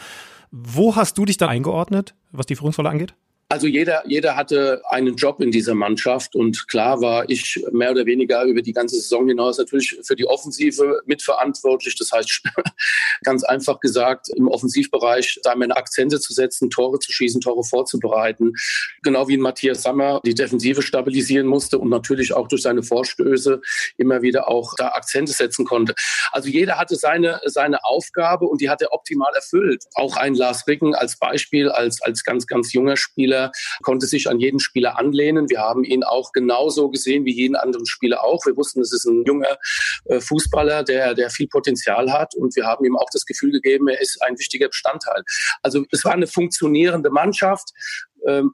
[0.57, 3.17] Wo hast du dich da eingeordnet, was die Führungsrolle angeht?
[3.49, 8.07] Also jeder, jeder hatte einen Job in dieser Mannschaft und klar war ich mehr oder
[8.07, 11.97] weniger über die ganze Saison hinaus natürlich für die Offensive mitverantwortlich.
[11.97, 12.43] Das heißt,
[13.23, 18.55] ganz einfach gesagt, im Offensivbereich da meine Akzente zu setzen, Tore zu schießen, Tore vorzubereiten.
[19.03, 23.61] Genau wie Matthias Sammer die Defensive stabilisieren musste und natürlich auch durch seine Vorstöße
[23.99, 25.95] immer wieder auch da Akzente setzen konnte.
[26.33, 29.85] Also jeder hatte seine, seine Aufgabe und die hat er optimal erfüllt.
[29.95, 33.44] Auch ein Lars Ricken als Beispiel, als, als ganz, ganz junger Spieler
[33.83, 35.49] konnte sich an jeden Spieler anlehnen.
[35.49, 38.45] Wir haben ihn auch genauso gesehen wie jeden anderen Spieler auch.
[38.47, 39.59] Wir wussten, es ist ein junger
[40.07, 43.89] äh, Fußballer, der, der viel Potenzial hat und wir haben ihm auch das Gefühl gegeben,
[43.89, 45.23] er ist ein wichtiger Bestandteil.
[45.63, 47.71] Also es war eine funktionierende Mannschaft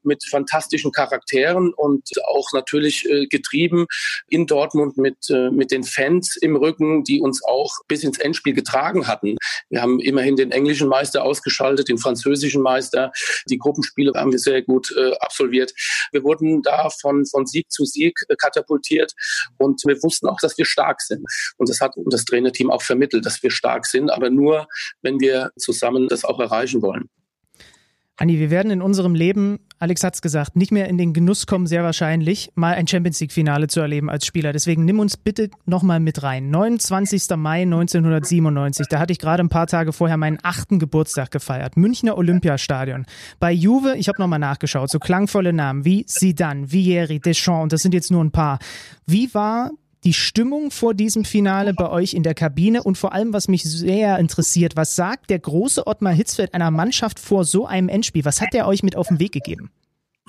[0.03, 3.87] mit fantastischen Charakteren und auch natürlich äh, getrieben
[4.29, 8.55] in Dortmund mit, äh, mit den Fans im Rücken, die uns auch bis ins Endspiel
[8.55, 9.37] getragen hatten.
[9.69, 13.13] Wir haben immerhin den englischen Meister ausgeschaltet, den französischen Meister.
[13.49, 15.73] Die Gruppenspiele haben wir sehr gut äh, absolviert.
[16.13, 19.13] Wir wurden da von, von Sieg zu Sieg katapultiert
[19.59, 21.25] und wir wussten auch, dass wir stark sind.
[21.57, 24.67] Und das hat das Trainerteam auch vermittelt, dass wir stark sind, aber nur,
[25.03, 27.09] wenn wir zusammen das auch erreichen wollen.
[28.21, 31.67] Anni, wir werden in unserem Leben, Alex hat's gesagt, nicht mehr in den Genuss kommen,
[31.67, 34.53] sehr wahrscheinlich, mal ein Champions League-Finale zu erleben als Spieler.
[34.53, 36.51] Deswegen nimm uns bitte nochmal mit rein.
[36.51, 37.31] 29.
[37.39, 41.79] Mai 1997, da hatte ich gerade ein paar Tage vorher meinen achten Geburtstag gefeiert.
[41.79, 43.07] Münchner Olympiastadion.
[43.39, 47.81] Bei Juve, ich habe nochmal nachgeschaut, so klangvolle Namen wie Zidane, Vieri, Deschamps, und das
[47.81, 48.59] sind jetzt nur ein paar.
[49.07, 49.71] Wie war
[50.05, 53.65] die Stimmung vor diesem Finale bei euch in der Kabine und vor allem, was mich
[53.65, 58.25] sehr interessiert, was sagt der große Ottmar Hitzfeld einer Mannschaft vor so einem Endspiel?
[58.25, 59.71] Was hat der euch mit auf den Weg gegeben?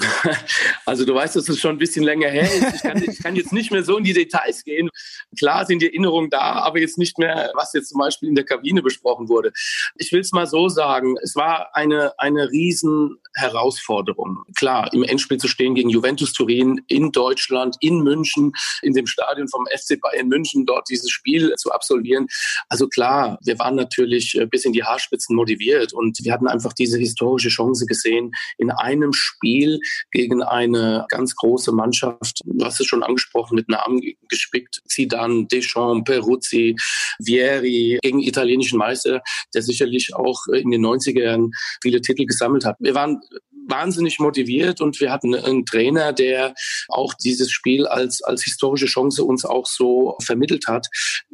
[0.85, 2.75] Also du weißt, dass es schon ein bisschen länger her ist.
[2.75, 4.89] Ich kann, ich kann, jetzt nicht mehr so in die Details gehen.
[5.37, 8.45] Klar sind die Erinnerungen da, aber jetzt nicht mehr, was jetzt zum Beispiel in der
[8.45, 9.51] Kabine besprochen wurde.
[9.95, 14.43] Ich will es mal so sagen, es war eine, eine riesen Herausforderung.
[14.55, 19.47] Klar, im Endspiel zu stehen gegen Juventus Turin in Deutschland, in München, in dem Stadion
[19.47, 22.27] vom FC Bayern München, dort dieses Spiel zu absolvieren.
[22.69, 26.97] Also klar, wir waren natürlich bis in die Haarspitzen motiviert und wir hatten einfach diese
[26.97, 29.79] historische Chance gesehen, in einem Spiel
[30.11, 32.41] gegen eine ganz große Mannschaft.
[32.45, 34.81] Du hast es schon angesprochen, mit Namen gespickt.
[34.87, 36.75] Zidane, Deschamps, Peruzzi,
[37.23, 39.21] Vieri, gegen italienischen Meister,
[39.53, 42.77] der sicherlich auch in den 90er Jahren viele Titel gesammelt hat.
[42.79, 43.21] Wir waren
[43.67, 46.53] wahnsinnig motiviert und wir hatten einen Trainer, der
[46.87, 50.87] auch dieses Spiel als, als historische Chance uns auch so vermittelt hat.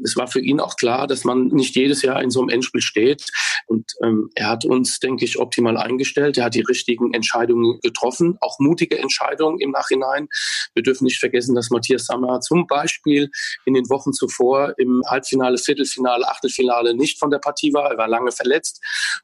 [0.04, 2.82] Es war für ihn auch klar, dass man nicht jedes Jahr in so einem Endspiel
[2.82, 3.26] steht.
[3.68, 6.38] Und ähm, er hat uns, denke ich, optimal eingestellt.
[6.38, 10.28] Er hat die richtigen Entscheidungen getroffen, auch mutige Entscheidungen im Nachhinein.
[10.74, 13.30] Wir dürfen nicht vergessen, dass Matthias Sammer zum Beispiel
[13.66, 17.92] in den Wochen zuvor im Halbfinale, Viertelfinale, Achtelfinale nicht von der Partie war.
[17.92, 18.82] Er war lange verletzt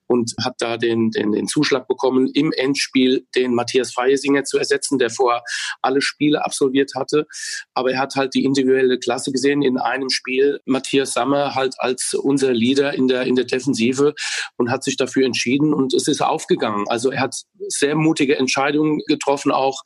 [0.07, 2.92] und hat da den, den, den Zuschlag bekommen, im Endspiel
[3.35, 5.43] den Matthias Feisinger zu ersetzen, der vorher
[5.81, 7.25] alle Spiele absolviert hatte.
[7.73, 10.59] Aber er hat halt die individuelle Klasse gesehen in einem Spiel.
[10.65, 14.13] Matthias Sammer halt als unser Leader in der, in der Defensive
[14.57, 16.85] und hat sich dafür entschieden und es ist aufgegangen.
[16.87, 17.35] Also er hat
[17.67, 19.81] sehr mutige Entscheidungen getroffen auch.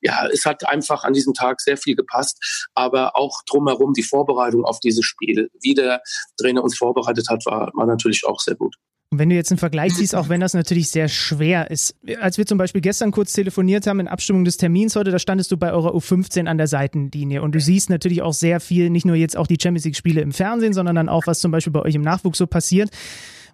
[0.00, 4.64] Ja, es hat einfach an diesem Tag sehr viel gepasst, aber auch drumherum die Vorbereitung
[4.64, 6.02] auf dieses Spiel, wie der
[6.40, 8.76] Trainer uns vorbereitet hat, war, war natürlich auch sehr gut.
[9.10, 11.96] Und wenn du jetzt einen Vergleich siehst, auch wenn das natürlich sehr schwer ist.
[12.20, 15.50] Als wir zum Beispiel gestern kurz telefoniert haben in Abstimmung des Termins heute, da standest
[15.50, 19.06] du bei eurer U15 an der Seitenlinie und du siehst natürlich auch sehr viel, nicht
[19.06, 21.72] nur jetzt auch die Champions League Spiele im Fernsehen, sondern dann auch, was zum Beispiel
[21.72, 22.90] bei euch im Nachwuchs so passiert.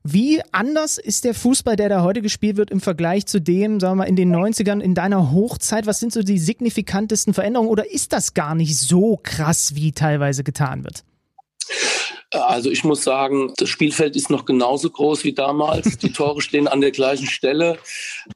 [0.03, 3.93] Wie anders ist der Fußball, der da heute gespielt wird, im Vergleich zu dem, sagen
[3.93, 5.87] wir mal, in den 90ern, in deiner Hochzeit?
[5.87, 10.43] Was sind so die signifikantesten Veränderungen oder ist das gar nicht so krass, wie teilweise
[10.43, 11.05] getan wird?
[12.35, 15.99] Also ich muss sagen, das Spielfeld ist noch genauso groß wie damals.
[15.99, 17.79] Die Tore stehen an der gleichen Stelle.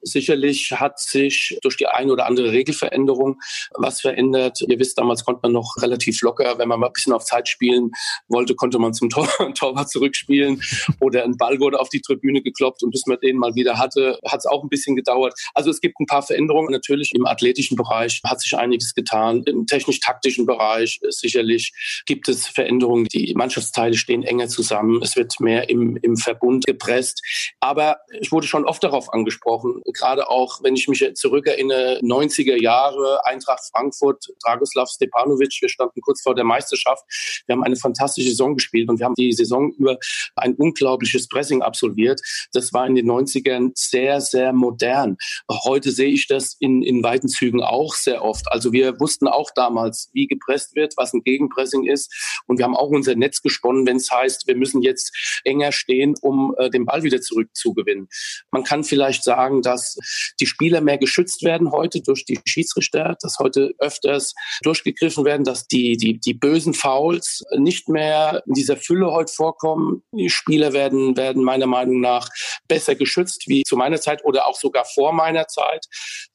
[0.01, 3.41] Sicherlich hat sich durch die eine oder andere Regelveränderung
[3.75, 4.61] was verändert.
[4.65, 7.49] Ihr wisst, damals konnte man noch relativ locker, wenn man mal ein bisschen auf Zeit
[7.49, 7.91] spielen
[8.29, 10.61] wollte, konnte man zum Tor, Torwart zurückspielen
[11.01, 14.17] oder ein Ball wurde auf die Tribüne gekloppt und bis man den mal wieder hatte,
[14.25, 15.33] hat es auch ein bisschen gedauert.
[15.53, 16.71] Also es gibt ein paar Veränderungen.
[16.71, 19.43] Natürlich im athletischen Bereich hat sich einiges getan.
[19.43, 21.73] Im technisch-taktischen Bereich sicherlich
[22.05, 23.05] gibt es Veränderungen.
[23.05, 27.21] Die Mannschaftsteile Teile stehen enger zusammen, es wird mehr im, im Verbund gepresst.
[27.59, 33.25] Aber ich wurde schon oft darauf angesprochen, gerade auch, wenn ich mich zurückerinnere, 90er Jahre,
[33.25, 37.03] Eintracht Frankfurt, Dragoslav Stepanovic, wir standen kurz vor der Meisterschaft.
[37.47, 39.97] Wir haben eine fantastische Saison gespielt und wir haben die Saison über
[40.35, 42.21] ein unglaubliches Pressing absolviert.
[42.53, 45.17] Das war in den 90ern sehr, sehr modern.
[45.63, 48.51] Heute sehe ich das in, in weiten Zügen auch sehr oft.
[48.51, 52.41] Also wir wussten auch damals, wie gepresst wird, was ein Gegenpressing ist.
[52.47, 56.15] Und wir haben auch unser Netz gesponnen wenn es heißt, wir müssen jetzt enger stehen,
[56.21, 58.07] um äh, den Ball wieder zurückzugewinnen.
[58.51, 59.97] Man kann vielleicht sagen, dass
[60.39, 65.67] die Spieler mehr geschützt werden heute durch die Schiedsrichter, dass heute öfters durchgegriffen werden, dass
[65.67, 70.03] die, die, die bösen Fouls nicht mehr in dieser Fülle heute vorkommen.
[70.11, 72.29] Die Spieler werden, werden meiner Meinung nach
[72.67, 75.85] besser geschützt wie zu meiner Zeit oder auch sogar vor meiner Zeit.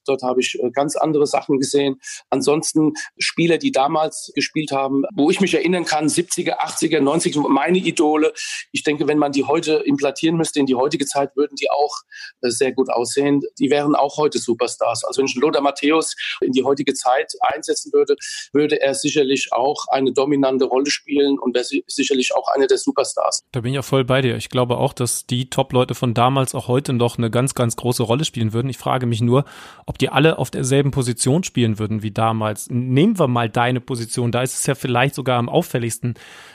[0.07, 2.01] Dort habe ich äh, ganz andere Sachen gesehen.
[2.31, 7.79] Ansonsten Spieler, die damals gespielt haben, wo ich mich erinnern kann, 70er, 80er, 90er, meine
[7.79, 8.33] Idole.
[8.73, 11.97] Ich denke, wenn man die heute implantieren müsste in die heutige Zeit, würden die auch
[12.41, 13.43] äh, sehr gut aussehen.
[13.59, 15.05] Die wären auch heute Superstars.
[15.05, 18.17] Also wenn ich Lothar Matthäus in die heutige Zeit einsetzen würde,
[18.53, 23.43] würde er sicherlich auch eine dominante Rolle spielen und wäre sicherlich auch einer der Superstars.
[23.53, 24.37] Da bin ich auch voll bei dir.
[24.37, 28.03] Ich glaube auch, dass die Top-Leute von damals auch heute noch eine ganz, ganz große
[28.03, 28.69] Rolle spielen würden.
[28.69, 29.45] Ich frage mich nur,
[29.87, 32.69] ob ob die alle auf derselben Position spielen würden wie damals.
[32.69, 36.15] Nehmen wir mal deine Position, da ist es ja vielleicht sogar am auffälligsten.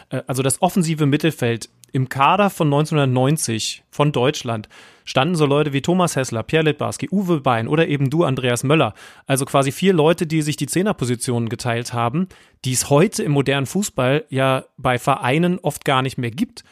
[0.09, 4.67] Äh, also das offensive Mittelfeld im Kader von 1990 von Deutschland
[5.05, 8.93] standen so Leute wie Thomas Hessler, Pierre Littbarski, Uwe Bein oder eben du, Andreas Möller.
[9.25, 12.27] Also quasi vier Leute, die sich die Zehnerpositionen geteilt haben,
[12.65, 16.65] die es heute im modernen Fußball ja bei Vereinen oft gar nicht mehr gibt.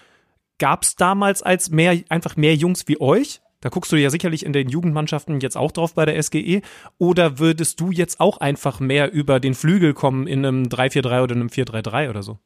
[0.59, 3.39] Gab es damals als mehr, einfach mehr Jungs wie euch?
[3.61, 6.61] Da guckst du ja sicherlich in den Jugendmannschaften jetzt auch drauf bei der SGE.
[6.97, 11.35] Oder würdest du jetzt auch einfach mehr über den Flügel kommen in einem 3-4-3 oder
[11.35, 12.39] einem 4-3-3 oder so?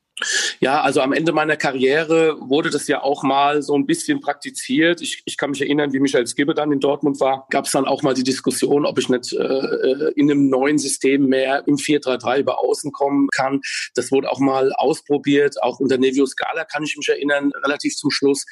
[0.63, 5.01] Ja, also am Ende meiner Karriere wurde das ja auch mal so ein bisschen praktiziert.
[5.01, 7.85] Ich, ich kann mich erinnern, wie Michael Skibbe dann in Dortmund war, gab es dann
[7.85, 11.77] auch mal die Diskussion, ob ich nicht äh, äh in einem neuen System mehr im
[11.77, 13.61] 4-3-3 über Außen kommen kann.
[13.95, 18.11] Das wurde auch mal ausprobiert, auch unter Nevio Scala kann ich mich erinnern, relativ zum
[18.11, 18.45] Schluss.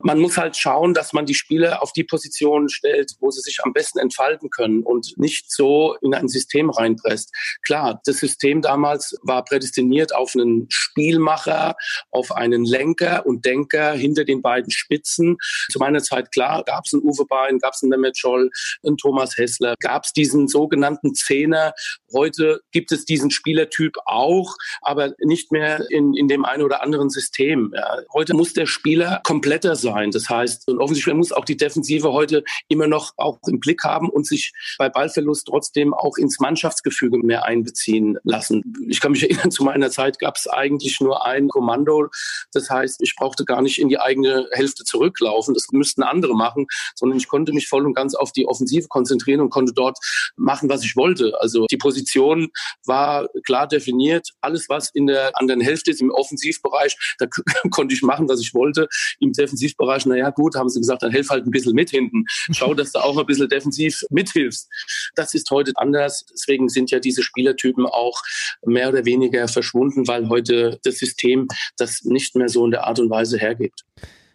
[0.00, 3.60] Man muss halt schauen, dass man die Spieler auf die Position stellt, wo sie sich
[3.62, 7.32] am besten entfalten können und nicht so in ein System reinpresst.
[7.64, 11.20] Klar, das System damals war prädestiniert auf einen Spiel
[11.52, 11.76] Spielmacher,
[12.10, 15.36] auf einen Lenker und Denker hinter den beiden Spitzen.
[15.70, 18.50] Zu meiner Zeit, klar, gab es einen Uwe Bein, gab es einen Mehmet Scholl,
[18.84, 21.72] einen Thomas Hessler, gab es diesen sogenannten Zehner.
[22.12, 27.10] Heute gibt es diesen Spielertyp auch, aber nicht mehr in, in dem einen oder anderen
[27.10, 27.72] System.
[27.74, 27.98] Ja.
[28.12, 30.10] Heute muss der Spieler kompletter sein.
[30.10, 34.08] Das heißt, und offensichtlich muss auch die Defensive heute immer noch auch im Blick haben
[34.08, 38.62] und sich bei Ballverlust trotzdem auch ins Mannschaftsgefüge mehr einbeziehen lassen.
[38.88, 42.08] Ich kann mich erinnern, zu meiner Zeit gab es eigentlich nur ein ein Kommando.
[42.52, 45.54] Das heißt, ich brauchte gar nicht in die eigene Hälfte zurücklaufen.
[45.54, 49.40] Das müssten andere machen, sondern ich konnte mich voll und ganz auf die Offensive konzentrieren
[49.40, 49.98] und konnte dort
[50.36, 51.38] machen, was ich wollte.
[51.40, 52.48] Also die Position
[52.84, 54.30] war klar definiert.
[54.40, 57.26] Alles, was in der anderen Hälfte ist, im Offensivbereich, da
[57.70, 58.88] konnte ich machen, was ich wollte.
[59.20, 62.24] Im Defensivbereich, naja, gut, haben sie gesagt, dann helf halt ein bisschen mit hinten.
[62.52, 64.68] Schau, dass du auch ein bisschen defensiv mithilfst.
[65.14, 66.24] Das ist heute anders.
[66.32, 68.20] Deswegen sind ja diese Spielertypen auch
[68.64, 71.31] mehr oder weniger verschwunden, weil heute das System
[71.76, 73.84] das nicht mehr so in der Art und Weise hergibt.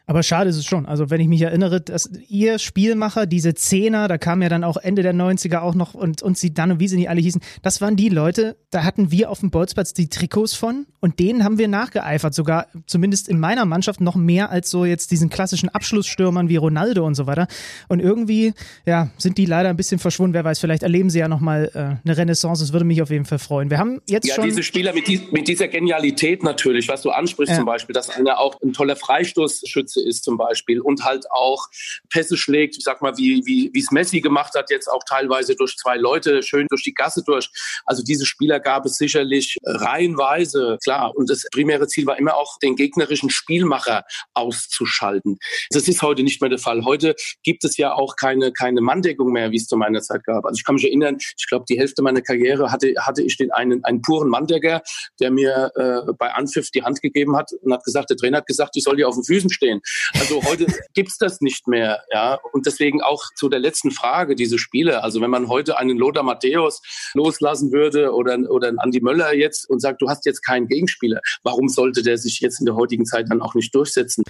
[0.10, 0.86] Aber schade ist es schon.
[0.86, 4.78] Also wenn ich mich erinnere, dass ihr Spielmacher, diese Zehner, da kam ja dann auch
[4.78, 7.42] Ende der 90er auch noch und, und sie dann und wie sie nicht alle hießen,
[7.62, 11.44] das waren die Leute, da hatten wir auf dem Bolzplatz die Trikots von und denen
[11.44, 12.34] haben wir nachgeeifert.
[12.34, 17.06] Sogar zumindest in meiner Mannschaft noch mehr als so jetzt diesen klassischen Abschlussstürmern wie Ronaldo
[17.06, 17.48] und so weiter.
[17.90, 18.54] Und irgendwie,
[18.86, 20.34] ja, sind die leider ein bisschen verschwunden.
[20.34, 22.64] Wer weiß, vielleicht erleben sie ja nochmal äh, eine Renaissance.
[22.64, 23.70] Das würde mich auf jeden Fall freuen.
[23.70, 24.46] Wir haben jetzt ja, schon.
[24.46, 27.58] diese Spieler mit, die, mit dieser Genialität natürlich, was du ansprichst ja.
[27.58, 31.68] zum Beispiel, dass einer auch ein toller Freistoßschütze Spitze ist zum Beispiel und halt auch
[32.10, 35.56] Pässe schlägt, ich sag mal, wie, wie, wie es Messi gemacht hat, jetzt auch teilweise
[35.56, 37.50] durch zwei Leute, schön durch die Gasse durch.
[37.86, 41.16] Also diese Spieler gab es sicherlich reihenweise, klar.
[41.16, 45.38] Und das primäre Ziel war immer auch, den gegnerischen Spielmacher auszuschalten.
[45.70, 46.86] Das ist heute nicht mehr der Fall.
[46.86, 50.46] Heute gibt es ja auch keine, keine Manndeckung mehr, wie es zu meiner Zeit gab.
[50.46, 53.52] Also ich kann mich erinnern, ich glaube, die Hälfte meiner Karriere hatte, hatte ich den
[53.52, 54.82] einen, einen puren Manndecker,
[55.20, 58.48] der mir äh, bei Anpfiff die Hand gegeben hat und hat gesagt, der Trainer hat
[58.48, 59.82] gesagt, ich soll hier auf den Füßen stehen.
[60.20, 62.40] Also heute gibt's das nicht mehr, ja.
[62.54, 65.04] Und deswegen auch zu der letzten Frage, diese Spiele.
[65.04, 66.82] Also wenn man heute einen Lothar Matthäus
[67.14, 71.22] loslassen würde oder, oder einen Andi Möller jetzt und sagt, du hast jetzt keinen Gegenspieler,
[71.44, 74.24] warum sollte der sich jetzt in der heutigen Zeit dann auch nicht durchsetzen?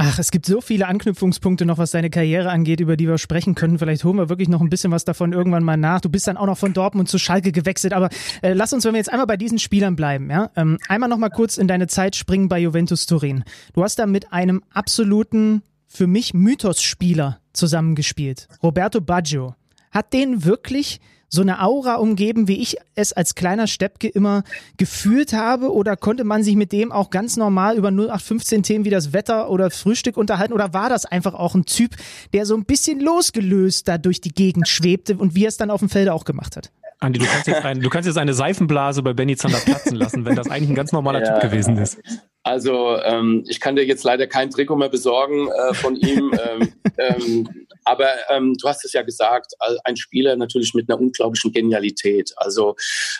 [0.00, 3.56] Ach, es gibt so viele Anknüpfungspunkte noch, was deine Karriere angeht, über die wir sprechen
[3.56, 3.80] können.
[3.80, 6.00] Vielleicht holen wir wirklich noch ein bisschen was davon irgendwann mal nach.
[6.00, 7.92] Du bist dann auch noch von Dortmund zu Schalke gewechselt.
[7.92, 8.08] Aber
[8.40, 11.18] äh, lass uns, wenn wir jetzt einmal bei diesen Spielern bleiben, ja, ähm, einmal noch
[11.18, 13.42] mal kurz in deine Zeit springen bei Juventus Turin.
[13.72, 19.56] Du hast da mit einem absoluten, für mich Mythos-Spieler zusammengespielt, Roberto Baggio.
[19.90, 24.44] Hat den wirklich so eine Aura umgeben, wie ich es als kleiner Steppke immer
[24.76, 25.72] gefühlt habe?
[25.72, 29.50] Oder konnte man sich mit dem auch ganz normal über 0815 Themen wie das Wetter
[29.50, 30.52] oder Frühstück unterhalten?
[30.52, 31.96] Oder war das einfach auch ein Typ,
[32.32, 35.70] der so ein bisschen losgelöst da durch die Gegend schwebte und wie er es dann
[35.70, 36.70] auf dem Felde auch gemacht hat?
[37.00, 40.24] Andi, du kannst jetzt, ein, du kannst jetzt eine Seifenblase bei Benny Zander platzen lassen,
[40.24, 41.38] wenn das eigentlich ein ganz normaler ja.
[41.38, 41.98] Typ gewesen ist.
[42.42, 46.32] Also ähm, ich kann dir jetzt leider kein Trikot mehr besorgen äh, von ihm.
[46.32, 47.48] ähm, ähm,
[47.88, 52.34] aber ähm, du hast es ja gesagt, ein Spieler natürlich mit einer unglaublichen Genialität.
[52.36, 52.76] Also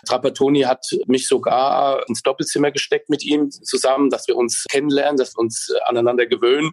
[0.06, 5.34] Trapattoni hat mich sogar ins Doppelzimmer gesteckt mit ihm zusammen, dass wir uns kennenlernen, dass
[5.34, 6.72] wir uns äh, aneinander gewöhnen.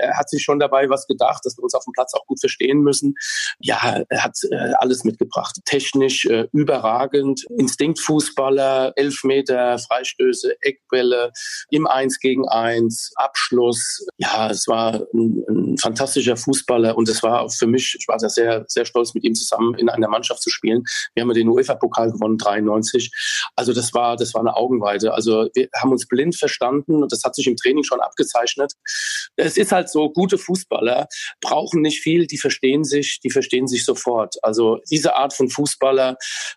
[0.00, 2.40] Er hat sich schon dabei was gedacht, dass wir uns auf dem Platz auch gut
[2.40, 3.14] verstehen müssen.
[3.58, 5.56] Ja, er hat äh, alles mitgebracht.
[5.66, 11.32] Technisch äh, überragend, Instinktfußballer, Elfmeter, Freistöße, Eckbälle,
[11.68, 14.06] im Eins gegen Eins, Abschluss.
[14.16, 18.64] Ja, es war ein, ein fantastischer Fußballer und es war für mich, ich war sehr,
[18.68, 20.84] sehr stolz, mit ihm zusammen in einer Mannschaft zu spielen.
[21.14, 23.10] Wir haben den UEFA-Pokal gewonnen, 93.
[23.54, 25.14] Also das war, das war eine Augenweide.
[25.14, 28.72] Also wir haben uns blind verstanden und das hat sich im Training schon abgezeichnet.
[29.36, 31.08] Es ist halt so, gute Fußballer
[31.40, 34.36] brauchen nicht viel, die verstehen sich, die verstehen sich sofort.
[34.42, 36.16] Also diese Art von Fußballer,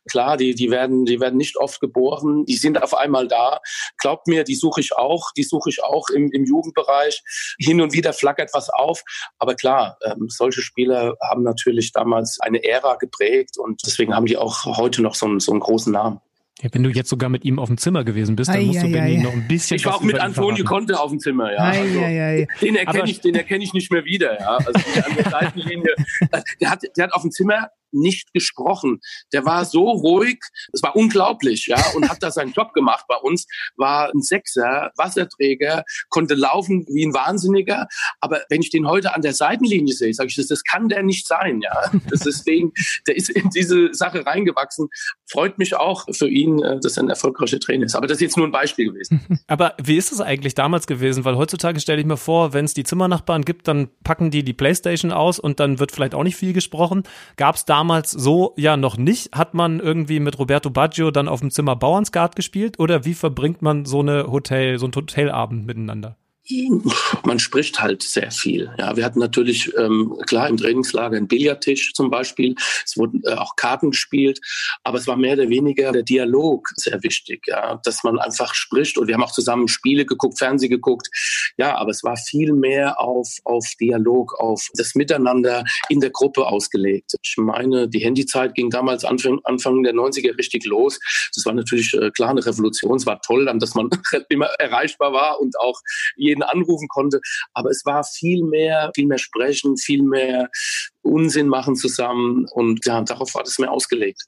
[0.10, 3.60] klar, die, die werden, die werden nicht oft geboren, die sind auf einmal da.
[3.98, 7.22] Glaubt mir, die suche ich auch, die suche ich auch im, im Jugendbereich.
[7.60, 9.04] Hin und wieder flackert was auf.
[9.38, 14.38] Aber klar, ähm, solche Spieler haben natürlich damals eine Ära geprägt und deswegen haben die
[14.38, 16.22] auch heute noch so einen, so einen großen Namen.
[16.62, 18.92] Ja, wenn du jetzt sogar mit ihm auf dem Zimmer gewesen bist, dann musst du
[18.92, 19.78] Benny noch ein bisschen.
[19.78, 21.60] Ich war auch mit Antonio Conte auf dem Zimmer, ja.
[21.60, 22.00] Also,
[22.62, 24.58] den erkenne ich, den erkenne ich nicht mehr wieder, ja.
[24.58, 25.96] Also an der Seitenlinie,
[26.62, 29.00] der hat, der hat auf dem Zimmer nicht gesprochen.
[29.34, 30.40] Der war so ruhig,
[30.74, 33.46] es war unglaublich, ja, und hat da seinen Job gemacht bei uns,
[33.78, 37.88] war ein Sechser, Wasserträger, konnte laufen wie ein Wahnsinniger,
[38.20, 41.04] aber wenn ich den heute an der Seitenlinie sehe, sage ich, das, das kann der
[41.04, 41.92] nicht sein, ja.
[42.10, 42.74] Das ist deswegen,
[43.08, 44.90] der ist in diese Sache reingewachsen.
[45.30, 47.96] Freut mich auch für ihn, äh, dass er ein erfolgreicher Trainer ist.
[47.96, 49.40] Aber das ist jetzt nur ein Beispiel gewesen.
[49.48, 51.26] Aber wie ist es eigentlich damals gewesen?
[51.26, 54.54] Weil heutzutage stelle ich mir vor, wenn es die Zimmernachbarn gibt, dann packen die die
[54.54, 57.04] Playstation aus und dann wird vielleicht auch nicht viel gesprochen.
[57.36, 59.32] Gab es da damals so ja noch nicht.
[59.32, 63.62] Hat man irgendwie mit Roberto Baggio dann auf dem Zimmer Bauernsgard gespielt oder wie verbringt
[63.62, 66.18] man so eine Hotel, so einen Hotelabend miteinander?
[67.26, 68.72] Man spricht halt sehr viel.
[68.78, 72.56] Ja, wir hatten natürlich ähm, klar im Trainingslager einen Billardtisch zum Beispiel.
[72.86, 74.40] Es wurden äh, auch Karten gespielt,
[74.84, 78.98] aber es war mehr oder weniger der Dialog sehr wichtig, ja, dass man einfach spricht.
[78.98, 81.08] Und wir haben auch zusammen Spiele geguckt, Fernsehen geguckt.
[81.58, 86.48] Ja, aber es war viel mehr auf auf Dialog, auf das Miteinander in der Gruppe
[86.48, 87.14] ausgelegt.
[87.22, 91.00] Ich meine, die Handyzeit ging damals Anfang Anfang der 90er richtig los.
[91.36, 92.98] Das war natürlich äh, klar eine Revolution.
[92.98, 93.90] Es war toll, dann, dass man
[94.30, 95.80] immer erreichbar war und auch
[96.16, 97.20] jeden anrufen konnte.
[97.54, 100.50] Aber es war viel mehr, viel mehr sprechen, viel mehr
[101.02, 102.46] Unsinn machen zusammen.
[102.52, 104.24] Und ja, darauf war das mehr ausgelegt.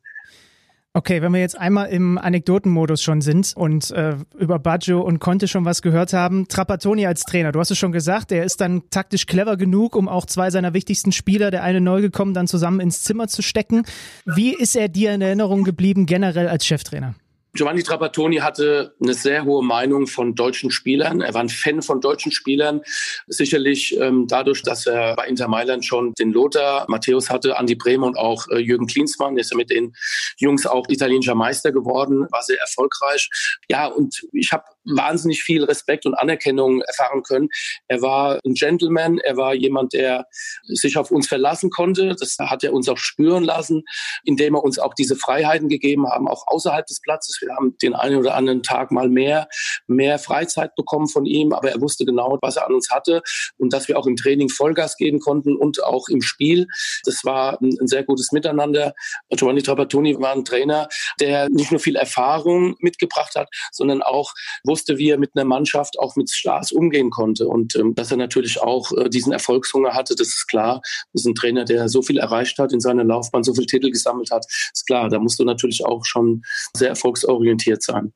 [0.94, 5.48] Okay, wenn wir jetzt einmal im Anekdotenmodus schon sind und äh, über Baggio und Conte
[5.48, 8.90] schon was gehört haben, Trapattoni als Trainer, du hast es schon gesagt, er ist dann
[8.90, 12.82] taktisch clever genug, um auch zwei seiner wichtigsten Spieler, der eine neu gekommen, dann zusammen
[12.82, 13.84] ins Zimmer zu stecken.
[14.26, 17.16] Wie ist er dir in Erinnerung geblieben generell als Cheftrainer?
[17.54, 21.20] Giovanni Trapattoni hatte eine sehr hohe Meinung von deutschen Spielern.
[21.20, 22.82] Er war ein Fan von deutschen Spielern.
[23.28, 28.08] Sicherlich ähm, dadurch, dass er bei Inter Mailand schon den Lothar Matthäus hatte, Andi Bremer
[28.08, 29.36] und auch äh, Jürgen Klinsmann.
[29.36, 29.94] Der ist ja mit den
[30.38, 33.30] Jungs auch italienischer Meister geworden, war sehr erfolgreich.
[33.70, 37.50] Ja, und ich habe wahnsinnig viel Respekt und Anerkennung erfahren können.
[37.88, 39.20] Er war ein Gentleman.
[39.20, 40.26] Er war jemand, der
[40.64, 42.16] sich auf uns verlassen konnte.
[42.18, 43.84] Das hat er uns auch spüren lassen,
[44.24, 47.94] indem er uns auch diese Freiheiten gegeben haben, auch außerhalb des Platzes wir haben den
[47.94, 49.48] einen oder anderen Tag mal mehr,
[49.88, 53.22] mehr Freizeit bekommen von ihm, aber er wusste genau, was er an uns hatte
[53.58, 56.68] und dass wir auch im Training Vollgas geben konnten und auch im Spiel.
[57.06, 58.94] Das war ein, ein sehr gutes Miteinander.
[59.30, 60.88] Giovanni Trapattoni war ein Trainer,
[61.20, 64.34] der nicht nur viel Erfahrung mitgebracht hat, sondern auch
[64.72, 68.18] wusste, wie er mit einer Mannschaft auch mit Stars umgehen konnte und ähm, dass er
[68.18, 70.82] natürlich auch äh, diesen Erfolgshunger hatte, das ist klar.
[71.14, 73.92] Das ist ein Trainer, der so viel erreicht hat in seiner Laufbahn, so viele Titel
[73.92, 75.10] gesammelt hat, ist klar.
[75.10, 76.42] Da musst du natürlich auch schon
[76.74, 78.14] sehr erfolgsorientiert orientiert sein.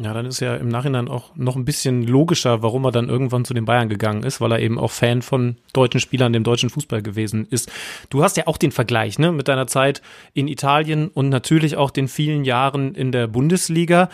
[0.00, 3.44] Ja, dann ist ja im Nachhinein auch noch ein bisschen logischer, warum er dann irgendwann
[3.44, 6.68] zu den Bayern gegangen ist, weil er eben auch Fan von deutschen Spielern, dem deutschen
[6.68, 7.70] Fußball gewesen ist.
[8.10, 10.02] Du hast ja auch den Vergleich, ne, mit deiner Zeit
[10.32, 14.08] in Italien und natürlich auch den vielen Jahren in der Bundesliga.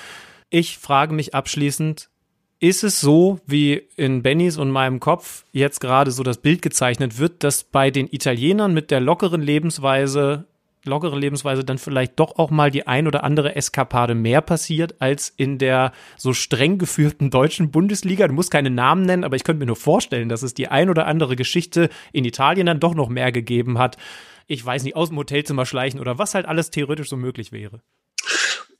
[0.51, 2.11] Ich frage mich abschließend,
[2.59, 7.18] ist es so, wie in Bennys und meinem Kopf jetzt gerade so das Bild gezeichnet
[7.18, 10.46] wird, dass bei den Italienern mit der lockeren Lebensweise
[10.84, 15.28] lockere Lebensweise dann vielleicht doch auch mal die ein oder andere Eskapade mehr passiert als
[15.28, 18.26] in der so streng geführten deutschen Bundesliga.
[18.26, 20.90] Du musst keine Namen nennen, aber ich könnte mir nur vorstellen, dass es die ein
[20.90, 23.98] oder andere Geschichte in Italien dann doch noch mehr gegeben hat.
[24.46, 27.82] Ich weiß nicht, aus dem Hotelzimmer schleichen oder was halt alles theoretisch so möglich wäre.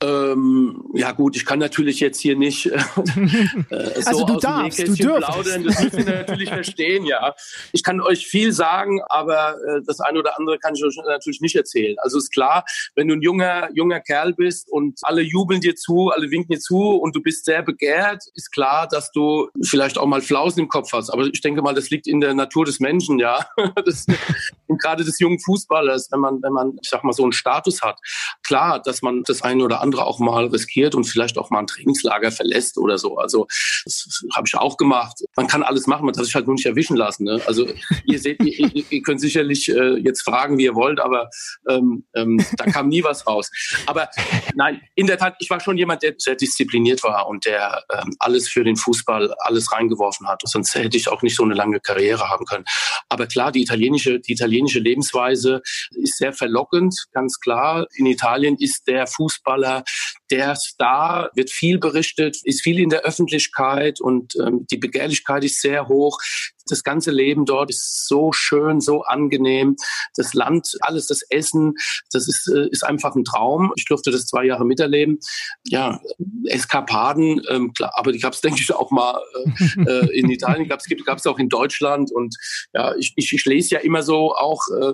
[0.03, 4.79] Ähm, ja gut, ich kann natürlich jetzt hier nicht äh, so also du aus darfst,
[4.79, 5.63] dem du plaudern.
[5.63, 7.35] Das müsst ihr natürlich verstehen, ja.
[7.71, 11.41] Ich kann euch viel sagen, aber äh, das eine oder andere kann ich euch natürlich
[11.41, 11.95] nicht erzählen.
[11.99, 12.63] Also ist klar,
[12.95, 16.59] wenn du ein junger junger Kerl bist und alle jubeln dir zu, alle winken dir
[16.59, 20.67] zu und du bist sehr begehrt, ist klar, dass du vielleicht auch mal Flausen im
[20.67, 21.11] Kopf hast.
[21.11, 23.45] Aber ich denke mal, das liegt in der Natur des Menschen, ja.
[23.85, 24.05] Das,
[24.67, 27.81] und gerade des jungen Fußballers, wenn man wenn man, ich sag mal, so einen Status
[27.81, 27.99] hat.
[28.45, 31.59] Klar, dass man das eine oder andere andere auch mal riskiert und vielleicht auch mal
[31.59, 33.17] ein Trainingslager verlässt oder so.
[33.17, 33.47] Also
[33.83, 35.17] das habe ich auch gemacht.
[35.35, 37.25] Man kann alles machen, man darf sich halt nur nicht erwischen lassen.
[37.25, 37.41] Ne?
[37.45, 37.67] Also
[38.05, 41.29] ihr seht, ihr, ihr könnt sicherlich äh, jetzt fragen, wie ihr wollt, aber
[41.69, 43.51] ähm, ähm, da kam nie was raus.
[43.85, 44.09] Aber
[44.55, 48.15] nein, in der Tat, ich war schon jemand, der sehr diszipliniert war und der ähm,
[48.19, 50.41] alles für den Fußball, alles reingeworfen hat.
[50.45, 52.65] Sonst hätte ich auch nicht so eine lange Karriere haben können.
[53.09, 55.61] Aber klar, die italienische, die italienische Lebensweise
[55.91, 57.87] ist sehr verlockend, ganz klar.
[57.95, 59.80] In Italien ist der Fußballer
[60.29, 65.61] der Star wird viel berichtet, ist viel in der Öffentlichkeit und ähm, die Begehrlichkeit ist
[65.61, 66.19] sehr hoch.
[66.71, 69.75] Das ganze Leben dort ist so schön, so angenehm.
[70.15, 71.73] Das Land, alles, das Essen,
[72.11, 73.71] das ist, äh, ist einfach ein Traum.
[73.75, 75.19] Ich durfte das zwei Jahre miterleben.
[75.65, 75.99] Ja,
[76.45, 79.19] Eskapaden, ähm, klar, aber die gab es, denke ich, auch mal
[79.77, 82.11] äh, äh in Italien, gab es auch in Deutschland.
[82.11, 82.35] Und
[82.73, 84.93] ja, ich, ich, ich lese ja immer so auch äh,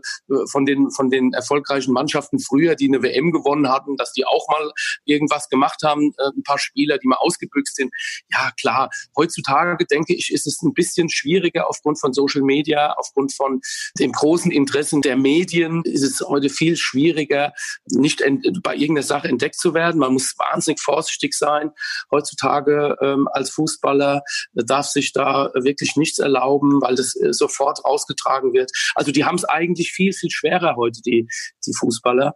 [0.50, 4.48] von, den, von den erfolgreichen Mannschaften früher, die eine WM gewonnen hatten, dass die auch
[4.50, 4.72] mal
[5.06, 7.92] irgendwas gemacht haben, äh, ein paar Spieler, die mal ausgebüxt sind.
[8.32, 13.34] Ja, klar, heutzutage denke ich, ist es ein bisschen schwieriger aufgrund von Social Media, aufgrund
[13.34, 13.62] von
[14.00, 17.54] dem großen Interessen der Medien ist es heute viel schwieriger,
[17.86, 18.24] nicht
[18.64, 20.00] bei irgendeiner Sache entdeckt zu werden.
[20.00, 21.72] Man muss wahnsinnig vorsichtig sein.
[22.12, 24.22] Heutzutage ähm, als Fußballer
[24.54, 28.72] darf sich da wirklich nichts erlauben, weil das äh, sofort rausgetragen wird.
[28.96, 31.28] Also die haben es eigentlich viel, viel schwerer heute, die,
[31.66, 32.36] die Fußballer.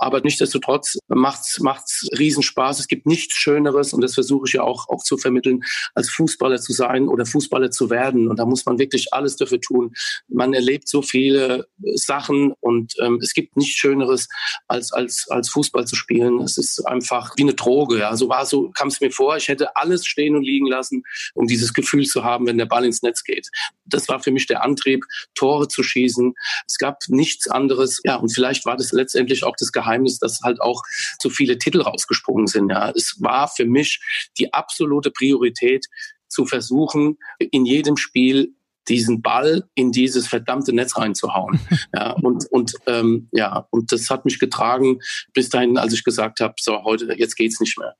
[0.00, 2.80] Aber nichtsdestotrotz macht's macht's Riesenspaß.
[2.80, 5.62] Es gibt nichts Schöneres und das versuche ich ja auch auch zu vermitteln,
[5.94, 8.28] als Fußballer zu sein oder Fußballer zu werden.
[8.28, 9.92] Und da muss man wirklich alles dafür tun.
[10.28, 14.28] Man erlebt so viele Sachen und ähm, es gibt nichts Schöneres
[14.68, 16.40] als als als Fußball zu spielen.
[16.40, 17.98] Es ist einfach wie eine Droge.
[17.98, 19.36] Ja, so so kam es mir vor.
[19.36, 21.02] Ich hätte alles stehen und liegen lassen,
[21.34, 23.48] um dieses Gefühl zu haben, wenn der Ball ins Netz geht.
[23.84, 25.04] Das war für mich der Antrieb,
[25.34, 26.32] Tore zu schießen.
[26.66, 28.00] Es gab nichts anderes.
[28.04, 30.82] Ja, und vielleicht war das letztendlich auch das Geheimnis, dass halt auch
[31.20, 32.70] so viele Titel rausgesprungen sind.
[32.70, 34.00] Ja, es war für mich
[34.38, 35.86] die absolute Priorität,
[36.30, 38.54] zu versuchen, in jedem Spiel
[38.88, 41.60] diesen Ball in dieses verdammte Netz reinzuhauen.
[41.94, 45.00] Ja, und, und, ähm, ja, und das hat mich getragen
[45.34, 47.96] bis dahin, als ich gesagt habe, so heute, jetzt geht's nicht mehr.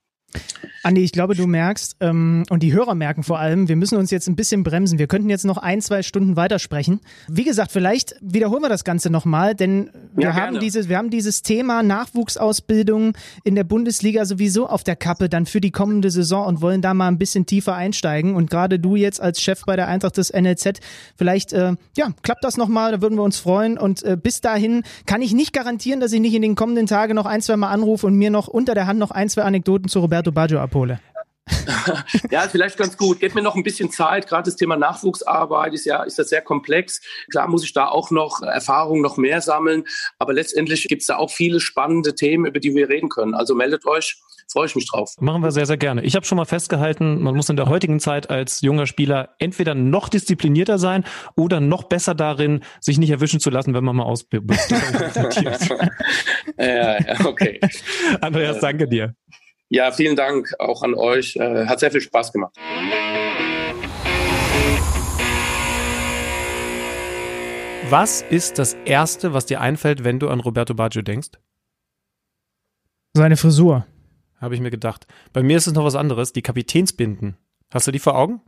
[0.82, 4.10] Andi, ich glaube, du merkst, ähm, und die Hörer merken vor allem, wir müssen uns
[4.10, 4.98] jetzt ein bisschen bremsen.
[4.98, 7.00] Wir könnten jetzt noch ein, zwei Stunden weitersprechen.
[7.28, 11.10] Wie gesagt, vielleicht wiederholen wir das Ganze nochmal, denn wir, ja, haben dieses, wir haben
[11.10, 13.12] dieses Thema Nachwuchsausbildung
[13.44, 16.94] in der Bundesliga sowieso auf der Kappe dann für die kommende Saison und wollen da
[16.94, 18.34] mal ein bisschen tiefer einsteigen.
[18.34, 20.80] Und gerade du jetzt als Chef bei der Eintracht des NLZ,
[21.14, 23.76] vielleicht, äh, ja, klappt das nochmal, da würden wir uns freuen.
[23.76, 27.16] Und äh, bis dahin kann ich nicht garantieren, dass ich nicht in den kommenden Tagen
[27.16, 29.88] noch ein, zwei Mal anrufe und mir noch unter der Hand noch ein, zwei Anekdoten
[29.88, 31.00] zu Roberto Roberto Baggio abhole.
[32.30, 33.20] ja, vielleicht ganz gut.
[33.20, 34.28] Gebt mir noch ein bisschen Zeit.
[34.28, 37.00] Gerade das Thema Nachwuchsarbeit ist ja ist das sehr komplex.
[37.30, 39.84] Klar muss ich da auch noch Erfahrungen noch mehr sammeln.
[40.18, 43.34] Aber letztendlich gibt es da auch viele spannende Themen, über die wir reden können.
[43.34, 44.20] Also meldet euch.
[44.52, 45.14] Freue ich mich drauf.
[45.20, 46.02] Machen wir sehr, sehr gerne.
[46.02, 49.76] Ich habe schon mal festgehalten, man muss in der heutigen Zeit als junger Spieler entweder
[49.76, 51.04] noch disziplinierter sein
[51.36, 54.58] oder noch besser darin, sich nicht erwischen zu lassen, wenn man mal ausbildet.
[56.58, 57.60] ja, ja, okay.
[58.20, 59.14] Andreas, danke dir.
[59.72, 61.36] Ja, vielen Dank auch an euch.
[61.36, 62.56] Äh, hat sehr viel Spaß gemacht.
[67.88, 71.30] Was ist das Erste, was dir einfällt, wenn du an Roberto Baggio denkst?
[73.14, 73.86] Seine Frisur.
[74.40, 75.06] Habe ich mir gedacht.
[75.32, 77.36] Bei mir ist es noch was anderes, die Kapitänsbinden.
[77.72, 78.40] Hast du die vor Augen?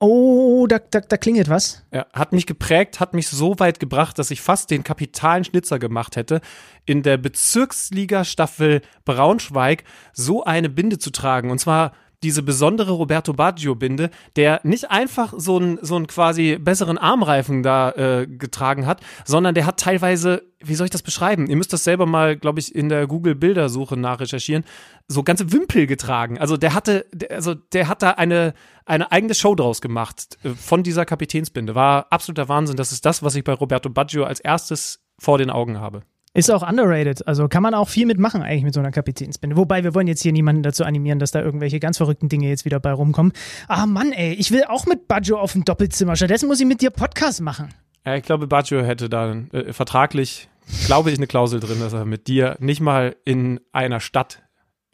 [0.00, 1.84] Oh, da, da, da klingelt was.
[1.92, 5.78] Ja, hat mich geprägt, hat mich so weit gebracht, dass ich fast den kapitalen Schnitzer
[5.78, 6.40] gemacht hätte,
[6.84, 11.50] in der Bezirksliga-Staffel Braunschweig so eine Binde zu tragen.
[11.50, 11.92] Und zwar
[12.22, 17.92] diese besondere Roberto Baggio-Binde, der nicht einfach so einen so einen quasi besseren Armreifen da
[17.92, 21.46] äh, getragen hat, sondern der hat teilweise, wie soll ich das beschreiben?
[21.46, 24.64] Ihr müsst das selber mal, glaube ich, in der Google-Bildersuche nachrecherchieren,
[25.06, 26.38] so ganze Wimpel getragen.
[26.38, 28.54] Also der hatte, also der hat da eine,
[28.84, 31.74] eine eigene Show draus gemacht äh, von dieser Kapitänsbinde.
[31.74, 32.76] War absoluter Wahnsinn.
[32.76, 36.02] Das ist das, was ich bei Roberto Baggio als erstes vor den Augen habe.
[36.38, 37.26] Ist auch underrated.
[37.26, 39.56] Also kann man auch viel mitmachen eigentlich mit so einer Kapitänsbinde.
[39.56, 42.64] Wobei wir wollen jetzt hier niemanden dazu animieren, dass da irgendwelche ganz verrückten Dinge jetzt
[42.64, 43.32] wieder bei rumkommen.
[43.66, 46.14] Ah Mann, ey, ich will auch mit Baggio auf dem Doppelzimmer.
[46.14, 47.74] Stattdessen muss ich mit dir Podcast machen.
[48.06, 50.48] Ja, ich glaube, Baggio hätte da äh, vertraglich,
[50.86, 54.42] glaube ich, eine Klausel drin, dass er mit dir nicht mal in einer Stadt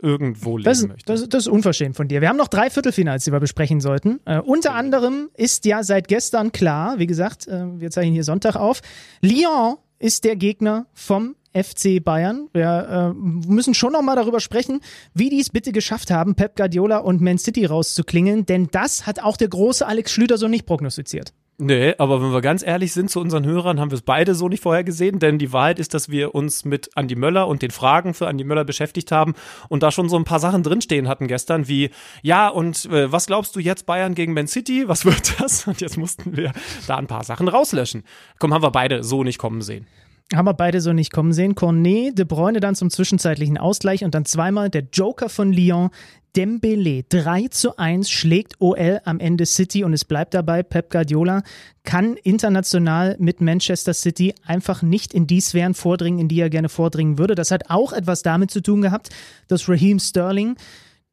[0.01, 1.13] irgendwo leben das, möchte.
[1.13, 2.21] Das, das, ist unverschämt von dir.
[2.23, 4.21] Wir haben noch drei Viertelfinals, die wir besprechen sollten.
[4.25, 8.57] Äh, unter anderem ist ja seit gestern klar, wie gesagt, äh, wir zeichnen hier Sonntag
[8.57, 8.81] auf,
[9.21, 12.49] Lyon ist der Gegner vom FC Bayern.
[12.53, 14.81] Wir äh, müssen schon noch mal darüber sprechen,
[15.15, 19.21] wie die es bitte geschafft haben, Pep Guardiola und Man City rauszuklingeln, denn das hat
[19.23, 21.33] auch der große Alex Schlüter so nicht prognostiziert.
[21.57, 24.49] Nee, aber wenn wir ganz ehrlich sind zu unseren Hörern, haben wir es beide so
[24.49, 27.71] nicht vorher gesehen, denn die Wahrheit ist, dass wir uns mit Andi Möller und den
[27.71, 29.35] Fragen für Andi Möller beschäftigt haben
[29.69, 31.91] und da schon so ein paar Sachen drinstehen hatten gestern, wie,
[32.23, 34.89] ja, und äh, was glaubst du jetzt Bayern gegen Man City?
[34.89, 35.69] Was wird das?
[35.69, 36.53] Und jetzt mussten wir
[36.89, 38.03] da ein paar Sachen rauslöschen.
[38.41, 39.87] Komm, haben wir beide so nicht kommen sehen.
[40.35, 41.55] Haben wir beide so nicht kommen sehen.
[41.55, 45.91] Cornet, De Bruyne dann zum zwischenzeitlichen Ausgleich und dann zweimal der Joker von Lyon,
[46.37, 51.43] Dembele 3 zu 1 schlägt OL am Ende City und es bleibt dabei, Pep Guardiola
[51.85, 56.69] kann international mit Manchester City einfach nicht in die Sphären vordringen, in die er gerne
[56.69, 57.37] vordringen würde.
[57.37, 59.11] Das hat auch etwas damit zu tun gehabt,
[59.47, 60.57] dass Raheem Sterling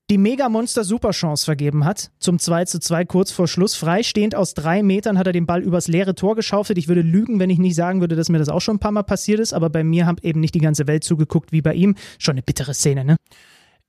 [0.09, 2.09] die Mega-Monster Superchance vergeben hat.
[2.19, 3.75] Zum 2 zu 2 kurz vor Schluss.
[3.75, 6.79] Freistehend aus drei Metern hat er den Ball übers leere Tor geschaufelt.
[6.79, 8.91] Ich würde lügen, wenn ich nicht sagen würde, dass mir das auch schon ein paar
[8.91, 11.75] Mal passiert ist, aber bei mir hat eben nicht die ganze Welt zugeguckt wie bei
[11.75, 11.95] ihm.
[12.17, 13.17] Schon eine bittere Szene, ne?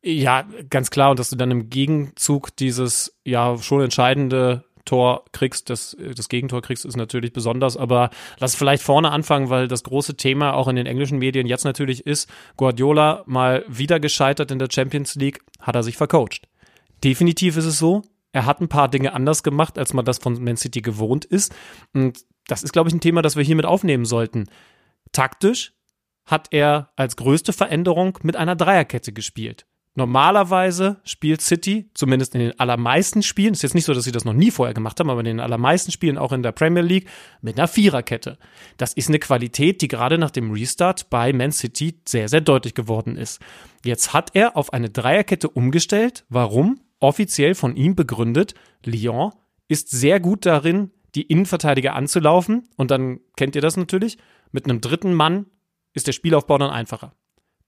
[0.02, 1.10] Ja, ganz klar.
[1.10, 6.60] Und dass du dann im Gegenzug dieses ja schon entscheidende Tor kriegst, das, das Gegentor
[6.60, 7.76] kriegst, ist natürlich besonders.
[7.76, 11.64] Aber lass vielleicht vorne anfangen, weil das große Thema auch in den englischen Medien jetzt
[11.64, 16.48] natürlich ist, Guardiola mal wieder gescheitert in der Champions League, hat er sich vercoacht.
[17.04, 18.02] Definitiv ist es so.
[18.32, 21.54] Er hat ein paar Dinge anders gemacht, als man das von Man City gewohnt ist.
[21.92, 24.48] Und das ist, glaube ich, ein Thema, das wir hier mit aufnehmen sollten.
[25.12, 25.74] Taktisch
[26.24, 29.66] hat er als größte Veränderung mit einer Dreierkette gespielt.
[29.94, 34.24] Normalerweise spielt City, zumindest in den allermeisten Spielen, ist jetzt nicht so, dass sie das
[34.24, 37.08] noch nie vorher gemacht haben, aber in den allermeisten Spielen auch in der Premier League
[37.42, 38.38] mit einer Viererkette.
[38.78, 42.74] Das ist eine Qualität, die gerade nach dem Restart bei Man City sehr, sehr deutlich
[42.74, 43.40] geworden ist.
[43.84, 46.24] Jetzt hat er auf eine Dreierkette umgestellt.
[46.30, 46.80] Warum?
[46.98, 49.32] Offiziell von ihm begründet, Lyon
[49.68, 52.68] ist sehr gut darin, die Innenverteidiger anzulaufen.
[52.76, 54.16] Und dann kennt ihr das natürlich.
[54.52, 55.46] Mit einem dritten Mann
[55.92, 57.14] ist der Spielaufbau dann einfacher.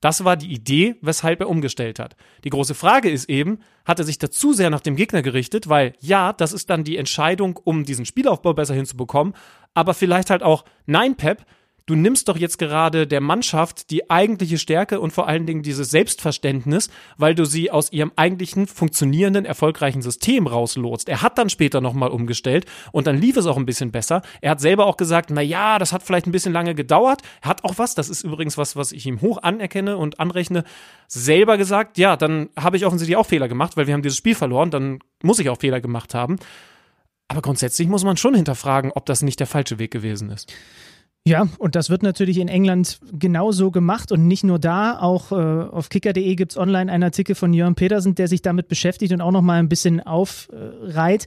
[0.05, 2.15] Das war die Idee, weshalb er umgestellt hat.
[2.45, 5.71] Die große Frage ist eben, hat er sich da zu sehr nach dem Gegner gerichtet,
[5.71, 9.33] weil ja, das ist dann die Entscheidung, um diesen Spielaufbau besser hinzubekommen,
[9.73, 11.47] aber vielleicht halt auch, nein, Pep,
[11.87, 15.91] du nimmst doch jetzt gerade der Mannschaft die eigentliche Stärke und vor allen Dingen dieses
[15.91, 21.09] Selbstverständnis, weil du sie aus ihrem eigentlichen funktionierenden, erfolgreichen System rauslotst.
[21.09, 24.23] Er hat dann später nochmal umgestellt und dann lief es auch ein bisschen besser.
[24.41, 27.21] Er hat selber auch gesagt, na ja, das hat vielleicht ein bisschen lange gedauert.
[27.43, 30.65] Er hat auch was, das ist übrigens was, was ich ihm hoch anerkenne und anrechne,
[31.07, 34.35] selber gesagt, ja, dann habe ich offensichtlich auch Fehler gemacht, weil wir haben dieses Spiel
[34.35, 36.39] verloren, dann muss ich auch Fehler gemacht haben.
[37.29, 40.53] Aber grundsätzlich muss man schon hinterfragen, ob das nicht der falsche Weg gewesen ist.
[41.27, 44.99] Ja, und das wird natürlich in England genauso gemacht und nicht nur da.
[45.01, 49.11] Auch äh, auf kicker.de gibt's online einen Artikel von Jörn Petersen, der sich damit beschäftigt
[49.13, 51.25] und auch nochmal ein bisschen aufreiht.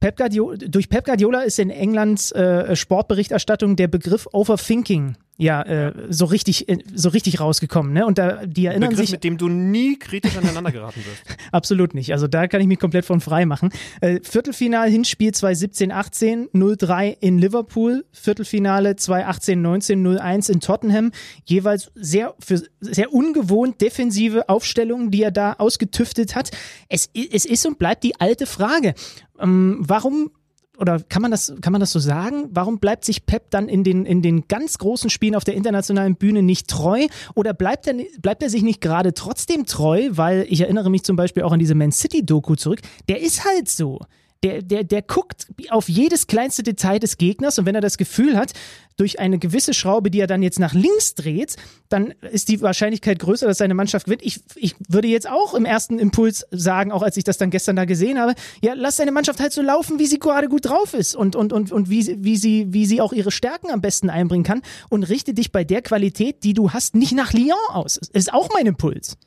[0.00, 5.92] Pep Guardiola, durch Pep Guardiola ist in Englands äh, Sportberichterstattung der Begriff Overthinking ja, äh,
[6.08, 8.06] so richtig, äh, so richtig rausgekommen, ne?
[8.06, 9.12] Und da, die erinnern Begriff, sich.
[9.12, 11.38] mit dem du nie kritisch aneinander geraten wirst.
[11.52, 12.12] Absolut nicht.
[12.12, 13.70] Also da kann ich mich komplett von frei machen.
[14.00, 18.06] Äh, Viertelfinal Hinspiel 2017-18, 0-3 in Liverpool.
[18.12, 21.12] Viertelfinale 2018-19, 0-1 in Tottenham.
[21.44, 26.50] Jeweils sehr, für sehr ungewohnt defensive Aufstellungen, die er da ausgetüftet hat.
[26.88, 28.94] Es, es ist und bleibt die alte Frage.
[29.38, 30.30] Ähm, warum
[30.78, 32.48] oder kann man das, kann man das so sagen?
[32.50, 36.16] Warum bleibt sich Pep dann in den, in den ganz großen Spielen auf der internationalen
[36.16, 37.06] Bühne nicht treu?
[37.34, 40.08] Oder bleibt er, bleibt er sich nicht gerade trotzdem treu?
[40.10, 42.80] Weil ich erinnere mich zum Beispiel auch an diese Man City Doku zurück.
[43.08, 44.00] Der ist halt so
[44.42, 48.36] der, der, der guckt auf jedes kleinste Detail des Gegners und wenn er das Gefühl
[48.36, 48.52] hat,
[48.96, 51.56] durch eine gewisse Schraube, die er dann jetzt nach links dreht,
[51.88, 54.22] dann ist die Wahrscheinlichkeit größer, dass seine Mannschaft gewinnt.
[54.24, 57.76] Ich, ich würde jetzt auch im ersten Impuls sagen, auch als ich das dann gestern
[57.76, 60.94] da gesehen habe, ja, lass deine Mannschaft halt so laufen, wie sie gerade gut drauf
[60.94, 64.08] ist und, und, und, und wie, wie, sie, wie sie auch ihre Stärken am besten
[64.08, 67.98] einbringen kann und richte dich bei der Qualität, die du hast, nicht nach Lyon aus.
[68.00, 69.18] Das ist auch mein Impuls.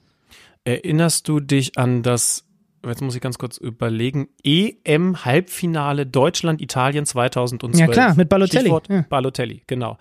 [0.64, 2.44] Erinnerst du dich an das
[2.86, 7.78] jetzt muss ich ganz kurz überlegen, EM-Halbfinale Deutschland-Italien 2012.
[7.78, 8.62] Ja klar, mit Balotelli.
[8.62, 9.06] Stichwort ja.
[9.08, 9.98] Balotelli, genau.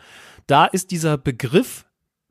[0.47, 1.87] Da ist dieser Begriff,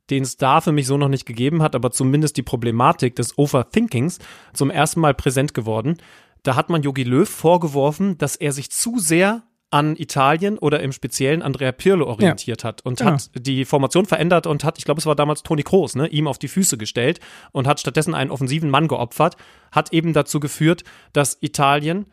[0.10, 3.38] den es da für mich so noch nicht gegeben hat, aber zumindest die Problematik des
[3.38, 4.20] Overthinkings
[4.54, 5.98] zum ersten Mal präsent geworden.
[6.44, 10.92] Da hat man Jogi Löw vorgeworfen, dass er sich zu sehr an Italien oder im
[10.92, 12.70] Speziellen Andrea Pirlo orientiert ja.
[12.70, 13.12] hat und genau.
[13.12, 16.28] hat die Formation verändert und hat, ich glaube, es war damals Toni Kroos, ne, ihm
[16.28, 17.20] auf die Füße gestellt
[17.52, 19.36] und hat stattdessen einen offensiven Mann geopfert,
[19.72, 22.06] hat eben dazu geführt, dass Italien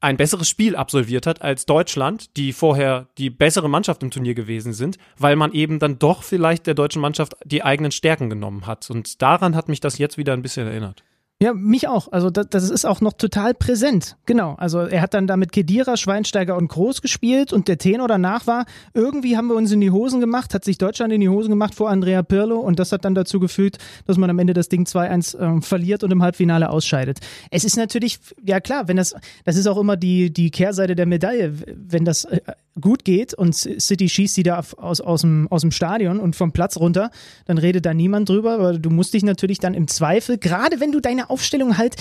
[0.00, 4.72] ein besseres Spiel absolviert hat als Deutschland, die vorher die bessere Mannschaft im Turnier gewesen
[4.72, 8.90] sind, weil man eben dann doch vielleicht der deutschen Mannschaft die eigenen Stärken genommen hat.
[8.90, 11.02] Und daran hat mich das jetzt wieder ein bisschen erinnert.
[11.42, 12.10] Ja, mich auch.
[12.12, 14.16] Also das, das ist auch noch total präsent.
[14.24, 14.54] Genau.
[14.54, 18.46] Also er hat dann da mit Kedira, Schweinsteiger und Groß gespielt und der Tenor danach
[18.46, 18.64] war,
[18.94, 21.74] irgendwie haben wir uns in die Hosen gemacht, hat sich Deutschland in die Hosen gemacht
[21.74, 23.76] vor Andrea Pirlo und das hat dann dazu geführt,
[24.06, 27.18] dass man am Ende das Ding 2-1 äh, verliert und im Halbfinale ausscheidet.
[27.50, 29.14] Es ist natürlich, ja klar, wenn das,
[29.44, 31.52] das ist auch immer die, die Kehrseite der Medaille.
[31.74, 32.40] Wenn das äh,
[32.80, 36.52] gut geht und City schießt die da aus, aus, dem, aus dem Stadion und vom
[36.52, 37.10] Platz runter,
[37.46, 40.92] dann redet da niemand drüber, aber du musst dich natürlich dann im Zweifel, gerade wenn
[40.92, 41.96] du deine Aufstellung halt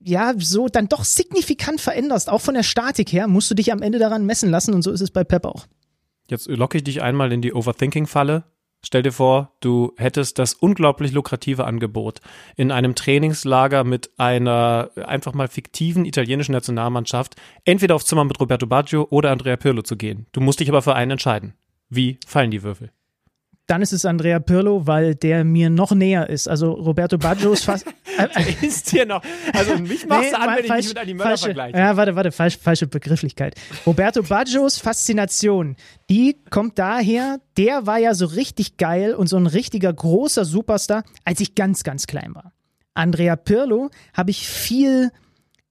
[0.00, 3.82] ja so dann doch signifikant veränderst, auch von der Statik her, musst du dich am
[3.82, 5.66] Ende daran messen lassen und so ist es bei Pep auch.
[6.28, 8.44] Jetzt locke ich dich einmal in die Overthinking-Falle.
[8.84, 12.20] Stell dir vor, du hättest das unglaublich lukrative Angebot,
[12.56, 18.66] in einem Trainingslager mit einer einfach mal fiktiven italienischen Nationalmannschaft entweder aufs Zimmer mit Roberto
[18.66, 20.26] Baggio oder Andrea Pirlo zu gehen.
[20.32, 21.54] Du musst dich aber für einen entscheiden.
[21.90, 22.90] Wie fallen die Würfel?
[23.70, 26.48] Dann ist es Andrea Pirlo, weil der mir noch näher ist.
[26.48, 27.86] Also Roberto Baggio ist fast.
[28.60, 29.22] Ist dir noch.
[29.54, 31.78] Also mich machst nee, du an, wenn falsch, ich mich mit Adi Möller vergleiche.
[31.78, 33.54] Ja, warte, warte, falsch, falsche Begrifflichkeit.
[33.86, 35.76] Roberto Baggios Faszination,
[36.10, 41.04] die kommt daher, der war ja so richtig geil und so ein richtiger großer Superstar,
[41.24, 42.52] als ich ganz, ganz klein war.
[42.92, 45.12] Andrea Pirlo habe ich viel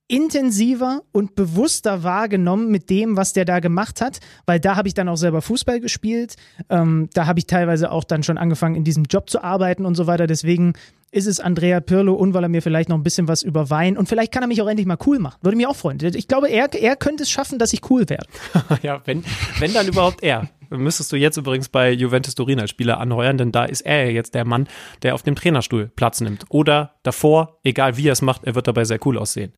[0.10, 4.96] intensiver und bewusster wahrgenommen mit dem, was der da gemacht hat, weil da habe ich
[4.96, 6.36] dann auch selber Fußball gespielt.
[6.70, 9.96] Ähm, da habe ich teilweise auch dann schon angefangen, in diesem Job zu arbeiten und
[9.96, 10.26] so weiter.
[10.26, 10.74] Deswegen
[11.12, 13.98] ist es Andrea Pirlo und weil er mir vielleicht noch ein bisschen was über Wein
[13.98, 15.38] und vielleicht kann er mich auch endlich mal cool machen.
[15.42, 16.00] Würde mich auch freuen.
[16.04, 18.28] Ich glaube, er, er könnte es schaffen, dass ich cool werde.
[18.82, 19.24] ja, wenn,
[19.60, 20.50] wenn dann überhaupt er.
[20.70, 24.12] Müsstest du jetzt übrigens bei Juventus Turin als Spieler anheuern, denn da ist er ja
[24.12, 24.68] jetzt der Mann,
[25.02, 26.46] der auf dem Trainerstuhl Platz nimmt.
[26.50, 29.54] Oder davor, egal wie er es macht, er wird dabei sehr cool aussehen.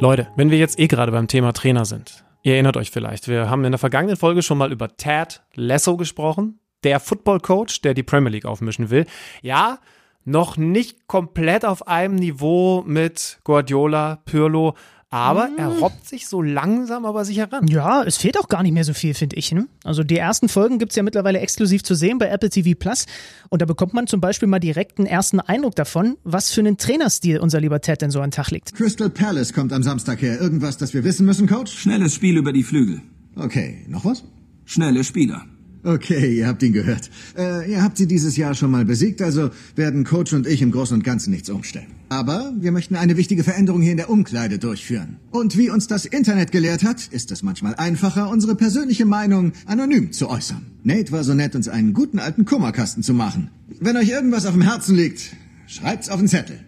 [0.00, 3.50] Leute, wenn wir jetzt eh gerade beim Thema Trainer sind, ihr erinnert euch vielleicht, wir
[3.50, 7.94] haben in der vergangenen Folge schon mal über Ted Lasso gesprochen, der Football Coach, der
[7.94, 9.06] die Premier League aufmischen will.
[9.42, 9.78] Ja,
[10.24, 14.74] noch nicht komplett auf einem Niveau mit Guardiola, Pirlo,
[15.10, 15.78] aber er hm.
[15.78, 17.66] robbt sich so langsam aber sicher ran.
[17.66, 19.52] Ja, es fehlt auch gar nicht mehr so viel, finde ich.
[19.52, 19.66] Ne?
[19.84, 23.06] Also die ersten Folgen gibt es ja mittlerweile exklusiv zu sehen bei Apple TV Plus.
[23.48, 26.76] Und da bekommt man zum Beispiel mal direkt einen ersten Eindruck davon, was für einen
[26.76, 28.74] Trainerstil unser lieber Ted denn so an den Tag legt.
[28.74, 30.38] Crystal Palace kommt am Samstag her.
[30.40, 31.72] Irgendwas, das wir wissen müssen, Coach?
[31.72, 33.00] Schnelles Spiel über die Flügel.
[33.34, 34.24] Okay, noch was?
[34.66, 35.46] Schnelle Spieler.
[35.88, 37.08] Okay, ihr habt ihn gehört.
[37.34, 40.70] Äh, ihr habt sie dieses Jahr schon mal besiegt, also werden Coach und ich im
[40.70, 41.86] Großen und Ganzen nichts umstellen.
[42.10, 45.16] Aber wir möchten eine wichtige Veränderung hier in der Umkleide durchführen.
[45.30, 50.12] Und wie uns das Internet gelehrt hat, ist es manchmal einfacher, unsere persönliche Meinung anonym
[50.12, 50.66] zu äußern.
[50.82, 53.48] Nate war so nett, uns einen guten alten Kummerkasten zu machen.
[53.80, 55.34] Wenn euch irgendwas auf dem Herzen liegt,
[55.68, 56.60] schreibt's auf den Zettel.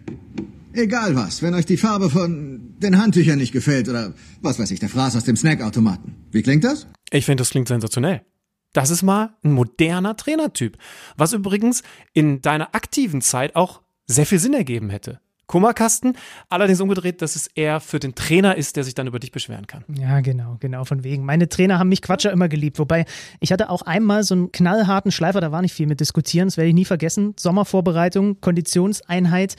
[0.73, 4.79] Egal was, wenn euch die Farbe von den Handtüchern nicht gefällt oder was weiß ich,
[4.79, 6.15] der Fraß aus dem Snackautomaten.
[6.31, 6.87] Wie klingt das?
[7.11, 8.21] Ich finde, das klingt sensationell.
[8.73, 10.77] Das ist mal ein moderner Trainertyp.
[11.17, 15.19] Was übrigens in deiner aktiven Zeit auch sehr viel Sinn ergeben hätte.
[15.51, 16.13] Kummerkasten,
[16.47, 19.67] allerdings umgedreht, dass es eher für den Trainer ist, der sich dann über dich beschweren
[19.67, 19.83] kann.
[19.99, 21.25] Ja, genau, genau, von wegen.
[21.25, 23.03] Meine Trainer haben mich Quatscher immer geliebt, wobei
[23.41, 26.55] ich hatte auch einmal so einen knallharten Schleifer, da war nicht viel mit diskutieren, das
[26.55, 27.33] werde ich nie vergessen.
[27.37, 29.57] Sommervorbereitung, Konditionseinheit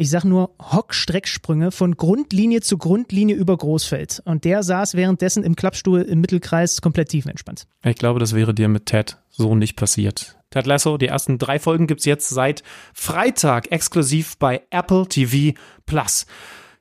[0.00, 4.22] ich sag nur Hockstrecksprünge von Grundlinie zu Grundlinie über Großfeld.
[4.24, 7.66] Und der saß währenddessen im Klappstuhl im Mittelkreis komplett tiefenentspannt.
[7.84, 10.38] Ich glaube, das wäre dir mit Ted so nicht passiert.
[10.48, 12.62] Ted Lasso, die ersten drei Folgen gibt's jetzt seit
[12.94, 16.24] Freitag exklusiv bei Apple TV Plus.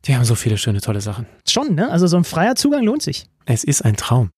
[0.05, 1.25] Die haben so viele schöne, tolle Sachen.
[1.45, 1.91] Schon, ne?
[1.91, 3.27] Also so ein freier Zugang lohnt sich.
[3.45, 4.29] Es ist ein Traum.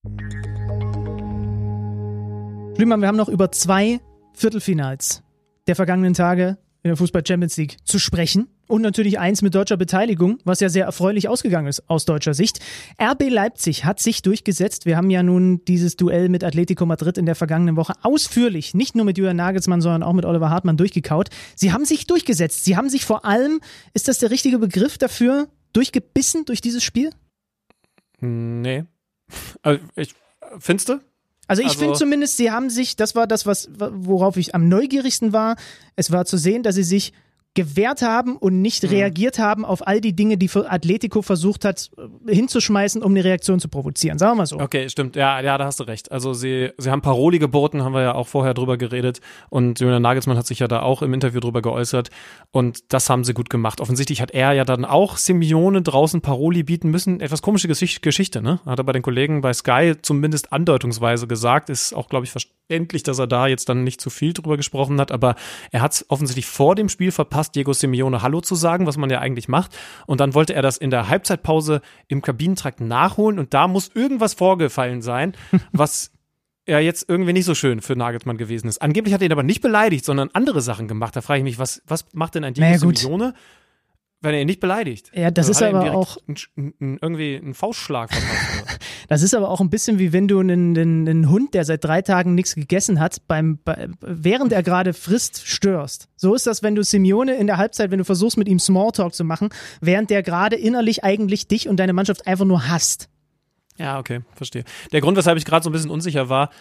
[2.75, 3.99] Schliemann, wir haben noch über zwei
[4.33, 5.21] Viertelfinals
[5.67, 8.47] der vergangenen Tage in der Fußball Champions League zu sprechen.
[8.71, 12.61] Und natürlich eins mit deutscher Beteiligung, was ja sehr erfreulich ausgegangen ist aus deutscher Sicht.
[13.01, 14.85] RB Leipzig hat sich durchgesetzt.
[14.85, 18.95] Wir haben ja nun dieses Duell mit Atletico Madrid in der vergangenen Woche ausführlich, nicht
[18.95, 21.27] nur mit Julian Nagelsmann, sondern auch mit Oliver Hartmann durchgekaut.
[21.53, 22.63] Sie haben sich durchgesetzt.
[22.63, 23.59] Sie haben sich vor allem,
[23.93, 27.09] ist das der richtige Begriff dafür, durchgebissen durch dieses Spiel?
[28.21, 28.85] Nee.
[29.63, 30.15] Also ich,
[30.59, 31.01] findest du?
[31.45, 34.69] Also ich also, finde zumindest, sie haben sich, das war das, was, worauf ich am
[34.69, 35.57] neugierigsten war.
[35.97, 37.11] Es war zu sehen, dass sie sich
[37.53, 38.89] gewehrt haben und nicht mhm.
[38.89, 43.59] reagiert haben auf all die Dinge, die Atletico versucht hat äh, hinzuschmeißen, um eine Reaktion
[43.59, 44.17] zu provozieren.
[44.17, 44.59] Sagen wir mal so.
[44.59, 45.17] Okay, stimmt.
[45.17, 46.11] Ja, ja, da hast du recht.
[46.11, 49.19] Also sie, sie haben Paroli geboten, haben wir ja auch vorher drüber geredet.
[49.49, 52.09] Und Julian Nagelsmann hat sich ja da auch im Interview drüber geäußert.
[52.51, 53.81] Und das haben sie gut gemacht.
[53.81, 57.19] Offensichtlich hat er ja dann auch Simeone draußen Paroli bieten müssen.
[57.19, 58.61] Etwas komische Geschichte, ne?
[58.65, 61.69] Hat er bei den Kollegen bei Sky zumindest andeutungsweise gesagt.
[61.69, 62.60] Ist auch, glaube ich, verständlich,
[63.03, 65.11] dass er da jetzt dann nicht zu viel drüber gesprochen hat.
[65.11, 65.35] Aber
[65.71, 68.97] er hat es offensichtlich vor dem Spiel verpasst verpasst, Diego Simeone Hallo zu sagen, was
[68.97, 69.77] man ja eigentlich macht.
[70.05, 74.33] Und dann wollte er das in der Halbzeitpause im Kabinentrakt nachholen und da muss irgendwas
[74.33, 75.33] vorgefallen sein,
[75.71, 76.11] was
[76.67, 78.81] ja jetzt irgendwie nicht so schön für Nagelsmann gewesen ist.
[78.81, 81.15] Angeblich hat er ihn aber nicht beleidigt, sondern andere Sachen gemacht.
[81.15, 83.33] Da frage ich mich, was, was macht denn ein Diego naja, Simeone?
[84.21, 85.11] Wenn er ihn nicht beleidigt.
[85.13, 88.11] Ja, das also ist aber auch ein, ein, irgendwie ein Faustschlag
[89.07, 91.83] das ist aber auch ein bisschen wie wenn du einen, einen, einen Hund, der seit
[91.83, 96.07] drei Tagen nichts gegessen hat, beim, bei, während er gerade frisst, störst.
[96.15, 99.13] So ist das, wenn du Simeone in der Halbzeit, wenn du versuchst mit ihm Smalltalk
[99.15, 99.49] zu machen,
[99.81, 103.09] während der gerade innerlich eigentlich dich und deine Mannschaft einfach nur hasst.
[103.77, 104.63] Ja, okay, verstehe.
[104.91, 106.51] Der Grund, weshalb ich gerade so ein bisschen unsicher war,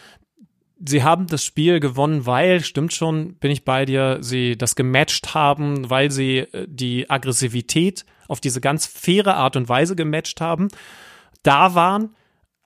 [0.84, 5.34] sie haben das Spiel gewonnen, weil, stimmt schon, bin ich bei dir, sie das gematcht
[5.34, 10.68] haben, weil sie äh, die Aggressivität auf diese ganz faire Art und Weise gematcht haben,
[11.42, 12.14] da waren.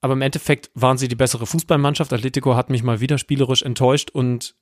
[0.00, 2.12] Aber im Endeffekt waren sie die bessere Fußballmannschaft.
[2.12, 4.54] Atletico hat mich mal wieder spielerisch enttäuscht und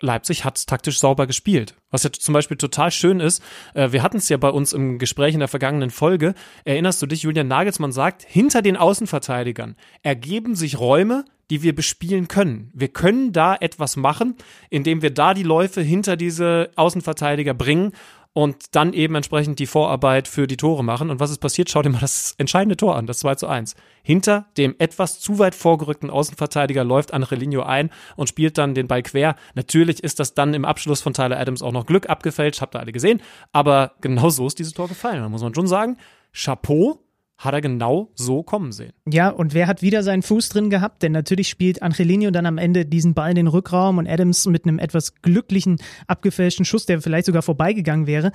[0.00, 1.76] Leipzig hat taktisch sauber gespielt.
[1.90, 3.42] Was ja zum Beispiel total schön ist,
[3.74, 6.34] äh, wir hatten es ja bei uns im Gespräch in der vergangenen Folge.
[6.64, 12.28] Erinnerst du dich, Julian Nagelsmann sagt, hinter den Außenverteidigern ergeben sich Räume, die wir bespielen
[12.28, 12.70] können.
[12.72, 14.36] Wir können da etwas machen,
[14.70, 17.92] indem wir da die Läufe hinter diese Außenverteidiger bringen
[18.32, 21.10] und dann eben entsprechend die Vorarbeit für die Tore machen.
[21.10, 21.68] Und was ist passiert?
[21.68, 23.74] Schau dir mal das entscheidende Tor an, das 2 zu 1.
[24.02, 29.02] Hinter dem etwas zu weit vorgerückten Außenverteidiger läuft Angelino ein und spielt dann den Ball
[29.02, 29.36] quer.
[29.54, 32.80] Natürlich ist das dann im Abschluss von Tyler Adams auch noch Glück abgefälscht, habt ihr
[32.80, 33.20] alle gesehen.
[33.52, 35.20] Aber genau so ist dieses Tor gefallen.
[35.20, 35.98] Da muss man schon sagen,
[36.32, 36.98] Chapeau
[37.42, 38.92] hat er genau so kommen sehen.
[39.06, 41.02] Ja, und wer hat wieder seinen Fuß drin gehabt?
[41.02, 44.46] Denn natürlich spielt Angelini und dann am Ende diesen Ball in den Rückraum und Adams
[44.46, 48.30] mit einem etwas glücklichen, abgefälschten Schuss, der vielleicht sogar vorbeigegangen wäre.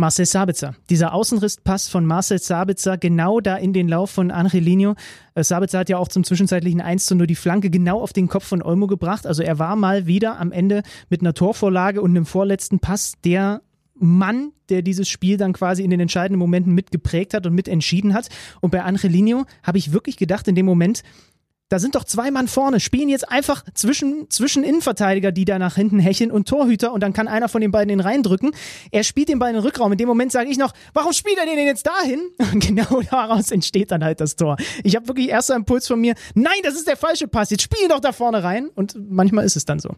[0.00, 0.74] Marcel Sabitzer.
[0.88, 4.94] Dieser Außenrisspass von Marcel Sabitzer genau da in den Lauf von Angelino.
[5.34, 8.26] Äh, Sabitzer hat ja auch zum zwischenzeitlichen 1 zu 0 die Flanke genau auf den
[8.26, 9.26] Kopf von Olmo gebracht.
[9.26, 13.60] Also er war mal wieder am Ende mit einer Torvorlage und einem vorletzten Pass der
[14.00, 18.28] Mann, der dieses Spiel dann quasi in den entscheidenden Momenten mitgeprägt hat und mitentschieden hat.
[18.60, 21.02] Und bei Angelino habe ich wirklich gedacht in dem Moment,
[21.70, 25.76] da sind doch zwei Mann vorne, spielen jetzt einfach zwischen, zwischen Innenverteidiger, die da nach
[25.76, 28.50] hinten hecheln und Torhüter und dann kann einer von den beiden den reindrücken.
[28.90, 29.92] Er spielt den Ball in den Rückraum.
[29.92, 32.20] In dem Moment sage ich noch, warum spielt er den denn jetzt dahin?
[32.52, 34.56] Und genau daraus entsteht dann halt das Tor.
[34.82, 37.86] Ich habe wirklich erster Impuls von mir, nein, das ist der falsche Pass, jetzt spiel
[37.88, 38.68] doch da vorne rein.
[38.74, 39.94] Und manchmal ist es dann so.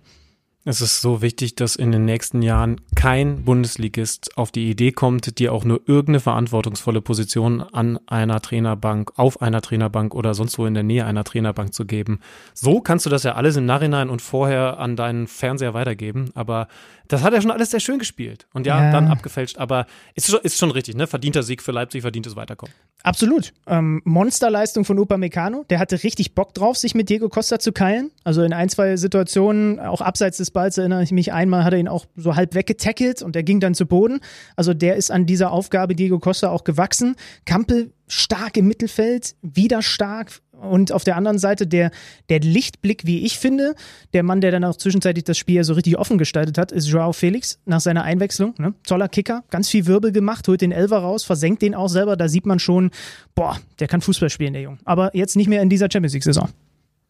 [0.64, 5.40] Es ist so wichtig, dass in den nächsten Jahren kein Bundesligist auf die Idee kommt,
[5.40, 10.66] dir auch nur irgendeine verantwortungsvolle Position an einer Trainerbank, auf einer Trainerbank oder sonst wo
[10.66, 12.20] in der Nähe einer Trainerbank zu geben.
[12.54, 16.68] So kannst du das ja alles im Nachhinein und vorher an deinen Fernseher weitergeben, aber
[17.08, 18.46] das hat er schon alles sehr schön gespielt.
[18.54, 18.92] Und ja, ja.
[18.92, 21.06] dann abgefälscht, aber ist schon, ist schon richtig, ne?
[21.06, 22.74] Verdienter Sieg für Leipzig, verdientes Weiterkommen.
[23.02, 23.52] Absolut.
[23.66, 25.64] Ähm, Monsterleistung von Upamecano.
[25.68, 28.12] Der hatte richtig Bock drauf, sich mit Diego Costa zu keilen.
[28.24, 31.78] Also in ein, zwei Situationen, auch abseits des Balls erinnere ich mich, einmal hat er
[31.78, 34.20] ihn auch so halb weggetackelt und der ging dann zu Boden.
[34.56, 37.16] Also der ist an dieser Aufgabe Diego Costa auch gewachsen.
[37.44, 40.40] Kampel stark im Mittelfeld, wieder stark.
[40.52, 41.90] Und auf der anderen Seite der,
[42.28, 43.74] der Lichtblick, wie ich finde,
[44.14, 47.12] der Mann, der dann auch zwischenzeitlich das Spiel so richtig offen gestaltet hat, ist Joao
[47.12, 48.54] Felix nach seiner Einwechslung.
[48.58, 48.72] Ne?
[48.86, 52.16] Toller Kicker, ganz viel Wirbel gemacht, holt den Elfer raus, versenkt den auch selber.
[52.16, 52.92] Da sieht man schon,
[53.34, 54.78] boah, der kann Fußball spielen, der Junge.
[54.84, 56.48] Aber jetzt nicht mehr in dieser Champions League-Saison.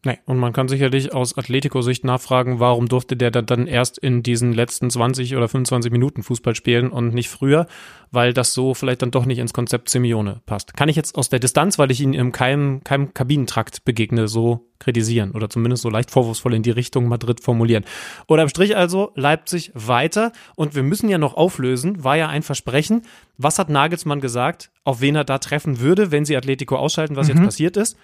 [0.05, 4.51] Nee, und man kann sicherlich aus Atletico-Sicht nachfragen, warum durfte der dann erst in diesen
[4.51, 7.67] letzten 20 oder 25 Minuten Fußball spielen und nicht früher,
[8.11, 10.75] weil das so vielleicht dann doch nicht ins Konzept Simeone passt.
[10.75, 14.67] Kann ich jetzt aus der Distanz, weil ich ihn im keinem, keinem Kabinentrakt begegne, so
[14.79, 17.85] kritisieren oder zumindest so leicht vorwurfsvoll in die Richtung Madrid formulieren.
[18.27, 22.43] Oder im Strich also Leipzig weiter und wir müssen ja noch auflösen, war ja ein
[22.43, 23.03] Versprechen.
[23.37, 27.29] Was hat Nagelsmann gesagt, auf wen er da treffen würde, wenn sie Atletico ausschalten, was
[27.29, 27.35] mhm.
[27.35, 27.97] jetzt passiert ist?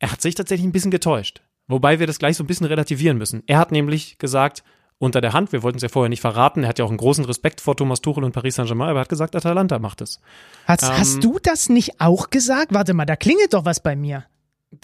[0.00, 1.42] Er hat sich tatsächlich ein bisschen getäuscht.
[1.68, 3.44] Wobei wir das gleich so ein bisschen relativieren müssen.
[3.46, 4.64] Er hat nämlich gesagt,
[4.98, 6.98] unter der Hand, wir wollten es ja vorher nicht verraten, er hat ja auch einen
[6.98, 10.20] großen Respekt vor Thomas Tuchel und Paris Saint-Germain, aber er hat gesagt, Atalanta macht es.
[10.66, 12.74] Hast, ähm, hast du das nicht auch gesagt?
[12.74, 14.24] Warte mal, da klingelt doch was bei mir.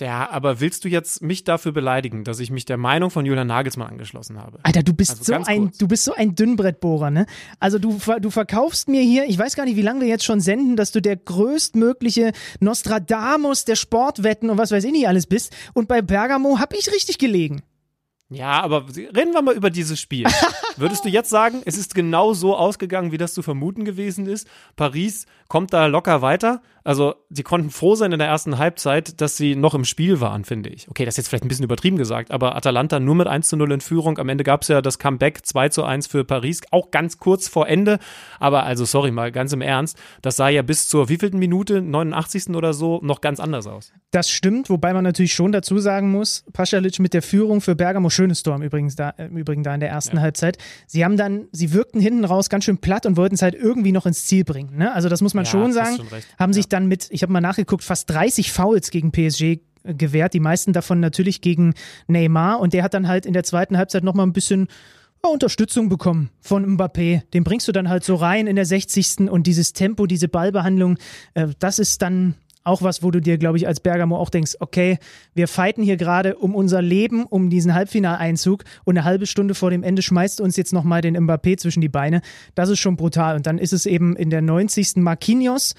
[0.01, 3.47] Ja, aber willst du jetzt mich dafür beleidigen, dass ich mich der Meinung von Julian
[3.47, 4.59] Nagelsmann angeschlossen habe?
[4.65, 7.27] Alter, du bist also so ein, du bist so ein Dünnbrettbohrer, ne?
[7.61, 10.41] Also du, du verkaufst mir hier, ich weiß gar nicht, wie lange wir jetzt schon
[10.41, 15.55] senden, dass du der größtmögliche Nostradamus der Sportwetten und was weiß ich nicht alles bist.
[15.73, 17.63] Und bei Bergamo hab ich richtig gelegen.
[18.29, 20.27] Ja, aber reden wir mal über dieses Spiel.
[20.77, 24.49] Würdest du jetzt sagen, es ist genau so ausgegangen, wie das zu vermuten gewesen ist?
[24.75, 26.61] Paris kommt da locker weiter.
[26.83, 30.45] Also, sie konnten froh sein in der ersten Halbzeit, dass sie noch im Spiel waren,
[30.45, 30.89] finde ich.
[30.89, 33.57] Okay, das ist jetzt vielleicht ein bisschen übertrieben gesagt, aber Atalanta nur mit 1 zu
[33.57, 34.19] 0 in Führung.
[34.19, 37.49] Am Ende gab es ja das Comeback 2 zu 1 für Paris, auch ganz kurz
[37.49, 37.99] vor Ende.
[38.39, 42.51] Aber also, sorry mal, ganz im Ernst, das sah ja bis zur wievielten Minute, 89.
[42.51, 43.93] oder so, noch ganz anders aus.
[44.13, 48.11] Das stimmt, wobei man natürlich schon dazu sagen muss, Pasalic mit der Führung für Bergamo
[48.17, 50.23] schönes Tor im Übrigen da, im Übrigen da in der ersten ja.
[50.23, 50.59] Halbzeit.
[50.87, 53.93] Sie haben dann, sie wirkten hinten raus ganz schön platt und wollten es halt irgendwie
[53.93, 54.77] noch ins Ziel bringen.
[54.77, 54.93] Ne?
[54.93, 55.97] Also das muss man ja, schon sagen.
[55.97, 56.07] Schon
[56.39, 60.35] haben sich dann mit, ich habe mal nachgeguckt, fast 30 Fouls gegen PSG gewährt.
[60.35, 61.75] Die meisten davon natürlich gegen
[62.09, 64.69] Neymar und der hat dann halt in der zweiten Halbzeit nochmal ein bisschen
[65.33, 67.23] Unterstützung bekommen von Mbappé.
[67.33, 69.31] Den bringst du dann halt so rein in der 60.
[69.31, 70.99] und dieses Tempo, diese Ballbehandlung,
[71.35, 72.35] äh, das ist dann
[72.67, 74.99] auch was, wo du dir, glaube ich, als Bergamo auch denkst, okay,
[75.35, 79.71] wir fighten hier gerade um unser Leben, um diesen Halbfinaleinzug und eine halbe Stunde vor
[79.71, 82.23] dem Ende schmeißt uns jetzt nochmal den Mbappé zwischen die Beine.
[82.55, 83.37] Das ist schon brutal.
[83.37, 84.97] Und dann ist es eben in der 90.
[84.97, 85.75] Marquinhos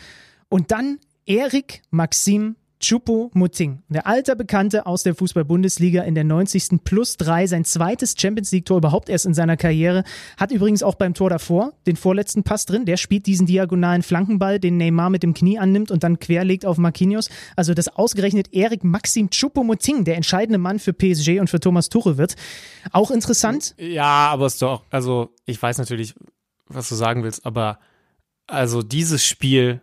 [0.50, 6.84] und dann Erik Maxim Choupo-Moting, der alte Bekannte aus der Fußball-Bundesliga in der 90.
[6.84, 10.04] plus 3, sein zweites Champions League-Tor überhaupt erst in seiner Karriere,
[10.38, 14.60] hat übrigens auch beim Tor davor den vorletzten Pass drin, der spielt diesen diagonalen Flankenball,
[14.60, 17.30] den Neymar mit dem Knie annimmt und dann querlegt auf Marquinhos.
[17.56, 22.18] Also das ausgerechnet Erik Maxim Choupo-Moting, der entscheidende Mann für PSG und für Thomas Tuchel
[22.18, 22.36] wird.
[22.92, 23.74] Auch interessant.
[23.80, 26.14] Ja, aber es ist doch, also ich weiß natürlich,
[26.68, 27.80] was du sagen willst, aber
[28.46, 29.82] also dieses Spiel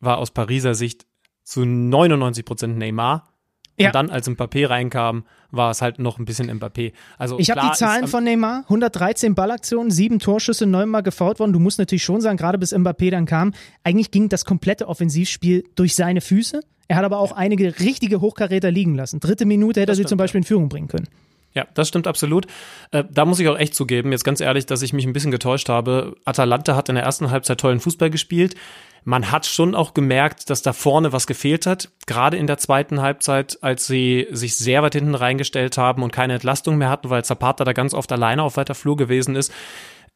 [0.00, 1.06] war aus Pariser Sicht
[1.44, 3.28] zu 99 Prozent Neymar.
[3.76, 3.88] Ja.
[3.88, 6.92] Und dann, als Mbappé reinkam, war es halt noch ein bisschen Mbappé.
[7.18, 11.52] Also ich habe die Zahlen von Neymar: 113 Ballaktionen, sieben Torschüsse, neunmal gefault worden.
[11.52, 13.52] Du musst natürlich schon sagen, gerade bis Mbappé dann kam,
[13.82, 16.60] eigentlich ging das komplette Offensivspiel durch seine Füße.
[16.86, 17.36] Er hat aber auch ja.
[17.36, 19.18] einige richtige Hochkaräter liegen lassen.
[19.18, 20.42] Dritte Minute hätte das er sie zum Beispiel ja.
[20.42, 21.08] in Führung bringen können.
[21.54, 22.46] Ja, das stimmt absolut.
[22.90, 25.30] Äh, da muss ich auch echt zugeben, jetzt ganz ehrlich, dass ich mich ein bisschen
[25.30, 26.16] getäuscht habe.
[26.24, 28.56] Atalanta hat in der ersten Halbzeit tollen Fußball gespielt
[29.04, 31.90] man hat schon auch gemerkt, dass da vorne was gefehlt hat.
[32.06, 36.34] Gerade in der zweiten Halbzeit, als sie sich sehr weit hinten reingestellt haben und keine
[36.34, 39.52] Entlastung mehr hatten, weil Zapata da ganz oft alleine auf weiter Flur gewesen ist.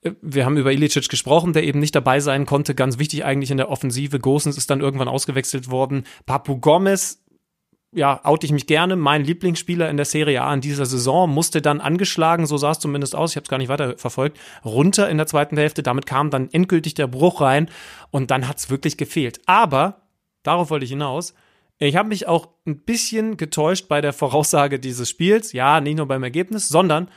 [0.00, 2.74] Äh, wir haben über Ilicic gesprochen, der eben nicht dabei sein konnte.
[2.74, 4.18] Ganz wichtig eigentlich in der Offensive.
[4.18, 6.04] Gosens ist dann irgendwann ausgewechselt worden.
[6.24, 7.22] Papu Gomez
[7.92, 8.96] ja, oute ich mich gerne.
[8.96, 12.78] Mein Lieblingsspieler in der Serie A in dieser Saison musste dann angeschlagen, so sah es
[12.78, 15.82] zumindest aus, ich habe es gar nicht weiter verfolgt, runter in der zweiten Hälfte.
[15.82, 17.70] Damit kam dann endgültig der Bruch rein
[18.10, 19.40] und dann hat es wirklich gefehlt.
[19.46, 20.02] Aber,
[20.42, 21.34] darauf wollte ich hinaus,
[21.78, 25.52] ich habe mich auch ein bisschen getäuscht bei der Voraussage dieses Spiels.
[25.52, 27.08] Ja, nicht nur beim Ergebnis, sondern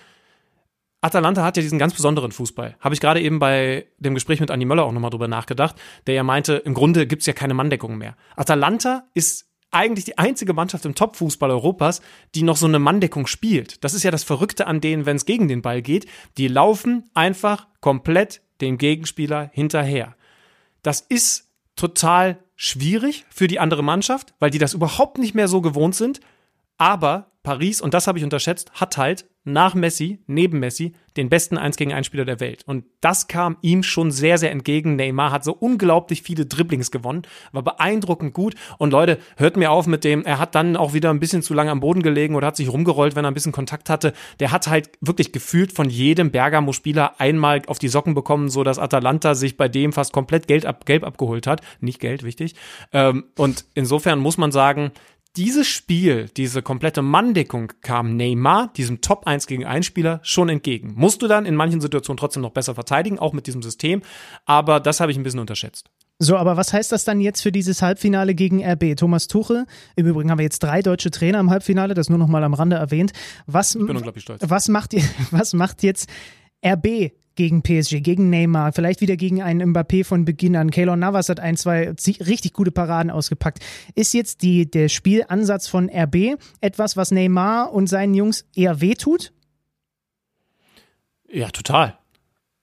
[1.02, 2.78] Atalanta hat ja diesen ganz besonderen Fußball.
[2.80, 5.76] Habe ich gerade eben bei dem Gespräch mit Andi Möller auch nochmal drüber nachgedacht,
[6.06, 8.16] der ja meinte, im Grunde gibt's ja keine Manndeckung mehr.
[8.36, 12.02] Atalanta ist eigentlich die einzige Mannschaft im Top-Fußball Europas,
[12.36, 13.84] die noch so eine Manndeckung spielt.
[13.84, 16.06] Das ist ja das Verrückte an denen, wenn es gegen den Ball geht.
[16.38, 20.16] Die laufen einfach komplett dem Gegenspieler hinterher.
[20.84, 25.62] Das ist total schwierig für die andere Mannschaft, weil die das überhaupt nicht mehr so
[25.62, 26.20] gewohnt sind.
[26.78, 31.58] Aber Paris, und das habe ich unterschätzt, hat halt nach Messi, neben Messi, den besten
[31.58, 32.64] 1 gegen 1 Spieler der Welt.
[32.68, 34.96] Und das kam ihm schon sehr, sehr entgegen.
[34.96, 38.54] Neymar hat so unglaublich viele Dribblings gewonnen, war beeindruckend gut.
[38.78, 41.56] Und Leute, hört mir auf mit dem, er hat dann auch wieder ein bisschen zu
[41.56, 44.14] lange am Boden gelegen oder hat sich rumgerollt, wenn er ein bisschen Kontakt hatte.
[44.40, 48.78] Der hat halt wirklich gefühlt von jedem Bergamo-Spieler einmal auf die Socken bekommen, so dass
[48.78, 51.62] Atalanta sich bei dem fast komplett Geld ab, Gelb abgeholt hat.
[51.80, 52.54] Nicht Geld, wichtig.
[52.94, 54.92] Ähm, und insofern muss man sagen,
[55.36, 60.94] dieses Spiel, diese komplette Manndeckung kam Neymar, diesem Top 1 gegen 1 Spieler, schon entgegen.
[60.96, 64.02] Musst du dann in manchen Situationen trotzdem noch besser verteidigen, auch mit diesem System,
[64.46, 65.90] aber das habe ich ein bisschen unterschätzt.
[66.20, 68.96] So, aber was heißt das dann jetzt für dieses Halbfinale gegen RB?
[68.96, 72.28] Thomas Tuchel, im Übrigen haben wir jetzt drei deutsche Trainer im Halbfinale, das nur noch
[72.28, 73.12] mal am Rande erwähnt.
[73.48, 74.44] Was, ich bin unglaublich stolz.
[74.46, 74.94] Was macht,
[75.32, 76.10] was macht jetzt
[76.64, 80.72] RB gegen PSG, gegen Neymar, vielleicht wieder gegen einen Mbappé von Beginn an.
[80.72, 83.60] Keylor Navas hat ein, zwei richtig gute Paraden ausgepackt.
[83.96, 89.32] Ist jetzt die, der Spielansatz von RB etwas, was Neymar und seinen Jungs eher wehtut?
[91.30, 91.98] Ja, total.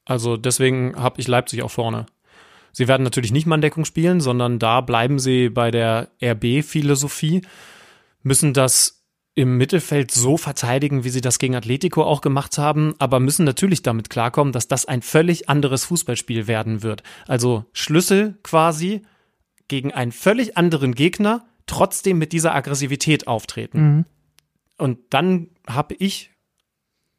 [0.05, 2.07] Also deswegen habe ich Leipzig auch vorne.
[2.73, 7.43] Sie werden natürlich nicht Manndeckung spielen, sondern da bleiben sie bei der RB-Philosophie,
[8.23, 8.98] müssen das
[9.39, 13.83] im Mittelfeld so verteidigen, wie sie das gegen Atletico auch gemacht haben, aber müssen natürlich
[13.83, 17.05] damit klarkommen, dass das ein völlig anderes Fußballspiel werden wird.
[17.29, 19.03] Also Schlüssel quasi
[19.69, 23.81] gegen einen völlig anderen Gegner trotzdem mit dieser Aggressivität auftreten.
[23.81, 24.05] Mhm.
[24.77, 26.33] Und dann habe ich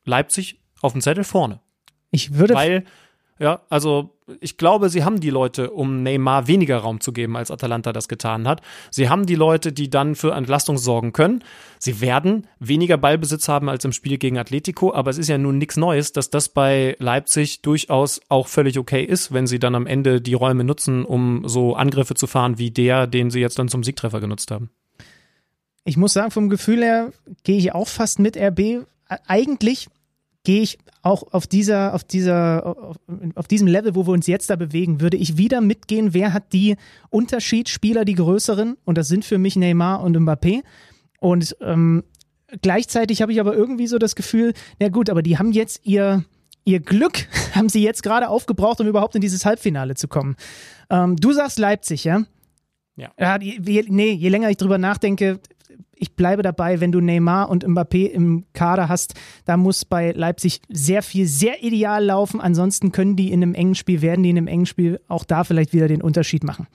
[0.03, 1.61] Leipzig auf dem Zettel vorne.
[2.11, 2.53] Ich würde.
[2.53, 2.83] Weil,
[3.39, 7.51] ja, also ich glaube, sie haben die Leute, um Neymar weniger Raum zu geben, als
[7.51, 8.61] Atalanta das getan hat.
[8.91, 11.43] Sie haben die Leute, die dann für Entlastung sorgen können.
[11.79, 15.57] Sie werden weniger Ballbesitz haben als im Spiel gegen Atletico, aber es ist ja nun
[15.57, 19.87] nichts Neues, dass das bei Leipzig durchaus auch völlig okay ist, wenn sie dann am
[19.87, 23.69] Ende die Räume nutzen, um so Angriffe zu fahren wie der, den sie jetzt dann
[23.69, 24.69] zum Siegtreffer genutzt haben.
[25.85, 27.13] Ich muss sagen, vom Gefühl her
[27.43, 28.85] gehe ich auch fast mit RB.
[29.25, 29.87] Eigentlich
[30.43, 32.97] gehe ich auch auf dieser, auf dieser, auf,
[33.35, 36.53] auf, diesem Level, wo wir uns jetzt da bewegen, würde ich wieder mitgehen, wer hat
[36.53, 36.75] die
[37.09, 38.77] Unterschiedsspieler, die größeren?
[38.85, 40.61] Und das sind für mich Neymar und Mbappé.
[41.19, 42.03] Und ähm,
[42.61, 46.23] gleichzeitig habe ich aber irgendwie so das Gefühl, na gut, aber die haben jetzt ihr,
[46.65, 50.35] ihr Glück, haben sie jetzt gerade aufgebraucht, um überhaupt in dieses Halbfinale zu kommen.
[50.89, 52.23] Ähm, du sagst Leipzig, ja?
[52.95, 53.11] Ja.
[53.17, 55.39] ja je, nee, je länger ich drüber nachdenke,
[55.95, 59.15] ich bleibe dabei, wenn du Neymar und Mbappé im Kader hast,
[59.45, 62.41] da muss bei Leipzig sehr viel, sehr ideal laufen.
[62.41, 65.43] Ansonsten können die in einem engen Spiel, werden die in einem engen Spiel auch da
[65.43, 66.67] vielleicht wieder den Unterschied machen.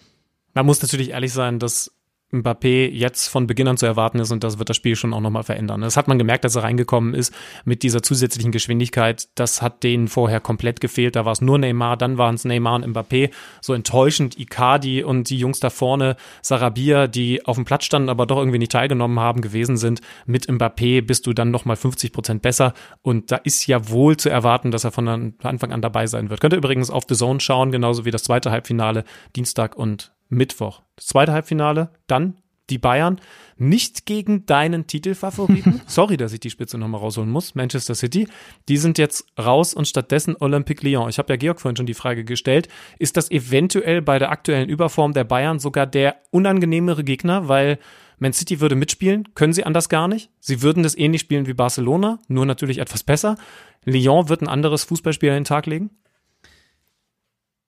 [0.53, 1.91] Man muss natürlich ehrlich sein, dass
[2.35, 5.21] Mbappé jetzt von Beginn an zu erwarten ist und das wird das Spiel schon auch
[5.21, 5.81] nochmal verändern.
[5.81, 7.33] Das hat man gemerkt, dass er reingekommen ist
[7.65, 9.29] mit dieser zusätzlichen Geschwindigkeit.
[9.35, 11.17] Das hat denen vorher komplett gefehlt.
[11.17, 13.31] Da war es nur Neymar, dann waren es Neymar und Mbappé.
[13.61, 18.27] So enttäuschend Icardi und die Jungs da vorne, Sarabia, die auf dem Platz standen, aber
[18.27, 20.01] doch irgendwie nicht teilgenommen haben, gewesen sind.
[20.27, 24.31] Mit Mbappé bist du dann nochmal 50 Prozent besser und da ist ja wohl zu
[24.31, 26.41] erwarten, dass er von Anfang an dabei sein wird.
[26.41, 29.05] Könnt ihr übrigens auf The Zone schauen, genauso wie das zweite Halbfinale
[29.37, 30.83] Dienstag und Mittwoch.
[30.97, 32.39] Das zweite Halbfinale, dann
[32.71, 33.21] die Bayern
[33.57, 35.83] nicht gegen deinen Titelfavoriten.
[35.87, 37.55] Sorry, dass ich die Spitze nochmal rausholen muss.
[37.55, 38.27] Manchester City.
[38.69, 41.09] Die sind jetzt raus und stattdessen Olympique Lyon.
[41.09, 42.69] Ich habe ja Georg vorhin schon die Frage gestellt.
[42.99, 47.49] Ist das eventuell bei der aktuellen Überform der Bayern sogar der unangenehmere Gegner?
[47.49, 47.79] Weil
[48.19, 49.29] Man City würde mitspielen.
[49.35, 50.31] Können sie anders gar nicht.
[50.41, 52.21] Sie würden das ähnlich spielen wie Barcelona.
[52.29, 53.37] Nur natürlich etwas besser.
[53.85, 55.91] Lyon wird ein anderes Fußballspiel an den Tag legen.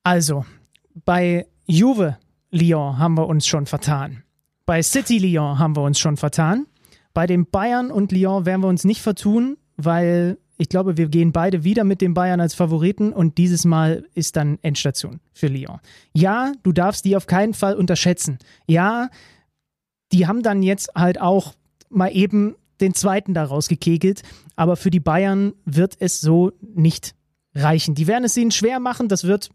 [0.02, 0.46] Also,
[1.04, 2.16] bei Juve
[2.56, 4.22] Lyon haben wir uns schon vertan.
[4.64, 6.66] Bei City Lyon haben wir uns schon vertan.
[7.14, 11.32] Bei den Bayern und Lyon werden wir uns nicht vertun, weil ich glaube, wir gehen
[11.32, 15.80] beide wieder mit den Bayern als Favoriten und dieses Mal ist dann Endstation für Lyon.
[16.14, 18.38] Ja, du darfst die auf keinen Fall unterschätzen.
[18.66, 19.10] Ja,
[20.12, 21.54] die haben dann jetzt halt auch
[21.90, 24.22] mal eben den zweiten daraus gekegelt,
[24.54, 27.14] aber für die Bayern wird es so nicht
[27.54, 27.94] reichen.
[27.94, 29.08] Die werden es ihnen schwer machen.
[29.08, 29.50] Das wird,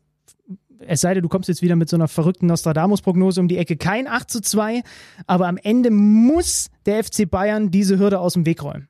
[0.88, 3.78] es sei denn, du kommst jetzt wieder mit so einer verrückten Nostradamus-Prognose um die Ecke,
[3.78, 4.84] kein 8 zu 2.
[5.28, 8.88] Aber am Ende muss der FC Bayern diese Hürde aus dem Weg räumen.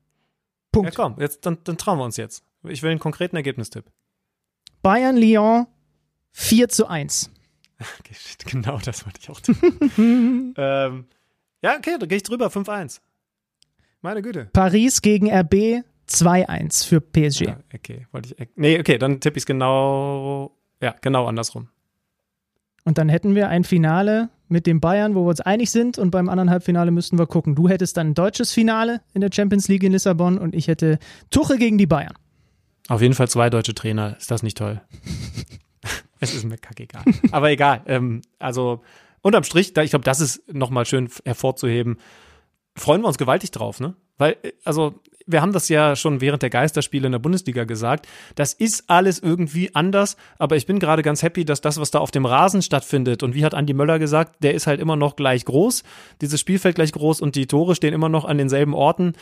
[0.71, 0.91] Punkt.
[0.91, 2.43] Ja, komm, jetzt, dann, dann trauen wir uns jetzt.
[2.63, 3.85] Ich will einen konkreten Ergebnistipp.
[4.81, 5.67] Bayern-Lyon
[6.31, 7.31] 4 zu 1.
[7.99, 8.13] Okay,
[8.45, 9.55] genau das wollte ich auch tun.
[10.55, 11.05] ähm,
[11.63, 13.01] ja, okay, da gehe ich drüber, 5-1.
[14.01, 14.49] Meine Güte.
[14.53, 17.41] Paris gegen RB 2-1 für PSG.
[17.41, 18.49] Ja, okay, wollte ich.
[18.55, 21.69] Nee, okay, dann tippe ich es genau, ja, genau andersrum.
[22.83, 26.11] Und dann hätten wir ein Finale mit dem Bayern, wo wir uns einig sind, und
[26.11, 27.55] beim anderen Halbfinale müssten wir gucken.
[27.55, 30.99] Du hättest dann ein deutsches Finale in der Champions League in Lissabon und ich hätte
[31.29, 32.13] Tuche gegen die Bayern.
[32.87, 34.17] Auf jeden Fall zwei deutsche Trainer.
[34.17, 34.81] Ist das nicht toll?
[36.19, 37.03] es ist mir kackegal.
[37.31, 37.81] Aber egal.
[37.85, 38.81] Ähm, also
[39.21, 41.97] unterm Strich, ich glaube, das ist nochmal schön hervorzuheben
[42.75, 43.95] freuen wir uns gewaltig drauf, ne?
[44.17, 48.07] Weil, äh, also, wir haben das ja schon während der Geisterspiele in der Bundesliga gesagt.
[48.35, 51.99] Das ist alles irgendwie anders, aber ich bin gerade ganz happy, dass das, was da
[51.99, 55.15] auf dem Rasen stattfindet, und wie hat Andi Möller gesagt, der ist halt immer noch
[55.15, 55.83] gleich groß,
[56.21, 59.13] dieses Spielfeld gleich groß und die Tore stehen immer noch an denselben Orten.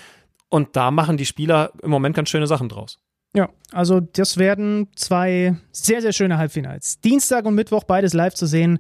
[0.49, 2.99] Und da machen die Spieler im Moment ganz schöne Sachen draus.
[3.35, 6.99] Ja, also das werden zwei sehr, sehr schöne Halbfinals.
[7.01, 8.79] Dienstag und Mittwoch beides live zu sehen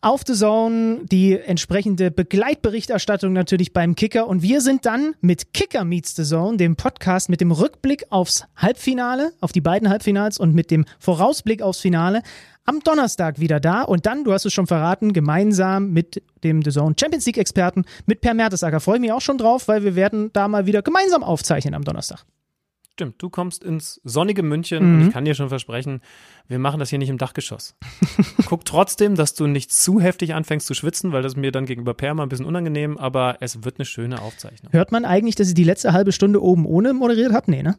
[0.00, 5.84] auf The Zone, die entsprechende Begleitberichterstattung natürlich beim Kicker und wir sind dann mit Kicker
[5.84, 10.54] Meets The Zone, dem Podcast mit dem Rückblick aufs Halbfinale, auf die beiden Halbfinals und
[10.54, 12.22] mit dem Vorausblick aufs Finale
[12.64, 16.70] am Donnerstag wieder da und dann, du hast es schon verraten, gemeinsam mit dem The
[16.70, 18.80] Zone Champions League Experten mit Per Mertesacker.
[18.80, 21.82] Freue ich mich auch schon drauf, weil wir werden da mal wieder gemeinsam aufzeichnen am
[21.82, 22.24] Donnerstag.
[22.98, 24.94] Stimmt, du kommst ins sonnige München mhm.
[24.94, 26.00] und ich kann dir schon versprechen,
[26.48, 27.76] wir machen das hier nicht im Dachgeschoss.
[28.46, 31.94] Guck trotzdem, dass du nicht zu heftig anfängst zu schwitzen, weil das mir dann gegenüber
[31.94, 34.72] Perma ein bisschen unangenehm, aber es wird eine schöne Aufzeichnung.
[34.72, 37.48] Hört man eigentlich, dass ich die letzte halbe Stunde oben ohne moderiert habe?
[37.52, 37.78] Nee, ne?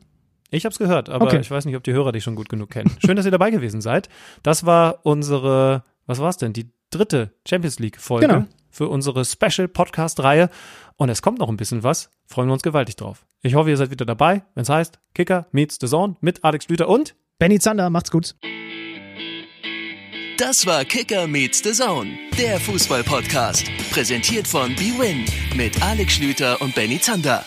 [0.52, 1.42] Ich habe es gehört, aber okay.
[1.42, 2.90] ich weiß nicht, ob die Hörer dich schon gut genug kennen.
[3.06, 4.08] Schön, dass ihr dabei gewesen seid.
[4.42, 6.54] Das war unsere, was war es denn?
[6.54, 8.46] Die dritte Champions League Folge genau.
[8.80, 10.50] Für unsere Special Podcast Reihe
[10.96, 12.10] und es kommt noch ein bisschen was.
[12.28, 13.26] Freuen wir uns gewaltig drauf.
[13.42, 16.70] Ich hoffe, ihr seid wieder dabei, wenn es heißt Kicker meets the Zone mit Alex
[16.70, 17.90] Lüter und Benny Zander.
[17.90, 18.36] Macht's gut.
[20.38, 23.70] Das war Kicker meets the Zone, der Fußball-Podcast.
[23.92, 25.26] Präsentiert von BWin
[25.58, 27.44] mit Alex Schlüter und Benny Zander.